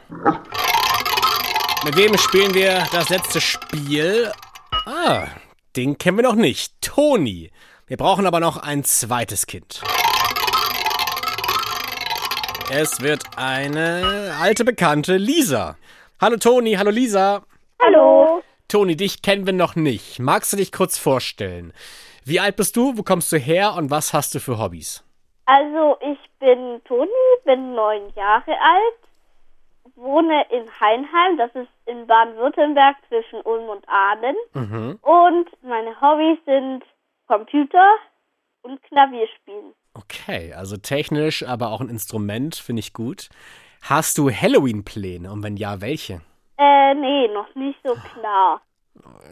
Mit 1.85 1.97
wem 1.97 2.17
spielen 2.17 2.55
wir 2.55 2.87
das 2.93 3.09
letzte 3.09 3.41
Spiel? 3.41 4.31
Ah, 4.87 5.27
den 5.75 5.99
kennen 5.99 6.19
wir 6.19 6.23
noch 6.23 6.37
nicht. 6.37 6.81
Toni. 6.81 7.51
Wir 7.89 7.97
brauchen 7.97 8.27
aber 8.27 8.39
noch 8.39 8.59
ein 8.59 8.85
zweites 8.85 9.47
Kind. 9.47 9.83
Es 12.71 13.01
wird 13.01 13.37
eine 13.37 14.37
alte 14.41 14.65
Bekannte, 14.65 15.17
Lisa. 15.17 15.77
Hallo 16.21 16.37
Toni, 16.37 16.75
hallo 16.75 16.91
Lisa. 16.91 17.43
Hallo. 17.83 18.41
Toni, 18.69 18.97
dich 18.97 19.21
kennen 19.21 19.47
wir 19.47 19.53
noch 19.53 19.75
nicht. 19.75 20.21
Magst 20.21 20.53
du 20.53 20.57
dich 20.57 20.71
kurz 20.71 20.97
vorstellen? 20.97 21.73
Wie 22.25 22.39
alt 22.39 22.55
bist 22.55 22.77
du? 22.77 22.97
Wo 22.97 23.03
kommst 23.03 23.33
du 23.33 23.37
her 23.37 23.75
und 23.75 23.91
was 23.91 24.15
hast 24.15 24.33
du 24.33 24.39
für 24.39 24.59
Hobbys? 24.59 25.05
Also 25.47 25.97
ich 26.01 26.19
bin 26.39 26.81
Toni, 26.85 27.11
bin 27.45 27.75
neun 27.75 28.13
Jahre 28.15 28.53
alt, 28.53 29.95
wohne 29.97 30.47
in 30.51 30.69
Heinheim, 30.81 31.37
das 31.37 31.51
ist 31.55 31.69
in 31.87 32.07
Baden-Württemberg 32.07 32.97
zwischen 33.09 33.41
Ulm 33.43 33.69
und 33.69 33.85
Ahlen. 33.89 34.37
Mhm. 34.55 34.99
Und 35.03 35.49
meine 35.63 36.01
Hobbys 36.01 36.39
sind 36.47 36.85
Computer 37.27 37.91
und 38.63 38.81
Klavierspielen. 38.85 39.75
Okay, 39.95 40.55
also 40.55 40.77
technisch, 40.77 41.43
aber 41.43 41.71
auch 41.71 41.81
ein 41.81 41.89
Instrument, 41.89 42.55
finde 42.55 42.81
ich 42.81 42.93
gut. 42.93 43.29
Hast 43.87 44.17
du 44.19 44.31
Halloween-Pläne 44.31 45.31
und 45.31 45.43
wenn 45.43 45.57
ja, 45.57 45.81
welche? 45.81 46.23
Äh, 46.57 46.95
nee, 46.95 47.29
noch 47.29 47.55
nicht 47.55 47.79
so 47.85 47.95
klar. 47.95 48.63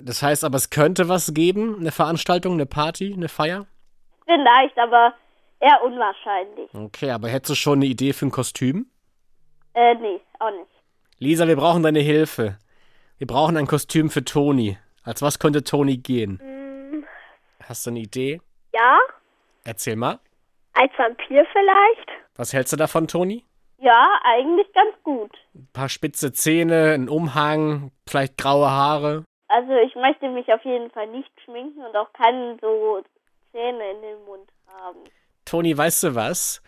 Das 0.03 0.23
heißt 0.23 0.45
aber, 0.45 0.57
es 0.57 0.69
könnte 0.71 1.09
was 1.09 1.33
geben, 1.33 1.77
eine 1.81 1.93
Veranstaltung, 1.93 2.55
eine 2.55 2.67
Party, 2.67 3.15
eine 3.15 3.29
Feier? 3.29 3.67
Vielleicht, 4.27 4.77
aber 4.79 5.15
eher 5.61 5.83
unwahrscheinlich. 5.83 6.69
Okay, 6.75 7.11
aber 7.11 7.29
hättest 7.29 7.51
du 7.51 7.55
schon 7.55 7.79
eine 7.79 7.87
Idee 7.87 8.13
für 8.13 8.27
ein 8.27 8.31
Kostüm? 8.31 8.87
Äh, 9.75 9.95
nee, 9.95 10.21
auch 10.39 10.51
nicht. 10.51 10.71
Lisa, 11.19 11.47
wir 11.49 11.57
brauchen 11.57 11.83
deine 11.83 12.01
Hilfe. 12.01 12.59
Wir 13.19 13.27
brauchen 13.27 13.57
ein 13.57 13.67
Kostüm 13.67 14.11
für 14.11 14.25
Toni. 14.25 14.77
Als 15.05 15.23
was 15.23 15.39
könnte 15.39 15.65
Toni 15.65 15.97
gehen? 15.97 16.41
Hm, 16.41 17.05
Hast 17.67 17.87
du 17.87 17.91
eine 17.91 18.01
Idee? 18.01 18.41
ja, 18.75 18.99
Erzähl 19.65 19.97
mal. 19.97 20.19
als 20.75 20.93
Vampir 20.99 21.47
vielleicht? 21.53 22.09
Was 22.35 22.53
hältst 22.53 22.73
du 22.73 22.77
davon, 22.77 23.07
Toni? 23.09 23.45
Ja, 23.83 24.21
eigentlich 24.23 24.73
ganz 24.75 24.95
gut. 25.03 25.33
Ein 25.57 25.69
paar 25.73 25.89
spitze 25.89 26.33
Zähne, 26.33 26.93
ein 26.93 27.09
Umhang, 27.09 27.91
vielleicht 28.09 28.39
graue 28.39 28.71
Haare. 28.71 29.25
Also 29.49 29.73
ich 29.85 29.97
möchte 29.97 30.29
mich 30.29 30.53
auf 30.53 30.65
jeden 30.65 30.89
Fall 30.93 31.09
nicht 31.09 31.31
schminken 31.45 31.85
und 31.85 31.97
auch 31.97 32.13
keine 32.13 32.57
so 32.61 33.03
Zähne 33.51 33.91
in 33.91 34.03
den 34.03 34.25
Mund 34.25 34.49
haben. 34.73 34.99
Toni, 35.45 35.77
weißt 35.77 36.05
du 36.05 36.15
was? 36.15 36.63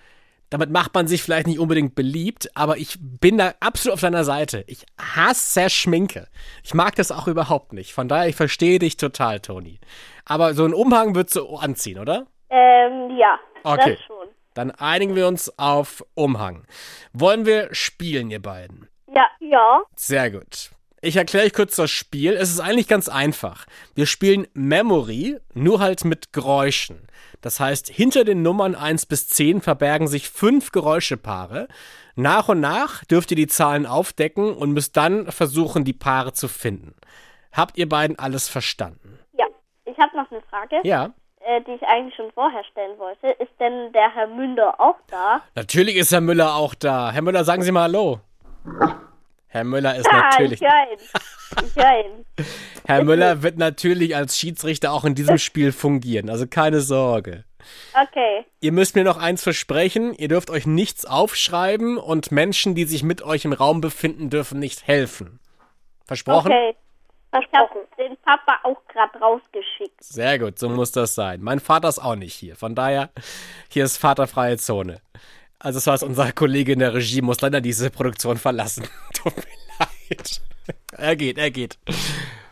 Damit 0.51 0.71
macht 0.71 0.93
man 0.95 1.07
sich 1.07 1.23
vielleicht 1.23 1.47
nicht 1.47 1.61
unbedingt 1.61 1.95
beliebt, 1.95 2.51
aber 2.57 2.77
ich 2.79 2.97
bin 3.01 3.39
da 3.39 3.55
absolut 3.61 3.95
auf 3.95 4.01
deiner 4.01 4.25
Seite. 4.25 4.65
Ich 4.67 4.85
hasse 5.01 5.71
Schminke. 5.71 6.27
Ich 6.65 6.75
mag 6.75 6.97
das 6.97 7.13
auch 7.13 7.29
überhaupt 7.29 7.73
nicht. 7.73 7.95
Von 7.95 8.09
daher, 8.09 8.29
ich 8.29 8.37
verstehe 8.37 8.81
dich 8.81 8.97
total, 8.97 9.39
Toni. 9.41 9.79
Aber 10.25 10.55
so 10.55 10.65
einen 10.65 10.75
Umhang 10.75 11.15
würdest 11.15 11.37
du 11.37 11.57
anziehen, 11.57 11.99
oder? 12.01 12.27
Ähm, 12.51 13.17
ja, 13.17 13.39
Okay. 13.63 13.95
das 13.97 14.03
schon. 14.05 14.29
Dann 14.55 14.71
einigen 14.71 15.15
wir 15.15 15.27
uns 15.29 15.59
auf 15.59 16.05
Umhang. 16.15 16.65
Wollen 17.13 17.45
wir 17.45 17.69
spielen, 17.75 18.31
ihr 18.31 18.41
beiden? 18.43 18.89
Ja. 19.15 19.27
Ja. 19.41 19.83
Sehr 19.97 20.31
gut. 20.31 20.71
Ich 21.01 21.17
erkläre 21.17 21.45
euch 21.45 21.53
kurz 21.53 21.77
das 21.77 21.91
Spiel. 21.91 22.33
Es 22.33 22.51
ist 22.51 22.61
eigentlich 22.61 22.89
ganz 22.89 23.11
einfach. 23.11 23.67
Wir 23.95 24.07
spielen 24.07 24.47
Memory, 24.55 25.39
nur 25.53 25.81
halt 25.81 26.05
mit 26.07 26.33
Geräuschen. 26.33 27.09
Das 27.43 27.61
heißt, 27.61 27.91
hinter 27.91 28.25
den 28.25 28.41
Nummern 28.41 28.75
1 28.75 29.05
bis 29.05 29.29
10 29.29 29.61
verbergen 29.61 30.09
sich 30.09 30.31
fünf 30.31 30.73
Geräuschepaare. 30.73 31.69
Nach 32.17 32.49
und 32.49 32.61
nach 32.61 33.05
dürft 33.05 33.31
ihr 33.33 33.37
die 33.37 33.49
Zahlen 33.49 33.85
aufdecken 33.85 34.55
und 34.55 34.73
müsst 34.73 34.97
dann 34.97 35.31
versuchen, 35.31 35.85
die 35.85 35.93
Paare 35.93 36.33
zu 36.33 36.49
finden. 36.49 36.95
Habt 37.53 37.77
ihr 37.77 37.89
beiden 37.89 38.19
alles 38.19 38.49
verstanden? 38.49 39.19
Ja. 39.37 39.45
Ich 39.85 39.99
habe 39.99 40.17
noch 40.17 40.31
eine 40.31 40.41
Frage, 40.49 40.81
Ja. 40.85 41.13
Äh, 41.47 41.61
die 41.67 41.73
ich 41.73 41.83
eigentlich 41.83 42.15
schon 42.15 42.31
vorher 42.33 42.65
stellen 42.65 42.99
wollte. 42.99 43.29
Ist 43.43 43.53
denn 43.61 43.93
der 43.93 44.15
Herr 44.15 44.27
Münder 44.27 44.81
auch 44.81 44.97
da? 45.09 45.43
Natürlich 45.55 45.97
ist 45.97 46.13
Herr 46.13 46.21
Müller 46.21 46.55
auch 46.57 46.75
da. 46.75 47.11
Herr 47.13 47.23
Müller, 47.23 47.45
sagen 47.45 47.63
Sie 47.63 47.73
mal 47.73 47.83
Hallo. 47.85 48.21
Herr 49.49 49.65
Müller 49.65 49.95
ist 49.97 50.07
Ja, 50.11 50.21
natürlich. 50.21 50.61
ich 50.61 50.69
höre 50.69 50.93
ihn. 50.93 50.99
Ich 51.67 51.77
höre 51.77 52.05
ihn. 52.05 52.25
Herr 52.87 53.05
Müller 53.05 53.43
wird 53.43 53.57
natürlich 53.57 54.17
als 54.17 54.37
Schiedsrichter 54.39 54.93
auch 54.93 55.05
in 55.05 55.15
diesem 55.15 55.39
Spiel 55.39 55.73
fungieren, 55.73 56.29
also 56.29 56.47
keine 56.47 56.81
Sorge. 56.81 57.45
Okay. 57.95 58.45
Ihr 58.61 58.73
müsst 58.73 58.95
mir 58.95 59.05
noch 59.05 59.17
eins 59.17 59.43
versprechen, 59.43 60.13
ihr 60.15 60.29
dürft 60.29 60.51
euch 60.51 60.67
nichts 60.67 61.07
aufschreiben 61.07 61.97
und 61.97 62.31
Menschen, 62.33 62.75
die 62.75 62.85
sich 62.85 63.03
mit 63.03 63.23
euch 63.23 63.45
im 63.45 63.53
Raum 63.53 63.81
befinden, 63.81 64.29
dürfen 64.29 64.59
nicht 64.59 64.87
helfen. 64.87 65.41
Versprochen? 66.05 66.51
Okay. 66.53 66.75
Ich 67.41 67.59
habe 67.59 67.87
den 67.99 68.17
Papa 68.19 68.61
auch 68.63 68.81
gerade 68.87 69.19
rausgeschickt. 69.19 70.03
Sehr 70.03 70.39
gut, 70.39 70.59
so 70.59 70.69
muss 70.69 70.93
das 70.93 71.15
sein. 71.15 71.43
Mein 71.43 71.59
Vater 71.59 71.89
ist 71.89 71.99
auch 71.99 72.15
nicht 72.15 72.35
hier, 72.35 72.55
von 72.55 72.75
daher, 72.75 73.11
hier 73.69 73.85
ist 73.85 73.97
vaterfreie 73.97 74.57
Zone. 74.57 75.01
Also 75.59 75.79
das 75.79 75.87
heißt, 75.87 76.03
unser 76.05 76.33
Kollege 76.33 76.73
in 76.73 76.79
der 76.79 76.95
Regie 76.95 77.23
muss 77.23 77.41
leider 77.41 77.61
diese 77.61 77.91
Produktion 77.91 78.37
verlassen. 78.37 78.87
Tut 79.15 79.37
mir 79.37 79.43
leid. 79.81 80.43
Er 80.93 81.17
geht, 81.17 81.39
er 81.39 81.51
geht. 81.51 81.79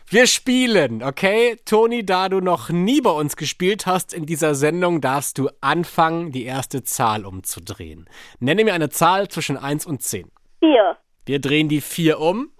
Wir 0.07 0.27
spielen, 0.27 1.01
okay? 1.01 1.57
Toni, 1.65 2.05
da 2.05 2.27
du 2.27 2.41
noch 2.41 2.69
nie 2.69 3.01
bei 3.01 3.09
uns 3.09 3.35
gespielt 3.37 3.85
hast 3.85 4.13
in 4.13 4.25
dieser 4.25 4.53
Sendung, 4.53 4.99
darfst 4.99 5.37
du 5.37 5.49
anfangen, 5.61 6.31
die 6.31 6.43
erste 6.43 6.83
Zahl 6.83 7.25
umzudrehen. 7.25 8.09
Nenne 8.39 8.63
mir 8.63 8.73
eine 8.73 8.89
Zahl 8.89 9.27
zwischen 9.29 9.57
1 9.57 9.85
und 9.85 10.03
10. 10.03 10.29
Vier. 10.59 10.97
Wir 11.25 11.39
drehen 11.39 11.69
die 11.69 11.81
4 11.81 12.19
um 12.19 12.51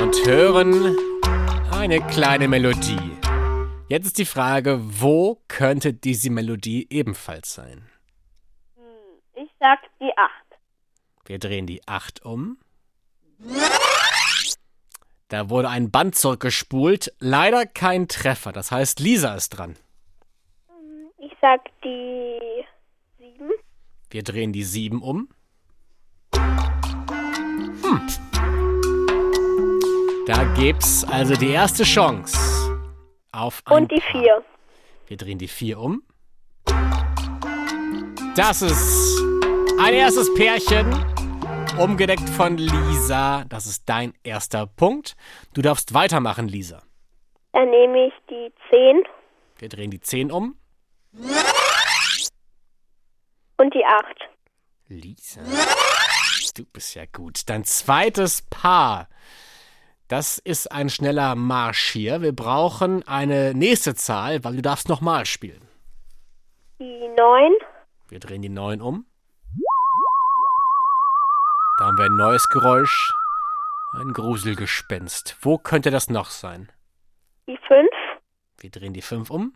und 0.00 0.26
hören 0.26 0.96
eine 1.72 2.00
kleine 2.06 2.48
Melodie. 2.48 3.16
Jetzt 3.88 4.06
ist 4.06 4.18
die 4.18 4.24
Frage, 4.24 4.80
wo 4.82 5.40
könnte 5.48 5.92
diese 5.92 6.30
Melodie 6.30 6.86
ebenfalls 6.90 7.54
sein? 7.54 7.88
Ich 9.34 9.50
sag 9.60 9.78
die 10.00 10.10
acht. 10.16 10.46
Wir 11.26 11.38
drehen 11.38 11.66
die 11.66 11.86
8 11.86 12.24
um. 12.24 12.58
Da 15.28 15.50
wurde 15.50 15.68
ein 15.68 15.90
Band 15.90 16.14
zurückgespult. 16.14 17.12
Leider 17.18 17.66
kein 17.66 18.06
Treffer. 18.06 18.52
Das 18.52 18.70
heißt, 18.70 19.00
Lisa 19.00 19.34
ist 19.34 19.50
dran. 19.50 19.76
Ich 21.18 21.32
sag 21.40 21.60
die 21.82 22.64
sieben. 23.18 23.50
Wir 24.10 24.22
drehen 24.22 24.52
die 24.52 24.62
7 24.62 25.02
um. 25.02 25.28
Hm. 27.82 28.25
Da 30.26 30.42
gibt's 30.54 31.04
also 31.04 31.36
die 31.36 31.50
erste 31.50 31.84
Chance 31.84 32.36
auf 33.30 33.62
ein 33.64 33.76
Und 33.76 33.92
die 33.92 34.00
vier. 34.00 34.42
Wir 35.06 35.16
drehen 35.16 35.38
die 35.38 35.46
4 35.46 35.78
um. 35.78 36.02
Das 38.34 38.60
ist 38.60 39.22
ein 39.78 39.94
erstes 39.94 40.34
Pärchen, 40.34 40.92
umgedeckt 41.78 42.28
von 42.30 42.56
Lisa. 42.58 43.44
Das 43.48 43.66
ist 43.66 43.88
dein 43.88 44.14
erster 44.24 44.66
Punkt. 44.66 45.14
Du 45.54 45.62
darfst 45.62 45.94
weitermachen, 45.94 46.48
Lisa. 46.48 46.82
Dann 47.52 47.70
nehme 47.70 48.08
ich 48.08 48.14
die 48.28 48.52
zehn 48.68 49.04
Wir 49.58 49.68
drehen 49.68 49.92
die 49.92 50.00
10 50.00 50.32
um. 50.32 50.56
und 53.58 53.74
die 53.74 53.84
acht. 53.84 54.28
Lisa. 54.88 55.40
Du 56.56 56.64
bist 56.64 56.96
ja 56.96 57.04
gut. 57.06 57.42
Dein 57.46 57.62
zweites 57.64 58.42
Paar. 58.42 59.08
Das 60.08 60.38
ist 60.38 60.70
ein 60.70 60.88
schneller 60.88 61.34
Marsch 61.34 61.90
hier. 61.90 62.22
Wir 62.22 62.32
brauchen 62.32 63.06
eine 63.08 63.54
nächste 63.54 63.96
Zahl, 63.96 64.44
weil 64.44 64.54
du 64.54 64.62
darfst 64.62 64.88
nochmal 64.88 65.26
spielen. 65.26 65.66
Die 66.78 67.08
neun. 67.16 67.52
Wir 68.08 68.20
drehen 68.20 68.42
die 68.42 68.48
9 68.48 68.80
um. 68.80 69.04
Da 71.78 71.86
haben 71.86 71.98
wir 71.98 72.04
ein 72.04 72.16
neues 72.16 72.48
Geräusch. 72.48 73.12
Ein 73.94 74.12
Gruselgespenst. 74.12 75.36
Wo 75.40 75.58
könnte 75.58 75.90
das 75.90 76.08
noch 76.08 76.30
sein? 76.30 76.70
Die 77.48 77.58
fünf. 77.66 77.90
Wir 78.58 78.70
drehen 78.70 78.92
die 78.92 79.02
5 79.02 79.30
um. 79.30 79.54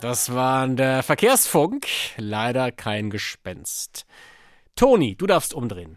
Das 0.00 0.34
war 0.34 0.68
der 0.68 1.02
Verkehrsfunk. 1.02 1.86
Leider 2.18 2.70
kein 2.70 3.08
Gespenst. 3.08 4.06
Toni, 4.76 5.14
du 5.16 5.26
darfst 5.26 5.54
umdrehen. 5.54 5.96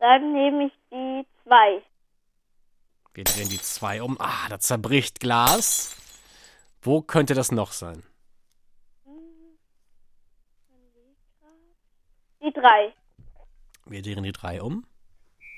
Dann 0.00 0.32
nehme 0.32 0.66
ich 0.66 0.72
die 0.90 1.26
zwei. 1.44 1.82
Wir 3.14 3.24
drehen 3.24 3.48
die 3.48 3.60
2 3.60 4.02
um. 4.02 4.16
Ah, 4.20 4.48
da 4.48 4.58
zerbricht 4.58 5.20
Glas. 5.20 5.94
Wo 6.82 7.02
könnte 7.02 7.34
das 7.34 7.52
noch 7.52 7.72
sein? 7.72 8.02
Die 12.42 12.52
drei. 12.52 12.94
Wir 13.86 14.00
drehen 14.02 14.22
die 14.22 14.32
drei 14.32 14.62
um. 14.62 14.84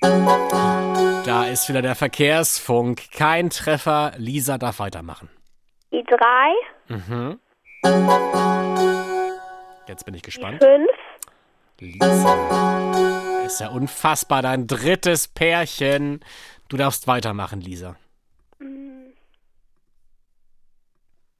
Da 0.01 1.45
ist 1.45 1.69
wieder 1.69 1.81
der 1.81 1.95
Verkehrsfunk. 1.95 3.11
Kein 3.11 3.49
Treffer. 3.49 4.11
Lisa 4.17 4.57
darf 4.57 4.79
weitermachen. 4.79 5.29
Die 5.91 6.03
drei, 6.03 6.53
Mhm. 6.89 7.39
Jetzt 9.87 10.05
bin 10.05 10.13
ich 10.15 10.23
gespannt. 10.23 10.61
fünf, 10.61 10.89
Lisa. 11.79 13.12
Ist 13.45 13.59
ja 13.59 13.69
unfassbar, 13.69 14.41
dein 14.41 14.67
drittes 14.67 15.27
Pärchen. 15.27 16.23
Du 16.69 16.77
darfst 16.77 17.07
weitermachen, 17.07 17.61
Lisa. 17.61 17.95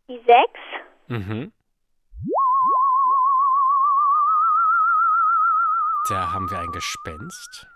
die 0.09 0.17
sechs, 0.25 0.59
Mhm. 1.07 1.51
Da 6.09 6.31
haben 6.33 6.49
wir 6.51 6.59
ein 6.59 6.71
Gespenst. 6.71 7.67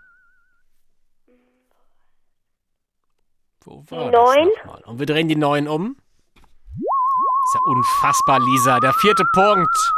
Wo 3.63 3.83
war 3.89 4.05
Die 4.05 4.11
das 4.11 4.35
neun. 4.35 4.49
nochmal? 4.65 4.83
Und 4.83 4.99
wir 4.99 5.05
drehen 5.05 5.27
die 5.29 5.35
neun 5.37 5.67
um. 5.67 5.95
Ist 6.35 7.53
ja 7.55 7.59
unfassbar, 7.65 8.39
Lisa. 8.39 8.79
Der 8.81 8.93
vierte 8.93 9.23
Punkt. 9.33 9.93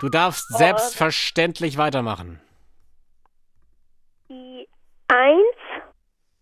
Du 0.00 0.08
darfst 0.08 0.46
Oh. 0.54 0.56
selbstverständlich 0.58 1.76
weitermachen. 1.76 2.40
Eins, 5.08 5.56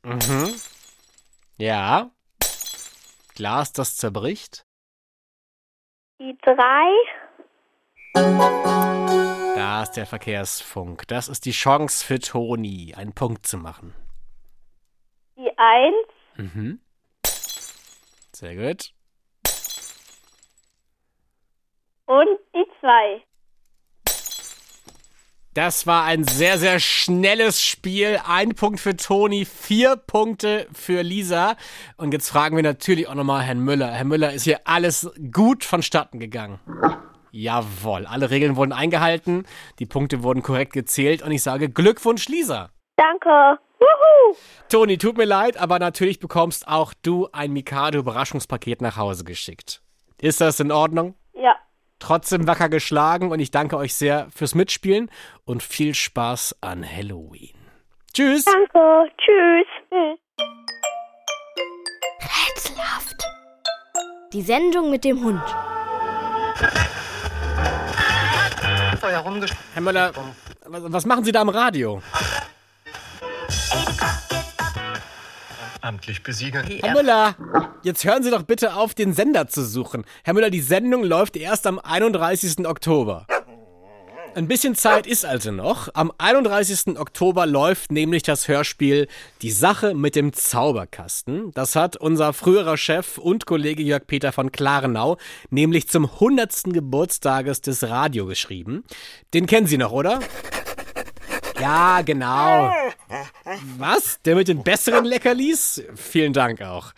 Mhm. 0.02 0.54
Ja. 1.58 2.10
Glas, 3.34 3.72
das 3.72 3.96
zerbricht. 3.96 4.64
die 6.20 6.36
drei, 6.42 6.92
Da 9.56 9.82
ist 9.82 9.92
der 9.92 10.06
Verkehrsfunk. 10.06 11.06
Das 11.08 11.28
ist 11.28 11.44
die 11.44 11.50
Chance 11.52 12.04
für 12.04 12.18
Toni, 12.18 12.94
einen 12.94 13.12
Punkt 13.14 13.46
zu 13.46 13.58
machen. 13.58 13.94
Die 15.36 15.50
Eins, 15.58 16.06
Mhm. 16.36 16.80
Sehr 18.32 18.54
gut. 18.56 18.92
und 22.06 22.38
die 22.54 22.64
Zwei. 22.80 23.22
Das 25.56 25.86
war 25.86 26.04
ein 26.04 26.24
sehr, 26.24 26.58
sehr 26.58 26.78
schnelles 26.78 27.62
Spiel. 27.62 28.20
Ein 28.28 28.50
Punkt 28.50 28.78
für 28.78 28.94
Toni, 28.94 29.46
vier 29.46 29.96
Punkte 29.96 30.66
für 30.74 31.00
Lisa. 31.00 31.56
Und 31.96 32.12
jetzt 32.12 32.28
fragen 32.28 32.56
wir 32.56 32.62
natürlich 32.62 33.08
auch 33.08 33.14
nochmal 33.14 33.40
Herrn 33.42 33.60
Müller. 33.60 33.90
Herr 33.90 34.04
Müller, 34.04 34.34
ist 34.34 34.42
hier 34.42 34.60
alles 34.64 35.10
gut 35.32 35.64
vonstatten 35.64 36.20
gegangen? 36.20 36.60
Jawohl, 37.30 38.04
alle 38.04 38.28
Regeln 38.28 38.56
wurden 38.56 38.74
eingehalten, 38.74 39.46
die 39.78 39.86
Punkte 39.86 40.22
wurden 40.22 40.42
korrekt 40.42 40.74
gezählt 40.74 41.22
und 41.22 41.32
ich 41.32 41.42
sage 41.42 41.70
Glückwunsch, 41.70 42.28
Lisa. 42.28 42.68
danke. 42.98 43.58
Wuhu. 43.78 44.36
Toni, 44.68 44.98
tut 44.98 45.16
mir 45.16 45.24
leid, 45.24 45.56
aber 45.56 45.78
natürlich 45.78 46.20
bekommst 46.20 46.68
auch 46.68 46.92
du 47.00 47.30
ein 47.32 47.54
Mikado-Überraschungspaket 47.54 48.82
nach 48.82 48.98
Hause 48.98 49.24
geschickt. 49.24 49.80
Ist 50.20 50.42
das 50.42 50.60
in 50.60 50.70
Ordnung? 50.70 51.14
Ja. 51.32 51.54
Trotzdem 51.98 52.46
wacker 52.46 52.68
geschlagen 52.68 53.30
und 53.30 53.40
ich 53.40 53.50
danke 53.50 53.76
euch 53.76 53.94
sehr 53.94 54.28
fürs 54.34 54.54
Mitspielen 54.54 55.10
und 55.44 55.62
viel 55.62 55.94
Spaß 55.94 56.56
an 56.60 56.84
Halloween. 56.84 57.56
Tschüss! 58.12 58.44
Danke. 58.44 59.10
Tschüss. 59.18 59.66
Hm. 59.90 60.16
Rätselhaft. 62.20 63.24
Die 64.32 64.42
Sendung 64.42 64.90
mit 64.90 65.04
dem 65.04 65.22
Hund. 65.24 65.42
Herr 69.00 69.82
Möller, 69.82 70.12
was 70.64 71.06
machen 71.06 71.24
Sie 71.24 71.32
da 71.32 71.40
am 71.40 71.48
Radio? 71.48 72.02
Amtlich 75.80 76.22
besiegeln. 76.22 76.66
Herr 76.66 76.92
Müller, 76.94 77.34
jetzt 77.86 78.04
hören 78.04 78.22
Sie 78.22 78.30
doch 78.30 78.42
bitte 78.42 78.74
auf, 78.74 78.94
den 78.94 79.14
Sender 79.14 79.46
zu 79.46 79.64
suchen. 79.64 80.04
Herr 80.24 80.34
Müller, 80.34 80.50
die 80.50 80.60
Sendung 80.60 81.04
läuft 81.04 81.36
erst 81.36 81.66
am 81.66 81.78
31. 81.78 82.66
Oktober. 82.66 83.26
Ein 84.34 84.48
bisschen 84.48 84.74
Zeit 84.74 85.06
ist 85.06 85.24
also 85.24 85.50
noch. 85.50 85.88
Am 85.94 86.12
31. 86.18 86.98
Oktober 86.98 87.46
läuft 87.46 87.90
nämlich 87.90 88.22
das 88.22 88.48
Hörspiel 88.48 89.08
Die 89.40 89.50
Sache 89.50 89.94
mit 89.94 90.14
dem 90.14 90.34
Zauberkasten. 90.34 91.52
Das 91.54 91.74
hat 91.74 91.96
unser 91.96 92.34
früherer 92.34 92.76
Chef 92.76 93.16
und 93.16 93.46
Kollege 93.46 93.82
Jörg 93.82 94.06
Peter 94.06 94.32
von 94.32 94.52
Klarenau 94.52 95.16
nämlich 95.48 95.88
zum 95.88 96.04
100. 96.04 96.64
Geburtstages 96.64 97.62
des 97.62 97.84
Radio 97.84 98.26
geschrieben. 98.26 98.84
Den 99.32 99.46
kennen 99.46 99.68
Sie 99.68 99.78
noch, 99.78 99.92
oder? 99.92 100.20
Ja, 101.58 102.02
genau. 102.02 102.70
Was? 103.78 104.20
Der 104.26 104.34
mit 104.34 104.48
den 104.48 104.62
besseren 104.62 105.06
Leckerlis? 105.06 105.82
Vielen 105.94 106.34
Dank 106.34 106.60
auch. 106.60 106.92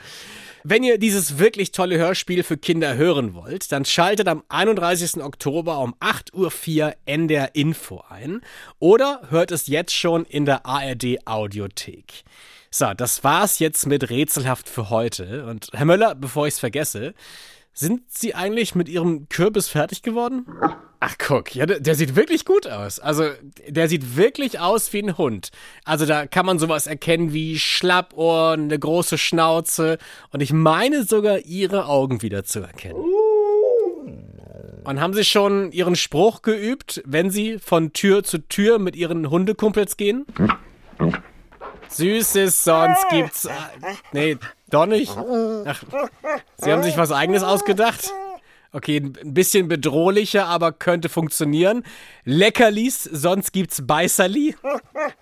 Wenn 0.71 0.83
ihr 0.83 0.99
dieses 0.99 1.39
wirklich 1.39 1.73
tolle 1.73 1.97
Hörspiel 1.97 2.43
für 2.43 2.59
Kinder 2.59 2.95
hören 2.95 3.33
wollt, 3.33 3.73
dann 3.73 3.87
schaltet 3.87 4.29
am 4.29 4.43
31. 4.51 5.17
Oktober 5.23 5.79
um 5.79 5.95
8.04 5.95 6.35
Uhr 6.83 6.95
NDR 7.07 7.55
Info 7.55 8.05
ein 8.07 8.43
oder 8.79 9.23
hört 9.31 9.51
es 9.51 9.67
jetzt 9.69 9.95
schon 9.95 10.27
in 10.27 10.45
der 10.45 10.67
ARD 10.67 11.27
Audiothek. 11.27 12.23
So, 12.71 12.93
das 12.93 13.25
war's 13.25 13.61
jetzt 13.61 13.87
mit 13.87 14.11
Rätselhaft 14.11 14.69
für 14.69 14.91
heute. 14.91 15.47
Und 15.47 15.71
Herr 15.73 15.87
Möller, 15.87 16.15
bevor 16.15 16.47
ich's 16.47 16.59
vergesse, 16.59 17.15
sind 17.73 18.03
Sie 18.13 18.35
eigentlich 18.35 18.75
mit 18.75 18.91
Ihrem 18.91 19.27
Kürbis 19.31 19.69
fertig 19.69 20.03
geworden? 20.03 20.45
Ach 21.01 21.15
guck, 21.17 21.55
ja, 21.55 21.65
der, 21.65 21.95
sieht 21.95 22.17
wirklich 22.17 22.45
gut 22.45 22.67
aus. 22.67 22.99
Also, 22.99 23.31
der 23.69 23.89
sieht 23.89 24.17
wirklich 24.17 24.59
aus 24.59 24.93
wie 24.93 25.01
ein 25.03 25.17
Hund. 25.17 25.51
Also, 25.85 26.07
da 26.07 26.27
kann 26.27 26.45
man 26.45 26.59
sowas 26.59 26.89
erkennen 26.89 27.33
wie 27.33 27.57
Schlappohren, 27.59 28.63
eine 28.65 28.79
große 28.79 29.17
Schnauze 29.17 29.99
und 30.33 30.41
ich 30.41 30.53
meine 30.53 31.05
sogar 31.05 31.39
Ihre 31.41 31.87
Augen 31.87 32.21
wieder 32.23 32.45
zu 32.45 32.61
erkennen. 32.61 33.05
Und 34.83 35.01
haben 35.01 35.15
Sie 35.15 35.25
schon 35.25 35.71
Ihren 35.71 35.95
Spruch 35.95 36.43
geübt, 36.43 37.01
wenn 37.05 37.31
Sie 37.31 37.59
von 37.59 37.93
Tür 37.93 38.25
zu 38.25 38.39
Tür 38.39 38.79
mit 38.81 38.97
Ihren 38.97 39.31
Hundekumpels 39.31 39.97
gehen? 39.99 40.27
Süßes, 41.91 42.65
sonst 42.65 43.09
gibt's. 43.11 43.45
äh, 43.45 43.51
Nee, 44.13 44.37
doch 44.69 44.87
nicht. 44.87 45.13
Ach, 45.17 45.83
Sie 46.57 46.73
haben 46.73 46.83
sich 46.83 46.97
was 46.97 47.13
Eigenes 47.13 47.43
ausgedacht? 47.45 48.11
Okay, 48.71 48.99
ein 48.99 49.33
bisschen 49.33 49.69
bedrohlicher, 49.69 50.47
aber 50.47 50.73
könnte 50.73 51.09
funktionieren. 51.09 51.85
Leckerlis, 52.25 53.03
sonst 53.05 53.53
gibt's 53.53 53.87
Beißerli. 53.87 54.57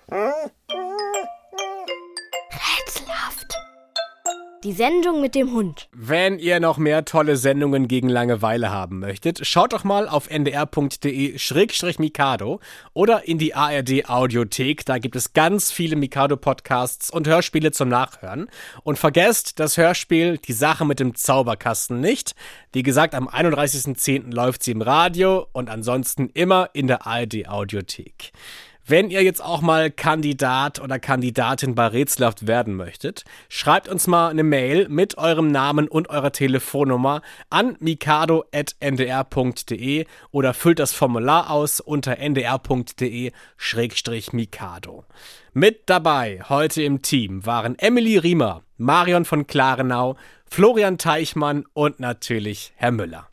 Die 4.66 4.72
Sendung 4.72 5.20
mit 5.20 5.36
dem 5.36 5.52
Hund. 5.52 5.88
Wenn 5.92 6.40
ihr 6.40 6.58
noch 6.58 6.76
mehr 6.76 7.04
tolle 7.04 7.36
Sendungen 7.36 7.86
gegen 7.86 8.08
Langeweile 8.08 8.70
haben 8.70 8.98
möchtet, 8.98 9.46
schaut 9.46 9.72
doch 9.72 9.84
mal 9.84 10.08
auf 10.08 10.28
ndr.de-mikado 10.28 12.58
oder 12.92 13.28
in 13.28 13.38
die 13.38 13.54
ARD 13.54 14.08
Audiothek. 14.08 14.84
Da 14.84 14.98
gibt 14.98 15.14
es 15.14 15.34
ganz 15.34 15.70
viele 15.70 15.94
Mikado-Podcasts 15.94 17.12
und 17.12 17.28
Hörspiele 17.28 17.70
zum 17.70 17.88
Nachhören. 17.88 18.48
Und 18.82 18.98
vergesst 18.98 19.60
das 19.60 19.76
Hörspiel 19.76 20.38
Die 20.38 20.52
Sache 20.52 20.84
mit 20.84 20.98
dem 20.98 21.14
Zauberkasten 21.14 22.00
nicht. 22.00 22.34
Wie 22.72 22.82
gesagt, 22.82 23.14
am 23.14 23.28
31.10. 23.28 24.34
läuft 24.34 24.64
sie 24.64 24.72
im 24.72 24.82
Radio 24.82 25.46
und 25.52 25.70
ansonsten 25.70 26.28
immer 26.34 26.70
in 26.72 26.88
der 26.88 27.06
ARD 27.06 27.46
Audiothek. 27.46 28.32
Wenn 28.88 29.10
ihr 29.10 29.24
jetzt 29.24 29.42
auch 29.42 29.62
mal 29.62 29.90
Kandidat 29.90 30.80
oder 30.80 31.00
Kandidatin 31.00 31.74
bei 31.74 31.88
Rätselhaft 31.88 32.46
werden 32.46 32.74
möchtet, 32.74 33.24
schreibt 33.48 33.88
uns 33.88 34.06
mal 34.06 34.28
eine 34.28 34.44
Mail 34.44 34.88
mit 34.88 35.18
eurem 35.18 35.50
Namen 35.50 35.88
und 35.88 36.08
eurer 36.08 36.30
Telefonnummer 36.30 37.20
an 37.50 37.76
mikado.ndr.de 37.80 38.46
oder 40.30 40.54
füllt 40.54 40.78
das 40.78 40.92
Formular 40.92 41.50
aus 41.50 41.80
unter 41.80 42.18
ndr.de-mikado. 42.18 43.34
Mit 45.52 45.80
dabei 45.86 46.42
heute 46.48 46.84
im 46.84 47.02
Team 47.02 47.44
waren 47.44 47.76
Emily 47.80 48.18
Riemer, 48.18 48.62
Marion 48.76 49.24
von 49.24 49.48
Klarenau, 49.48 50.14
Florian 50.48 50.96
Teichmann 50.96 51.64
und 51.72 51.98
natürlich 51.98 52.72
Herr 52.76 52.92
Müller. 52.92 53.26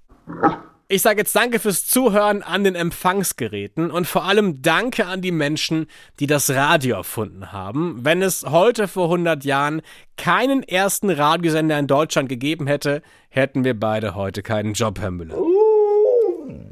Ich 0.94 1.02
sage 1.02 1.22
jetzt 1.22 1.36
danke 1.36 1.58
fürs 1.58 1.88
Zuhören 1.88 2.44
an 2.44 2.64
den 2.64 2.76
Empfangsgeräten 2.76 3.90
und 3.90 4.06
vor 4.06 4.26
allem 4.26 4.62
danke 4.62 5.08
an 5.08 5.22
die 5.22 5.32
Menschen, 5.32 5.88
die 6.20 6.28
das 6.28 6.52
Radio 6.52 6.98
erfunden 6.98 7.52
haben. 7.52 8.06
Wenn 8.06 8.22
es 8.22 8.46
heute 8.48 8.88
vor 8.88 9.06
100 9.06 9.44
Jahren 9.44 9.82
keinen 10.18 10.62
ersten 10.62 11.10
Radiosender 11.10 11.80
in 11.80 11.88
Deutschland 11.88 12.30
gegeben 12.30 12.68
hätte, 12.68 13.02
hätten 13.30 13.64
wir 13.64 13.80
beide 13.80 14.14
heute 14.14 14.44
keinen 14.44 14.74
Job, 14.74 15.00
Herr 15.00 15.10
Müller. 15.10 15.36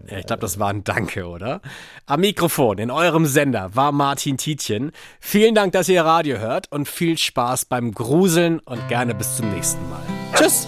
Ja, 0.07 0.19
ich 0.19 0.27
glaube, 0.27 0.41
das 0.41 0.59
war 0.59 0.69
ein 0.69 0.83
Danke, 0.83 1.25
oder? 1.25 1.59
Am 2.05 2.19
Mikrofon 2.19 2.77
in 2.77 2.91
eurem 2.91 3.25
Sender 3.25 3.71
war 3.73 3.91
Martin 3.91 4.37
Tietjen. 4.37 4.91
Vielen 5.19 5.55
Dank, 5.55 5.71
dass 5.73 5.89
ihr 5.89 6.05
Radio 6.05 6.37
hört 6.37 6.71
und 6.71 6.87
viel 6.87 7.17
Spaß 7.17 7.65
beim 7.65 7.91
Gruseln 7.91 8.59
und 8.59 8.87
gerne 8.87 9.15
bis 9.15 9.37
zum 9.37 9.51
nächsten 9.51 9.81
Mal. 9.89 10.03
Tschüss! 10.35 10.67